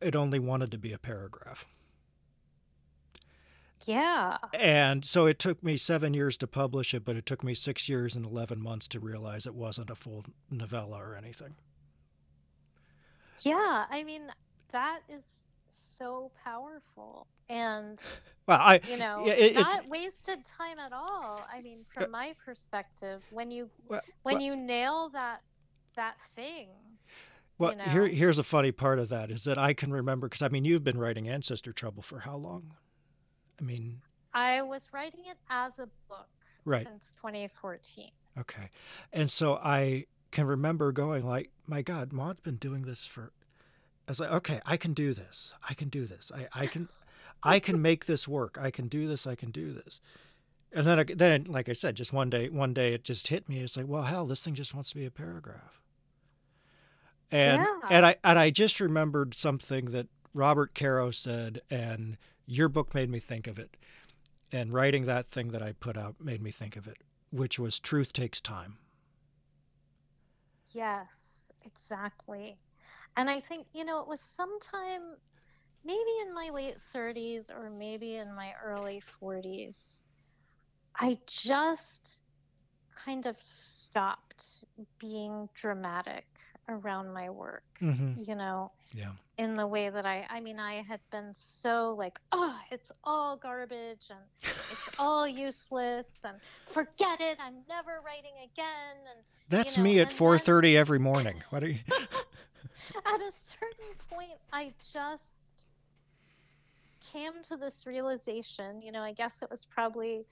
it 0.00 0.16
only 0.16 0.38
wanted 0.38 0.70
to 0.72 0.78
be 0.78 0.92
a 0.92 0.98
paragraph. 0.98 1.66
Yeah. 3.86 4.38
And 4.54 5.04
so 5.04 5.26
it 5.26 5.38
took 5.38 5.62
me 5.62 5.76
seven 5.76 6.14
years 6.14 6.36
to 6.38 6.46
publish 6.46 6.94
it, 6.94 7.04
but 7.04 7.16
it 7.16 7.26
took 7.26 7.42
me 7.42 7.54
six 7.54 7.88
years 7.88 8.14
and 8.14 8.24
11 8.24 8.62
months 8.62 8.88
to 8.88 9.00
realize 9.00 9.46
it 9.46 9.54
wasn't 9.54 9.90
a 9.90 9.94
full 9.94 10.24
novella 10.50 10.98
or 10.98 11.16
anything. 11.16 11.54
Yeah, 13.44 13.86
I 13.90 14.02
mean 14.04 14.22
that 14.72 15.00
is 15.08 15.22
so 15.98 16.30
powerful 16.42 17.26
and 17.48 17.98
well, 18.46 18.58
I 18.60 18.80
you 18.88 18.96
know 18.96 19.24
it, 19.26 19.54
not 19.54 19.88
wasted 19.88 20.40
time 20.46 20.78
at 20.78 20.92
all. 20.92 21.46
I 21.52 21.60
mean, 21.60 21.80
from 21.92 22.04
uh, 22.04 22.08
my 22.08 22.34
perspective, 22.44 23.22
when 23.30 23.50
you 23.50 23.68
well, 23.88 24.00
when 24.22 24.36
well, 24.36 24.42
you 24.42 24.56
nail 24.56 25.10
that 25.12 25.42
that 25.96 26.16
thing. 26.34 26.68
Well, 27.58 27.72
you 27.72 27.78
know, 27.78 27.84
here 27.84 28.06
here's 28.06 28.38
a 28.38 28.44
funny 28.44 28.72
part 28.72 28.98
of 28.98 29.08
that 29.10 29.30
is 29.30 29.44
that 29.44 29.58
I 29.58 29.74
can 29.74 29.92
remember 29.92 30.28
because 30.28 30.42
I 30.42 30.48
mean 30.48 30.64
you've 30.64 30.84
been 30.84 30.98
writing 30.98 31.28
Ancestor 31.28 31.72
Trouble 31.72 32.02
for 32.02 32.20
how 32.20 32.36
long? 32.36 32.74
I 33.60 33.64
mean, 33.64 34.00
I 34.34 34.62
was 34.62 34.82
writing 34.92 35.24
it 35.26 35.36
as 35.50 35.72
a 35.78 35.86
book 36.08 36.28
right. 36.64 36.86
since 36.86 37.02
2014. 37.16 38.10
Okay, 38.40 38.70
and 39.12 39.30
so 39.30 39.56
I 39.56 40.06
can 40.32 40.46
remember 40.46 40.90
going 40.90 41.24
like, 41.24 41.50
my 41.66 41.82
God, 41.82 42.12
Maud's 42.12 42.40
been 42.40 42.56
doing 42.56 42.82
this 42.82 43.06
for. 43.06 43.30
I 44.08 44.10
was 44.10 44.18
like, 44.18 44.32
okay, 44.32 44.60
I 44.66 44.76
can 44.76 44.94
do 44.94 45.14
this. 45.14 45.54
I 45.68 45.74
can 45.74 45.88
do 45.88 46.06
this. 46.06 46.32
I, 46.34 46.48
I 46.62 46.66
can, 46.66 46.88
I 47.42 47.60
can 47.60 47.80
make 47.82 48.06
this 48.06 48.26
work. 48.26 48.58
I 48.60 48.72
can 48.72 48.88
do 48.88 49.06
this. 49.06 49.26
I 49.26 49.36
can 49.36 49.50
do 49.50 49.72
this. 49.72 50.00
And 50.72 50.86
then, 50.86 51.04
then, 51.14 51.44
like 51.44 51.68
I 51.68 51.74
said, 51.74 51.94
just 51.94 52.12
one 52.12 52.30
day, 52.30 52.48
one 52.48 52.72
day 52.72 52.94
it 52.94 53.04
just 53.04 53.28
hit 53.28 53.48
me. 53.48 53.60
It's 53.60 53.76
like, 53.76 53.86
well, 53.86 54.04
hell, 54.04 54.26
this 54.26 54.42
thing 54.42 54.54
just 54.54 54.74
wants 54.74 54.88
to 54.88 54.96
be 54.96 55.04
a 55.04 55.10
paragraph. 55.10 55.80
And 57.30 57.62
yeah. 57.62 57.88
and 57.88 58.06
I 58.06 58.16
and 58.22 58.38
I 58.38 58.50
just 58.50 58.78
remembered 58.78 59.32
something 59.32 59.86
that 59.86 60.08
Robert 60.34 60.74
Caro 60.74 61.10
said, 61.10 61.62
and 61.70 62.18
your 62.46 62.68
book 62.68 62.94
made 62.94 63.08
me 63.08 63.20
think 63.20 63.46
of 63.46 63.58
it. 63.58 63.76
And 64.50 64.72
writing 64.72 65.06
that 65.06 65.26
thing 65.26 65.48
that 65.48 65.62
I 65.62 65.72
put 65.72 65.96
out 65.96 66.16
made 66.20 66.42
me 66.42 66.50
think 66.50 66.76
of 66.76 66.86
it, 66.86 66.98
which 67.30 67.58
was 67.58 67.80
truth 67.80 68.12
takes 68.12 68.38
time. 68.38 68.76
Yes, 70.72 71.50
exactly. 71.62 72.58
And 73.16 73.30
I 73.30 73.40
think, 73.40 73.66
you 73.74 73.84
know, 73.84 74.00
it 74.00 74.08
was 74.08 74.20
sometime 74.22 75.16
maybe 75.84 76.12
in 76.22 76.34
my 76.34 76.50
late 76.50 76.78
30s 76.92 77.50
or 77.50 77.70
maybe 77.70 78.16
in 78.16 78.34
my 78.34 78.54
early 78.64 79.00
40s. 79.20 80.04
I 80.98 81.18
just 81.28 82.22
kind 83.04 83.26
of 83.26 83.36
stopped 83.40 84.64
being 85.00 85.48
dramatic 85.54 86.26
around 86.68 87.12
my 87.12 87.28
work, 87.30 87.64
mm-hmm. 87.80 88.22
you 88.22 88.34
know, 88.34 88.70
yeah. 88.94 89.10
in 89.38 89.56
the 89.56 89.66
way 89.66 89.90
that 89.90 90.06
I, 90.06 90.26
I 90.30 90.40
mean, 90.40 90.58
I 90.58 90.82
had 90.82 91.00
been 91.10 91.34
so 91.36 91.94
like, 91.98 92.18
oh, 92.30 92.56
it's 92.70 92.90
all 93.04 93.36
garbage 93.36 94.10
and 94.10 94.20
it's 94.42 94.90
all 94.98 95.26
useless 95.26 96.06
and 96.24 96.36
forget 96.70 97.20
it. 97.20 97.38
I'm 97.40 97.56
never 97.68 98.00
writing 98.04 98.32
again. 98.44 98.96
And 99.10 99.24
that's 99.48 99.76
you 99.76 99.82
know, 99.82 99.90
me 99.90 100.00
at 100.00 100.10
4:30 100.10 100.76
every 100.76 100.98
morning. 100.98 101.42
What 101.50 101.62
are 101.62 101.68
you? 101.68 101.80
at 101.90 103.20
a 103.20 103.32
certain 103.60 103.94
point, 104.10 104.38
I 104.52 104.72
just 104.92 105.22
came 107.12 107.32
to 107.48 107.56
this 107.56 107.86
realization. 107.86 108.82
You 108.82 108.92
know, 108.92 109.02
I 109.02 109.12
guess 109.12 109.34
it 109.42 109.50
was 109.50 109.66
probably 109.70 110.24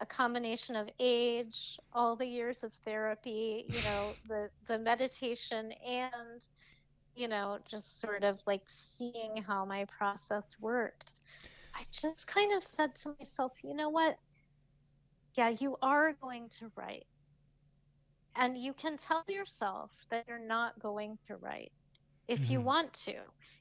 a 0.00 0.06
combination 0.06 0.76
of 0.76 0.88
age, 1.00 1.78
all 1.92 2.16
the 2.16 2.26
years 2.26 2.62
of 2.62 2.72
therapy, 2.84 3.64
you 3.68 3.82
know, 3.82 4.12
the 4.28 4.50
the 4.66 4.78
meditation 4.78 5.72
and 5.86 6.42
you 7.18 7.26
know, 7.26 7.58
just 7.68 8.00
sort 8.00 8.22
of 8.22 8.38
like 8.46 8.62
seeing 8.68 9.42
how 9.44 9.64
my 9.64 9.84
process 9.86 10.56
worked. 10.60 11.14
I 11.74 11.82
just 11.90 12.26
kind 12.28 12.52
of 12.56 12.62
said 12.62 12.94
to 12.96 13.14
myself, 13.18 13.52
you 13.62 13.74
know 13.74 13.88
what? 13.88 14.16
Yeah, 15.34 15.50
you 15.58 15.76
are 15.82 16.12
going 16.20 16.48
to 16.60 16.70
write. 16.76 17.06
And 18.36 18.56
you 18.56 18.72
can 18.72 18.96
tell 18.96 19.24
yourself 19.26 19.90
that 20.10 20.26
you're 20.28 20.38
not 20.38 20.78
going 20.80 21.18
to 21.26 21.36
write 21.36 21.72
if 22.28 22.40
mm-hmm. 22.40 22.52
you 22.52 22.60
want 22.60 22.92
to. 22.92 23.14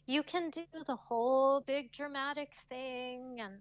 You 0.06 0.22
can 0.22 0.52
do 0.52 0.62
the 0.86 0.96
whole 0.96 1.62
big 1.62 1.92
dramatic 1.92 2.52
thing 2.70 3.40
and 3.42 3.56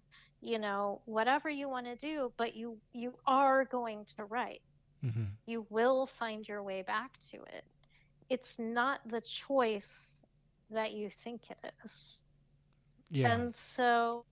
you 0.47 0.61
know 0.61 1.05
whatever 1.07 1.51
you 1.51 1.69
want 1.71 1.87
to 1.87 1.97
do 1.97 2.35
but 2.39 2.57
you 2.57 2.83
you 2.95 3.15
are 3.27 3.65
going 3.67 4.07
to 4.17 4.25
write 4.27 4.63
Mm-hmm. 5.07 5.37
You 5.47 5.67
will 5.71 6.07
find 6.07 6.49
your 6.49 6.63
way 6.65 6.83
back 6.83 7.19
to 7.33 7.39
it. 7.57 7.65
It's 8.31 8.59
not 8.59 9.01
the 9.09 9.23
choice 9.23 10.25
that 10.71 10.93
you 10.93 11.11
think 11.25 11.51
it 11.51 11.73
is. 11.85 12.23
Yeah. 13.11 13.45
And 13.45 13.57
so, 13.57 14.27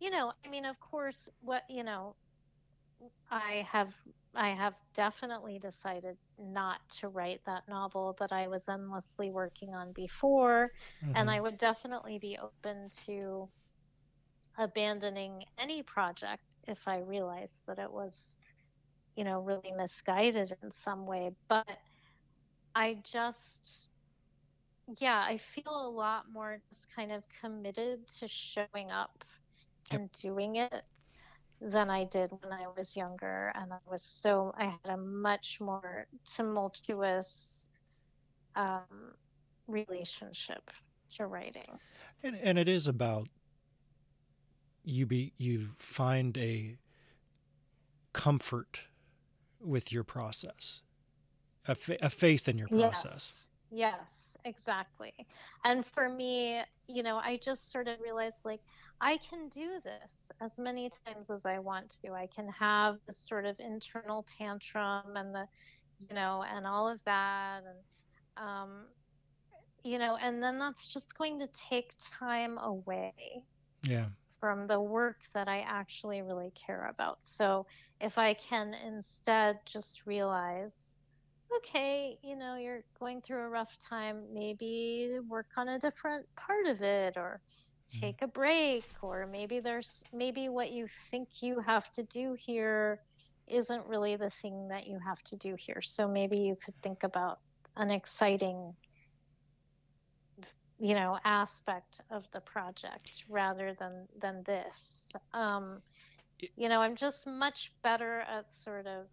you 0.00 0.10
know, 0.10 0.32
I 0.44 0.48
mean, 0.48 0.66
of 0.66 0.80
course, 0.80 1.28
what, 1.40 1.64
you 1.68 1.84
know, 1.84 2.16
I 3.30 3.66
have 3.70 3.94
I 4.34 4.50
have 4.50 4.74
definitely 4.94 5.58
decided 5.58 6.18
not 6.38 6.80
to 7.00 7.08
write 7.08 7.40
that 7.46 7.68
novel 7.68 8.16
that 8.20 8.32
I 8.32 8.48
was 8.48 8.68
endlessly 8.68 9.30
working 9.30 9.74
on 9.74 9.92
before 9.92 10.72
Mm-hmm. 11.04 11.30
and 11.30 11.30
I 11.30 11.40
would 11.40 11.58
definitely 11.58 12.18
be 12.18 12.38
open 12.38 12.90
to 13.06 13.50
abandoning 14.58 15.44
any 15.58 15.82
project 15.82 16.42
if 16.68 16.78
I 16.86 16.98
realized 17.00 17.52
that 17.66 17.78
it 17.78 17.90
was 17.92 18.36
you 19.16 19.24
know 19.24 19.40
really 19.40 19.72
misguided 19.72 20.56
in 20.62 20.72
some 20.84 21.06
way 21.06 21.30
but 21.48 21.66
I 22.74 22.94
just 23.04 23.88
yeah, 24.98 25.18
I 25.26 25.38
feel 25.38 25.86
a 25.86 25.88
lot 25.90 26.24
more 26.32 26.58
just 26.70 26.86
kind 26.94 27.12
of 27.12 27.22
committed 27.40 28.06
to 28.18 28.28
showing 28.28 28.90
up 28.90 29.24
Yep. 29.90 30.00
and 30.00 30.12
doing 30.12 30.56
it 30.56 30.82
than 31.60 31.90
I 31.90 32.04
did 32.04 32.30
when 32.32 32.52
I 32.52 32.66
was 32.76 32.96
younger. 32.96 33.52
And 33.54 33.72
I 33.72 33.78
was 33.90 34.02
so, 34.02 34.52
I 34.56 34.64
had 34.66 34.92
a 34.94 34.96
much 34.96 35.58
more 35.60 36.06
tumultuous 36.34 37.68
um, 38.56 39.14
relationship 39.68 40.70
to 41.16 41.26
writing. 41.26 41.78
And, 42.22 42.36
and 42.36 42.58
it 42.58 42.68
is 42.68 42.86
about 42.86 43.28
you 44.84 45.06
be 45.06 45.32
you 45.38 45.70
find 45.78 46.36
a 46.38 46.76
comfort 48.12 48.82
with 49.60 49.92
your 49.92 50.04
process, 50.04 50.82
a, 51.66 51.74
fa- 51.74 51.98
a 52.02 52.10
faith 52.10 52.48
in 52.48 52.58
your 52.58 52.68
process. 52.68 53.32
Yes, 53.70 53.94
yes, 53.94 54.36
exactly. 54.44 55.14
And 55.64 55.86
for 55.86 56.08
me, 56.08 56.62
you 56.88 57.02
know, 57.02 57.18
I 57.18 57.38
just 57.42 57.70
sort 57.70 57.88
of 57.88 58.00
realized 58.00 58.40
like 58.44 58.60
I 59.00 59.18
can 59.18 59.48
do 59.48 59.78
this 59.84 60.10
as 60.40 60.58
many 60.58 60.90
times 61.06 61.30
as 61.30 61.44
I 61.44 61.58
want 61.58 61.94
to. 62.04 62.12
I 62.12 62.28
can 62.34 62.48
have 62.48 62.98
this 63.06 63.18
sort 63.18 63.46
of 63.46 63.58
internal 63.60 64.26
tantrum 64.38 65.16
and 65.16 65.34
the, 65.34 65.46
you 66.08 66.14
know, 66.14 66.44
and 66.54 66.66
all 66.66 66.88
of 66.88 67.00
that. 67.04 67.62
And, 67.64 68.48
um, 68.48 68.70
you 69.84 69.98
know, 69.98 70.16
and 70.20 70.42
then 70.42 70.58
that's 70.58 70.86
just 70.86 71.16
going 71.16 71.38
to 71.40 71.48
take 71.68 71.92
time 72.18 72.58
away 72.58 73.12
Yeah. 73.88 74.06
From 74.42 74.66
the 74.66 74.80
work 74.80 75.18
that 75.34 75.46
I 75.46 75.60
actually 75.60 76.20
really 76.20 76.52
care 76.66 76.90
about. 76.90 77.20
So 77.22 77.64
if 78.00 78.18
I 78.18 78.34
can 78.34 78.74
instead 78.84 79.60
just 79.64 80.02
realize, 80.04 80.72
okay, 81.58 82.18
you 82.24 82.34
know, 82.34 82.56
you're 82.56 82.82
going 82.98 83.20
through 83.20 83.42
a 83.42 83.48
rough 83.48 83.70
time, 83.88 84.24
maybe 84.34 85.16
work 85.28 85.46
on 85.56 85.68
a 85.68 85.78
different 85.78 86.26
part 86.34 86.66
of 86.66 86.82
it 86.82 87.16
or 87.16 87.40
mm-hmm. 87.88 88.00
take 88.00 88.22
a 88.22 88.26
break 88.26 88.84
or 89.00 89.28
maybe 89.30 89.60
there's 89.60 90.02
maybe 90.12 90.48
what 90.48 90.72
you 90.72 90.88
think 91.12 91.28
you 91.40 91.60
have 91.60 91.92
to 91.92 92.02
do 92.02 92.34
here 92.36 92.98
isn't 93.46 93.86
really 93.86 94.16
the 94.16 94.32
thing 94.42 94.66
that 94.66 94.88
you 94.88 94.98
have 94.98 95.22
to 95.22 95.36
do 95.36 95.54
here. 95.56 95.80
So 95.80 96.08
maybe 96.08 96.38
you 96.38 96.56
could 96.64 96.74
think 96.82 97.04
about 97.04 97.38
an 97.76 97.92
exciting 97.92 98.74
you 100.82 100.94
know 100.94 101.18
aspect 101.24 102.00
of 102.10 102.24
the 102.32 102.40
project 102.40 103.24
rather 103.28 103.74
than 103.78 104.06
than 104.20 104.42
this 104.44 105.12
um 105.32 105.80
you 106.56 106.68
know 106.68 106.80
i'm 106.80 106.96
just 106.96 107.26
much 107.26 107.72
better 107.82 108.20
at 108.20 108.46
sort 108.62 108.86
of 108.86 109.06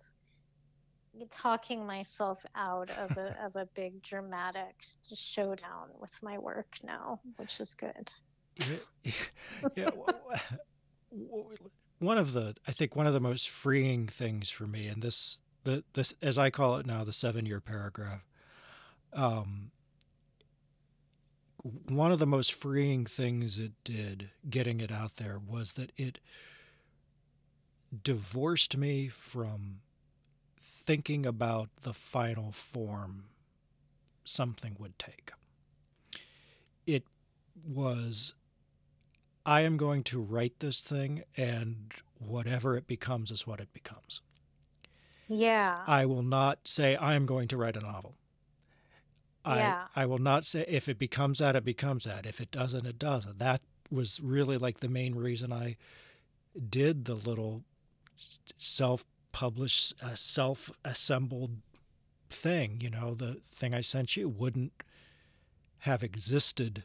talking 1.31 1.85
myself 1.85 2.39
out 2.55 2.89
of 2.91 3.15
a 3.17 3.35
of 3.45 3.55
a 3.55 3.67
big 3.75 4.01
dramatic 4.01 4.75
showdown 5.13 5.87
with 5.99 6.11
my 6.21 6.37
work 6.37 6.75
now 6.83 7.19
which 7.37 7.59
is 7.59 7.73
good 7.75 8.09
yeah, 8.59 9.11
yeah. 9.75 9.89
one 11.99 12.17
of 12.17 12.33
the 12.33 12.55
I 12.67 12.71
think 12.71 12.95
one 12.95 13.07
of 13.07 13.13
the 13.13 13.19
most 13.19 13.49
freeing 13.49 14.07
things 14.07 14.49
for 14.49 14.67
me, 14.67 14.87
and 14.87 15.01
this 15.01 15.39
the 15.63 15.83
this 15.93 16.13
as 16.21 16.37
I 16.37 16.49
call 16.49 16.77
it 16.77 16.85
now, 16.85 17.03
the 17.03 17.13
seven 17.13 17.45
year 17.45 17.59
paragraph. 17.59 18.25
Um, 19.13 19.71
one 21.63 22.11
of 22.11 22.19
the 22.19 22.27
most 22.27 22.53
freeing 22.53 23.05
things 23.05 23.59
it 23.59 23.73
did 23.83 24.29
getting 24.49 24.79
it 24.79 24.91
out 24.91 25.17
there 25.17 25.39
was 25.39 25.73
that 25.73 25.91
it 25.97 26.19
divorced 28.03 28.77
me 28.77 29.07
from 29.07 29.81
thinking 30.61 31.25
about 31.25 31.69
the 31.81 31.93
final 31.93 32.51
form 32.51 33.25
something 34.23 34.75
would 34.79 34.97
take. 34.99 35.31
It 36.85 37.03
was 37.67 38.33
I 39.45 39.61
am 39.61 39.77
going 39.77 40.03
to 40.05 40.21
write 40.21 40.59
this 40.59 40.81
thing, 40.81 41.23
and 41.35 41.91
whatever 42.19 42.77
it 42.77 42.85
becomes 42.87 43.31
is 43.31 43.47
what 43.47 43.59
it 43.59 43.73
becomes. 43.73 44.21
yeah 45.27 45.83
I 45.87 46.05
will 46.05 46.23
not 46.23 46.67
say 46.67 46.95
I 46.95 47.15
am 47.15 47.25
going 47.25 47.47
to 47.49 47.57
write 47.57 47.77
a 47.77 47.81
novel. 47.81 48.15
Yeah. 49.45 49.85
I, 49.95 50.03
I 50.03 50.05
will 50.05 50.19
not 50.19 50.45
say 50.45 50.65
if 50.67 50.87
it 50.89 50.99
becomes 50.99 51.39
that, 51.39 51.55
it 51.55 51.65
becomes 51.65 52.03
that. 52.03 52.25
If 52.25 52.39
it 52.41 52.51
doesn't, 52.51 52.85
it 52.85 52.99
doesn't. 52.99 53.39
That 53.39 53.61
was 53.89 54.19
really 54.21 54.57
like 54.57 54.79
the 54.79 54.89
main 54.89 55.15
reason 55.15 55.51
I 55.51 55.77
did 56.69 57.05
the 57.05 57.15
little 57.15 57.63
self 58.57 59.05
published, 59.31 59.93
uh, 60.01 60.15
self 60.15 60.69
assembled 60.83 61.57
thing. 62.29 62.79
You 62.81 62.89
know, 62.89 63.13
the 63.13 63.35
thing 63.55 63.73
I 63.73 63.81
sent 63.81 64.15
you 64.17 64.27
wouldn't 64.27 64.73
have 65.79 66.03
existed 66.03 66.83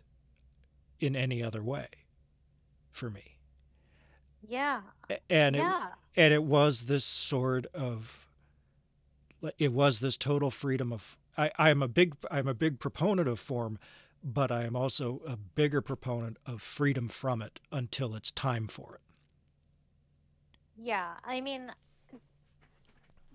in 1.00 1.16
any 1.16 1.42
other 1.42 1.62
way 1.62 1.88
for 2.90 3.10
me. 3.10 3.36
yeah 4.46 4.80
And 5.28 5.56
it, 5.56 5.58
yeah 5.58 5.86
and 6.16 6.32
it 6.32 6.44
was 6.44 6.82
this 6.82 7.04
sort 7.04 7.66
of 7.74 8.26
it 9.58 9.72
was 9.72 10.00
this 10.00 10.16
total 10.16 10.50
freedom 10.50 10.92
of 10.92 11.16
I, 11.36 11.50
I'm 11.58 11.82
a 11.82 11.88
big 11.88 12.14
I'm 12.30 12.48
a 12.48 12.54
big 12.54 12.78
proponent 12.78 13.28
of 13.28 13.38
form, 13.40 13.78
but 14.22 14.50
I 14.50 14.64
am 14.64 14.76
also 14.76 15.20
a 15.26 15.36
bigger 15.36 15.80
proponent 15.80 16.38
of 16.46 16.62
freedom 16.62 17.08
from 17.08 17.42
it 17.42 17.60
until 17.72 18.14
it's 18.14 18.30
time 18.30 18.66
for 18.66 18.94
it. 18.96 19.00
Yeah, 20.76 21.14
I 21.24 21.40
mean, 21.40 21.70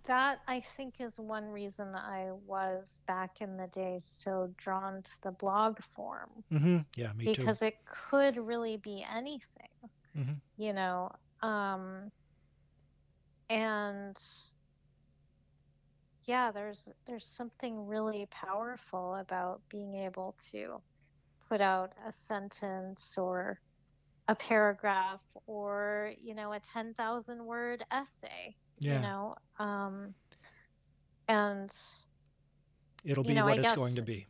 that 0.05 0.39
I 0.47 0.63
think 0.75 0.95
is 0.99 1.19
one 1.19 1.45
reason 1.45 1.93
I 1.95 2.31
was 2.47 2.99
back 3.07 3.41
in 3.41 3.57
the 3.57 3.67
day 3.67 3.99
so 4.17 4.49
drawn 4.57 5.03
to 5.03 5.11
the 5.23 5.31
blog 5.31 5.77
form 5.95 6.29
Mm-hmm. 6.51 6.77
Yeah, 6.95 7.13
me 7.13 7.25
too. 7.25 7.31
because 7.43 7.61
it 7.61 7.75
could 7.85 8.37
really 8.37 8.77
be 8.77 9.05
anything, 9.13 9.69
Mhm. 10.17 10.35
you 10.57 10.73
know. 10.73 11.11
Um, 11.41 12.11
and 13.49 14.17
yeah, 16.29 16.51
there's 16.51 16.87
there's 17.07 17.25
something 17.25 17.87
really 17.87 18.27
powerful 18.29 19.15
about 19.15 19.61
being 19.67 19.95
able 19.95 20.35
to 20.51 20.79
put 21.49 21.59
out 21.59 21.91
a 22.07 22.13
sentence 22.27 23.15
or 23.17 23.59
a 24.27 24.35
paragraph 24.35 25.21
or 25.47 26.13
you 26.21 26.35
know 26.35 26.53
a 26.53 26.59
10,000 26.59 27.43
word 27.43 27.83
essay 27.89 28.55
yeah. 28.77 28.97
you 28.97 29.01
know 29.01 29.35
um 29.57 30.13
and 31.27 31.71
it'll 33.03 33.23
you 33.23 33.29
be 33.29 33.33
know, 33.33 33.47
I 33.47 33.55
what 33.55 33.57
it's 33.57 33.71
going 33.71 33.95
to 33.95 34.03
be. 34.03 34.27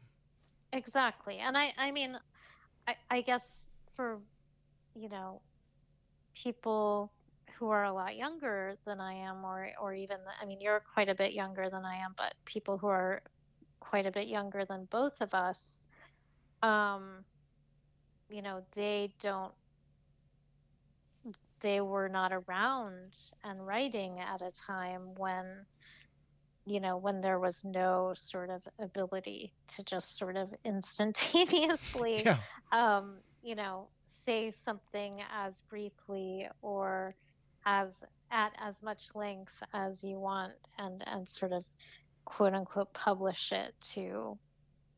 exactly 0.72 1.39
and 1.39 1.58
i 1.58 1.74
i 1.78 1.91
mean 1.91 2.18
i 2.88 2.95
i 3.12 3.20
guess 3.20 3.43
for 3.97 4.20
you 4.95 5.10
know 5.10 5.41
people 6.34 7.12
who 7.60 7.70
are 7.70 7.84
a 7.84 7.93
lot 7.93 8.16
younger 8.16 8.76
than 8.86 9.01
i 9.01 9.14
am 9.14 9.43
or 9.43 9.70
or 9.82 9.93
even 9.93 10.18
i 10.41 10.45
mean 10.45 10.62
you're 10.62 10.82
quite 10.93 11.10
a 11.10 11.16
bit 11.16 11.34
younger 11.34 11.70
than 11.70 11.84
i 11.86 11.95
am 11.97 12.14
but 12.18 12.34
people 12.45 12.78
who 12.78 12.88
are 12.88 13.22
quite 13.80 14.05
a 14.05 14.12
bit 14.12 14.28
younger 14.28 14.64
than 14.66 14.88
both 14.91 15.20
of 15.22 15.34
us 15.34 15.60
um 16.64 17.26
you 18.30 18.41
know 18.41 18.62
they 18.76 19.12
don't 19.22 19.53
they 21.62 21.82
were 21.82 22.07
not 22.07 22.32
around 22.32 23.14
and 23.43 23.66
writing 23.66 24.20
at 24.20 24.41
a 24.41 24.51
time 24.66 25.01
when 25.18 25.45
you 26.66 26.80
know 26.80 26.97
when 26.97 27.20
there 27.20 27.39
was 27.39 27.62
no 27.64 28.14
sort 28.16 28.49
of 28.49 28.62
ability 28.80 29.51
to 29.68 29.84
just 29.84 30.18
sort 30.18 30.38
of 30.38 30.49
instantaneously 30.66 32.24
Yeah, 32.26 32.38
um 32.72 33.18
you 33.41 33.55
know 33.55 33.88
say 34.26 34.51
something 34.51 35.22
as 35.34 35.53
briefly 35.70 36.47
or 36.62 37.16
as 37.66 37.89
at 38.32 38.51
as 38.60 38.76
much 38.82 39.07
length 39.16 39.53
as 39.74 40.03
you 40.03 40.20
want 40.20 40.53
and 40.78 41.03
and 41.07 41.28
sort 41.30 41.51
of 41.51 41.64
quote 42.26 42.53
unquote 42.53 42.93
publish 42.93 43.51
it 43.51 43.74
to 43.82 44.38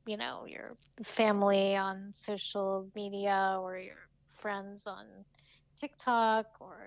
you 0.06 0.18
know 0.18 0.46
your 0.46 0.76
family 1.04 1.76
on 1.76 2.14
social 2.16 2.88
media 2.96 3.58
or 3.60 3.78
your 3.78 4.08
friends 4.40 4.84
on 4.86 5.06
TikTok 5.80 6.48
or 6.60 6.78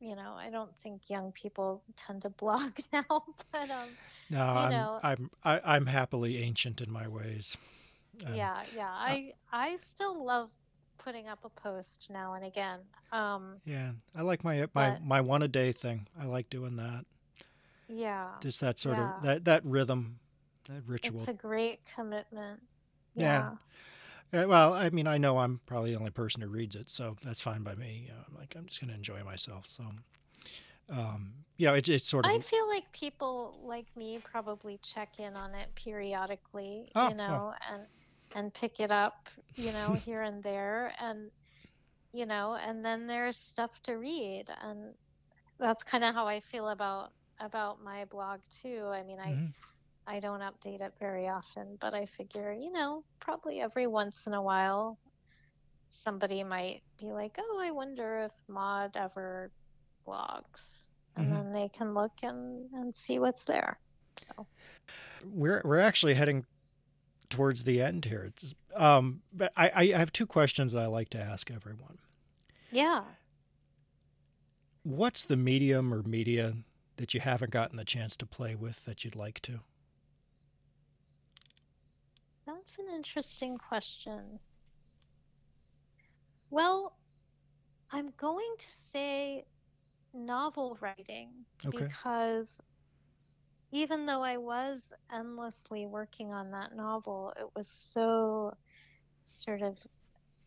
you 0.00 0.14
know, 0.14 0.34
I 0.36 0.50
don't 0.50 0.70
think 0.82 1.02
young 1.08 1.32
people 1.32 1.82
tend 1.96 2.22
to 2.22 2.30
blog 2.30 2.72
now, 2.92 3.24
but 3.52 3.70
um, 3.70 3.88
no, 4.30 4.40
I'm, 4.40 4.70
know, 4.70 5.00
I'm 5.02 5.30
I, 5.42 5.54
am 5.56 5.60
i 5.64 5.76
am 5.76 5.86
happily 5.86 6.38
ancient 6.38 6.80
in 6.80 6.90
my 6.90 7.08
ways. 7.08 7.56
Um, 8.26 8.34
yeah, 8.34 8.62
yeah, 8.74 8.90
I 8.90 9.32
I 9.52 9.78
still 9.82 10.24
love 10.24 10.50
putting 10.98 11.28
up 11.28 11.38
a 11.44 11.48
post 11.48 12.08
now 12.10 12.34
and 12.34 12.44
again. 12.44 12.80
Um, 13.12 13.56
yeah, 13.64 13.92
I 14.14 14.22
like 14.22 14.44
my 14.44 14.60
my 14.74 14.90
but, 14.90 15.04
my 15.04 15.20
one 15.20 15.42
a 15.42 15.48
day 15.48 15.72
thing. 15.72 16.06
I 16.20 16.26
like 16.26 16.50
doing 16.50 16.76
that. 16.76 17.04
Yeah, 17.88 18.28
just 18.40 18.60
that 18.60 18.78
sort 18.78 18.98
yeah. 18.98 19.16
of 19.16 19.22
that 19.22 19.44
that 19.46 19.64
rhythm, 19.64 20.18
that 20.68 20.82
ritual. 20.86 21.20
It's 21.20 21.30
a 21.30 21.32
great 21.32 21.80
commitment. 21.94 22.60
Yeah. 23.14 23.50
yeah. 24.32 24.44
well, 24.44 24.74
I 24.74 24.90
mean, 24.90 25.06
I 25.06 25.18
know 25.18 25.38
I'm 25.38 25.60
probably 25.66 25.92
the 25.92 25.98
only 25.98 26.10
person 26.10 26.42
who 26.42 26.48
reads 26.48 26.76
it, 26.76 26.90
so 26.90 27.16
that's 27.24 27.40
fine 27.40 27.62
by 27.62 27.74
me. 27.74 28.04
You 28.06 28.12
know, 28.12 28.20
I'm 28.28 28.36
like, 28.36 28.54
I'm 28.56 28.66
just 28.66 28.80
going 28.80 28.90
to 28.90 28.94
enjoy 28.94 29.24
myself. 29.24 29.66
So, 29.68 29.84
um, 30.90 31.32
it's, 31.58 31.88
it's 31.88 32.06
sort 32.06 32.26
of. 32.26 32.30
I 32.30 32.38
feel 32.40 32.68
like 32.68 32.90
people 32.92 33.58
like 33.64 33.86
me 33.96 34.20
probably 34.22 34.78
check 34.82 35.18
in 35.18 35.34
on 35.34 35.54
it 35.54 35.68
periodically, 35.74 36.90
oh, 36.94 37.08
you 37.08 37.16
know, 37.16 37.52
oh. 37.54 37.72
and 37.72 37.82
and 38.34 38.52
pick 38.52 38.80
it 38.80 38.90
up, 38.90 39.28
you 39.56 39.72
know, 39.72 39.92
here 40.04 40.22
and 40.22 40.42
there, 40.42 40.92
and 41.00 41.30
you 42.12 42.26
know, 42.26 42.58
and 42.60 42.84
then 42.84 43.06
there's 43.06 43.36
stuff 43.36 43.70
to 43.82 43.94
read, 43.94 44.46
and 44.62 44.94
that's 45.58 45.82
kind 45.84 46.04
of 46.04 46.14
how 46.14 46.26
I 46.26 46.40
feel 46.40 46.68
about 46.68 47.12
about 47.40 47.82
my 47.82 48.04
blog 48.06 48.40
too. 48.62 48.86
I 48.92 49.02
mean, 49.02 49.18
I. 49.20 49.28
Mm-hmm 49.30 49.46
I 50.10 50.20
don't 50.20 50.40
update 50.40 50.80
it 50.80 50.94
very 50.98 51.28
often, 51.28 51.76
but 51.82 51.92
I 51.92 52.06
figure, 52.06 52.50
you 52.50 52.72
know, 52.72 53.04
probably 53.20 53.60
every 53.60 53.86
once 53.86 54.26
in 54.26 54.32
a 54.32 54.40
while 54.40 54.98
somebody 55.90 56.42
might 56.42 56.82
be 56.98 57.06
like, 57.06 57.36
"Oh, 57.38 57.60
I 57.60 57.70
wonder 57.70 58.24
if 58.24 58.32
Maud 58.48 58.96
ever 58.96 59.50
blogs." 60.06 60.88
And 61.16 61.26
mm-hmm. 61.26 61.34
then 61.34 61.52
they 61.52 61.68
can 61.68 61.92
look 61.92 62.12
and, 62.22 62.70
and 62.72 62.96
see 62.96 63.18
what's 63.18 63.44
there. 63.44 63.78
So 64.16 64.46
we're 65.24 65.60
we're 65.64 65.80
actually 65.80 66.14
heading 66.14 66.46
towards 67.28 67.64
the 67.64 67.82
end 67.82 68.06
here. 68.06 68.32
Um, 68.74 69.22
but 69.32 69.52
I, 69.56 69.70
I 69.74 69.86
have 69.98 70.12
two 70.12 70.26
questions 70.26 70.72
that 70.72 70.82
I 70.82 70.86
like 70.86 71.10
to 71.10 71.20
ask 71.20 71.50
everyone. 71.50 71.98
Yeah. 72.70 73.02
What's 74.82 75.24
the 75.24 75.36
medium 75.36 75.92
or 75.92 76.02
media 76.02 76.54
that 76.96 77.14
you 77.14 77.20
haven't 77.20 77.50
gotten 77.50 77.76
the 77.76 77.84
chance 77.84 78.16
to 78.18 78.26
play 78.26 78.54
with 78.54 78.84
that 78.84 79.04
you'd 79.04 79.16
like 79.16 79.40
to? 79.42 79.60
That's 82.46 82.78
an 82.78 82.86
interesting 82.94 83.58
question. 83.58 84.38
Well, 86.50 86.96
I'm 87.90 88.12
going 88.16 88.54
to 88.58 88.66
say 88.90 89.44
novel 90.14 90.78
writing 90.80 91.28
okay. 91.66 91.84
because 91.84 92.58
even 93.70 94.06
though 94.06 94.22
I 94.22 94.36
was 94.36 94.80
endlessly 95.12 95.86
working 95.86 96.32
on 96.32 96.50
that 96.52 96.74
novel, 96.74 97.32
it 97.38 97.46
was 97.54 97.68
so 97.68 98.54
sort 99.26 99.62
of 99.62 99.76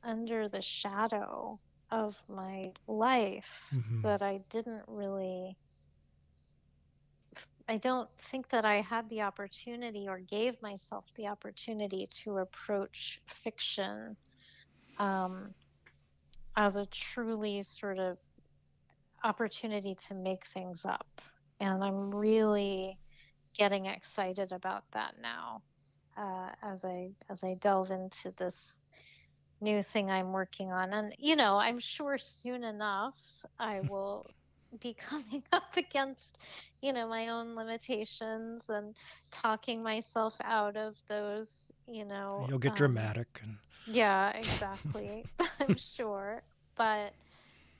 under 0.04 0.50
the 0.50 0.62
shadow 0.62 1.60
of 1.92 2.16
my 2.28 2.72
life 2.88 3.46
mm-hmm. 3.74 4.02
that 4.02 4.22
I 4.22 4.42
didn't 4.50 4.84
really 4.88 5.58
I 7.68 7.78
don't 7.78 8.10
think 8.30 8.50
that 8.50 8.66
I 8.66 8.82
had 8.82 9.08
the 9.10 9.22
opportunity 9.22 10.06
or 10.08 10.20
gave 10.20 10.62
myself 10.62 11.06
the 11.16 11.28
opportunity 11.28 12.06
to 12.24 12.40
approach 12.40 13.22
fiction 13.44 14.18
um, 14.98 15.54
as 16.58 16.76
a 16.76 16.86
truly 16.88 17.64
sort 17.64 17.98
of 17.98 18.18
opportunity 19.24 19.96
to 20.08 20.16
make 20.16 20.46
things 20.48 20.84
up. 20.84 21.22
And 21.62 21.82
I'm 21.82 22.14
really 22.14 22.98
getting 23.58 23.86
excited 23.86 24.52
about 24.52 24.84
that 24.94 25.16
now 25.22 25.62
uh, 26.18 26.50
as 26.64 26.84
I 26.84 27.12
as 27.30 27.44
I 27.44 27.56
delve 27.56 27.92
into 27.92 28.34
this 28.38 28.56
new 29.60 29.84
thing 29.84 30.10
I'm 30.10 30.32
working 30.32 30.72
on. 30.72 30.94
And 30.94 31.14
you 31.18 31.36
know, 31.36 31.58
I'm 31.58 31.80
sure 31.80 32.18
soon 32.18 32.64
enough 32.64 33.16
I 33.60 33.80
will 33.90 34.26
be 34.80 34.96
coming 35.10 35.44
up 35.52 35.76
against, 35.78 36.40
you 36.82 36.94
know, 36.94 37.08
my 37.08 37.30
own 37.30 37.56
limitations 37.56 38.64
and 38.70 38.96
talking 39.32 39.84
myself 39.84 40.34
out 40.44 40.78
of 40.78 40.96
those, 41.08 41.48
you 41.88 42.06
know. 42.06 42.46
You'll 42.50 42.60
get 42.60 42.72
um, 42.72 42.78
dramatic. 42.78 43.42
And... 43.44 43.58
Yeah, 43.86 44.32
exactly. 44.38 45.26
I'm 45.60 45.78
sure. 45.78 46.42
But 46.76 47.14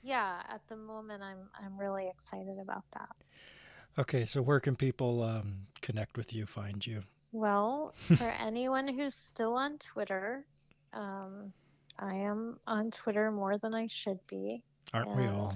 yeah, 0.02 0.42
at 0.48 0.60
the 0.68 0.76
moment, 0.76 1.22
I'm 1.22 1.48
I'm 1.54 1.78
really 1.78 2.08
excited 2.08 2.58
about 2.60 2.84
that. 2.94 3.10
Okay, 3.98 4.24
so 4.24 4.40
where 4.40 4.60
can 4.60 4.74
people 4.74 5.22
um, 5.22 5.66
connect 5.82 6.16
with 6.16 6.32
you, 6.32 6.46
find 6.46 6.86
you? 6.86 7.02
Well, 7.32 7.94
for 8.16 8.30
anyone 8.30 8.88
who's 8.88 9.14
still 9.14 9.54
on 9.54 9.78
Twitter, 9.78 10.46
um, 10.92 11.52
I 11.98 12.14
am 12.14 12.58
on 12.66 12.90
Twitter 12.90 13.30
more 13.30 13.58
than 13.58 13.74
I 13.74 13.86
should 13.88 14.18
be. 14.26 14.62
Aren't 14.94 15.10
and, 15.10 15.18
we 15.18 15.26
all? 15.26 15.54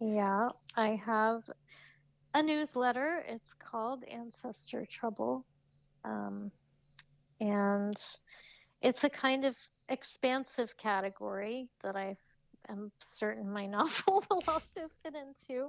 Yeah, 0.00 0.48
I 0.76 1.00
have 1.04 1.42
a 2.34 2.42
newsletter. 2.42 3.24
It's 3.28 3.54
called 3.58 4.02
Ancestor 4.04 4.86
Trouble. 4.90 5.44
Um, 6.04 6.50
and 7.40 7.96
it's 8.80 9.04
a 9.04 9.10
kind 9.10 9.44
of 9.44 9.54
expansive 9.88 10.76
category 10.76 11.68
that 11.82 11.94
I 11.94 12.16
am 12.68 12.90
certain 13.00 13.50
my 13.50 13.66
novel 13.78 14.24
will 14.30 14.42
also 14.48 14.88
fit 15.02 15.14
into, 15.14 15.68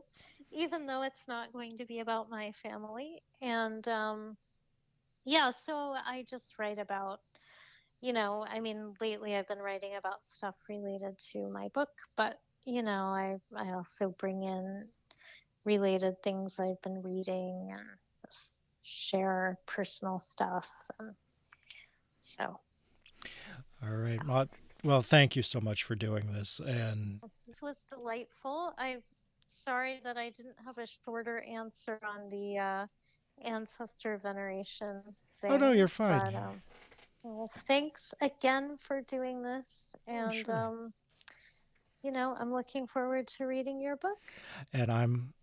even 0.52 0.86
though 0.86 1.04
it's 1.04 1.28
not 1.28 1.54
going 1.54 1.78
to 1.78 1.86
be 1.86 2.00
about 2.00 2.30
my 2.30 2.52
family. 2.64 3.22
And 3.41 3.88
um, 3.88 4.38
yeah, 5.26 5.52
so 5.66 5.74
I 5.74 6.26
just 6.30 6.58
write 6.60 6.80
about, 6.80 7.20
you 8.02 8.14
know, 8.14 8.46
I 8.50 8.60
mean, 8.60 8.94
lately 9.00 9.36
I've 9.36 9.48
been 9.48 9.60
writing 9.60 9.96
about 9.98 10.26
stuff 10.36 10.56
related 10.70 11.16
to 11.34 11.48
my 11.50 11.70
book, 11.70 11.89
but 12.18 12.39
you 12.66 12.82
know, 12.82 13.06
I 13.06 13.38
I 13.56 13.74
also 13.74 14.16
bring 14.20 14.44
in 14.44 14.86
related 15.66 16.22
things 16.24 16.60
I've 16.60 16.82
been 16.82 17.02
reading 17.02 17.70
and 17.72 17.82
share 18.84 19.58
personal 19.66 20.22
stuff. 20.32 20.68
And 21.00 21.16
so. 22.22 22.60
All 23.84 23.96
right, 23.96 24.24
Maud. 24.26 24.50
Well, 24.84 25.01
thank 25.01 25.36
you 25.36 25.41
so 25.41 25.61
much 25.61 25.84
for 25.84 25.95
doing 25.95 26.34
this. 26.34 26.59
And 26.59 27.21
this 27.47 27.61
was 27.61 27.77
delightful. 27.89 28.73
I'm 28.77 29.01
sorry 29.53 30.01
that 30.03 30.17
I 30.17 30.29
didn't 30.29 30.55
have 30.65 30.77
a 30.77 30.86
shorter 31.05 31.39
answer 31.41 31.99
on 32.03 32.29
the 32.29 32.57
uh, 32.57 32.86
ancestor 33.45 34.17
veneration 34.17 35.01
thing. 35.41 35.51
Oh 35.51 35.57
no, 35.57 35.71
you're 35.71 35.88
fine. 35.88 36.19
But, 36.19 36.36
um, 36.36 36.61
well, 37.23 37.51
thanks 37.67 38.13
again 38.19 38.77
for 38.77 39.01
doing 39.01 39.41
this, 39.41 39.95
oh, 40.07 40.11
and 40.11 40.45
sure. 40.45 40.55
um, 40.55 40.93
you 42.03 42.11
know, 42.11 42.36
I'm 42.38 42.51
looking 42.51 42.86
forward 42.86 43.27
to 43.38 43.45
reading 43.45 43.79
your 43.79 43.95
book. 43.95 44.19
And 44.73 44.91
I'm 44.91 45.34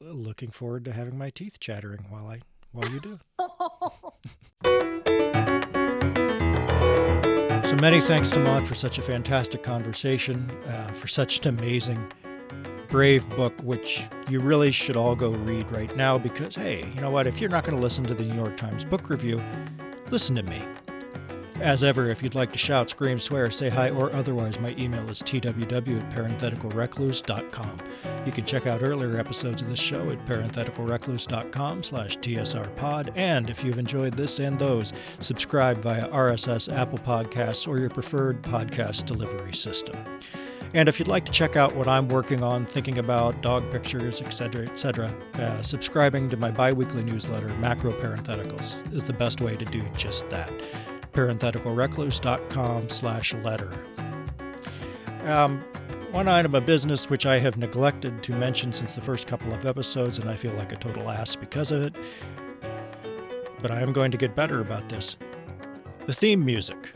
looking 0.00 0.50
forward 0.50 0.84
to 0.86 0.92
having 0.92 1.16
my 1.16 1.30
teeth 1.30 1.60
chattering 1.60 2.06
while 2.08 2.26
I 2.26 2.40
while 2.72 2.88
you 2.88 3.00
do. 3.00 4.86
so 7.70 7.76
many 7.76 8.00
thanks 8.00 8.32
to 8.32 8.40
Maud 8.40 8.66
for 8.66 8.74
such 8.74 8.98
a 8.98 9.02
fantastic 9.02 9.62
conversation, 9.62 10.50
uh, 10.66 10.90
for 10.90 11.06
such 11.06 11.46
an 11.46 11.56
amazing, 11.56 12.04
brave 12.88 13.28
book, 13.30 13.54
which 13.62 14.08
you 14.28 14.40
really 14.40 14.72
should 14.72 14.96
all 14.96 15.14
go 15.14 15.30
read 15.30 15.70
right 15.70 15.94
now 15.96 16.18
because, 16.18 16.56
hey, 16.56 16.84
you 16.92 17.00
know 17.00 17.12
what? 17.12 17.28
If 17.28 17.40
you're 17.40 17.48
not 17.48 17.62
going 17.62 17.76
to 17.76 17.80
listen 17.80 18.02
to 18.06 18.14
the 18.14 18.24
New 18.24 18.34
York 18.34 18.56
Times 18.56 18.84
book 18.84 19.08
review, 19.08 19.40
listen 20.10 20.34
to 20.34 20.42
me. 20.42 20.60
As 21.60 21.84
ever, 21.84 22.08
if 22.08 22.22
you'd 22.22 22.34
like 22.34 22.52
to 22.52 22.58
shout, 22.58 22.88
scream, 22.88 23.18
swear, 23.18 23.50
say 23.50 23.68
hi, 23.68 23.90
or 23.90 24.10
otherwise, 24.16 24.58
my 24.60 24.74
email 24.78 25.06
is 25.10 25.18
tww 25.18 26.00
at 26.00 26.10
parentheticalrecluse.com. 26.10 27.76
You 28.24 28.32
can 28.32 28.46
check 28.46 28.66
out 28.66 28.82
earlier 28.82 29.18
episodes 29.18 29.60
of 29.60 29.68
this 29.68 29.78
show 29.78 30.08
at 30.08 30.24
parentheticalrecluse.com 30.24 31.82
slash 31.82 32.16
tsrpod, 32.16 33.12
and 33.14 33.50
if 33.50 33.62
you've 33.62 33.78
enjoyed 33.78 34.14
this 34.14 34.38
and 34.38 34.58
those, 34.58 34.94
subscribe 35.18 35.82
via 35.82 36.08
RSS, 36.08 36.74
Apple 36.74 36.98
Podcasts, 36.98 37.68
or 37.68 37.78
your 37.78 37.90
preferred 37.90 38.40
podcast 38.40 39.04
delivery 39.04 39.52
system. 39.52 40.02
And 40.72 40.88
if 40.88 40.98
you'd 40.98 41.08
like 41.08 41.26
to 41.26 41.32
check 41.32 41.56
out 41.56 41.76
what 41.76 41.88
I'm 41.88 42.08
working 42.08 42.42
on, 42.42 42.64
thinking 42.64 42.96
about 42.96 43.42
dog 43.42 43.70
pictures, 43.70 44.22
etc., 44.22 44.62
etc., 44.66 45.14
uh, 45.34 45.60
subscribing 45.60 46.30
to 46.30 46.38
my 46.38 46.50
biweekly 46.50 47.02
newsletter, 47.02 47.48
Macro 47.56 47.92
Parentheticals, 47.92 48.90
is 48.94 49.04
the 49.04 49.12
best 49.12 49.42
way 49.42 49.56
to 49.56 49.64
do 49.66 49.82
just 49.94 50.30
that 50.30 50.50
parentheticalrecluse.com 51.12 52.88
slash 52.88 53.34
letter. 53.34 53.70
Um, 55.24 55.62
one 56.12 56.26
item 56.26 56.54
of 56.54 56.66
business 56.66 57.08
which 57.08 57.24
I 57.24 57.38
have 57.38 57.56
neglected 57.56 58.22
to 58.24 58.32
mention 58.32 58.72
since 58.72 58.96
the 58.96 59.00
first 59.00 59.26
couple 59.28 59.52
of 59.52 59.64
episodes, 59.64 60.18
and 60.18 60.28
I 60.28 60.34
feel 60.34 60.52
like 60.54 60.72
a 60.72 60.76
total 60.76 61.08
ass 61.08 61.36
because 61.36 61.70
of 61.70 61.82
it, 61.82 61.94
but 63.62 63.70
I 63.70 63.80
am 63.80 63.92
going 63.92 64.10
to 64.10 64.16
get 64.16 64.34
better 64.34 64.60
about 64.60 64.88
this. 64.88 65.16
The 66.06 66.12
theme 66.12 66.44
music, 66.44 66.92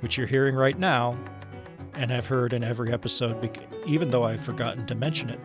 which 0.00 0.18
you're 0.18 0.26
hearing 0.26 0.56
right 0.56 0.78
now 0.78 1.16
and 1.94 2.10
have 2.10 2.26
heard 2.26 2.52
in 2.52 2.64
every 2.64 2.92
episode, 2.92 3.58
even 3.86 4.10
though 4.10 4.24
I've 4.24 4.40
forgotten 4.40 4.86
to 4.86 4.94
mention 4.94 5.30
it, 5.30 5.38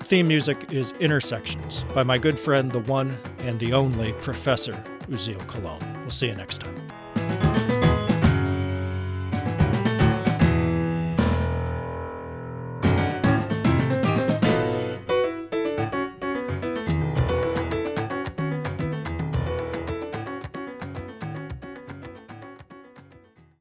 theme 0.00 0.28
music 0.28 0.70
is 0.70 0.92
Intersections 1.00 1.84
by 1.94 2.02
my 2.02 2.18
good 2.18 2.38
friend, 2.38 2.70
the 2.70 2.80
one 2.80 3.18
and 3.38 3.58
the 3.58 3.72
only 3.72 4.12
Professor 4.14 4.84
Uziel 5.08 5.44
Cologne. 5.46 5.84
We'll 6.00 6.10
see 6.10 6.28
you 6.28 6.34
next 6.34 6.60
time. 6.60 6.97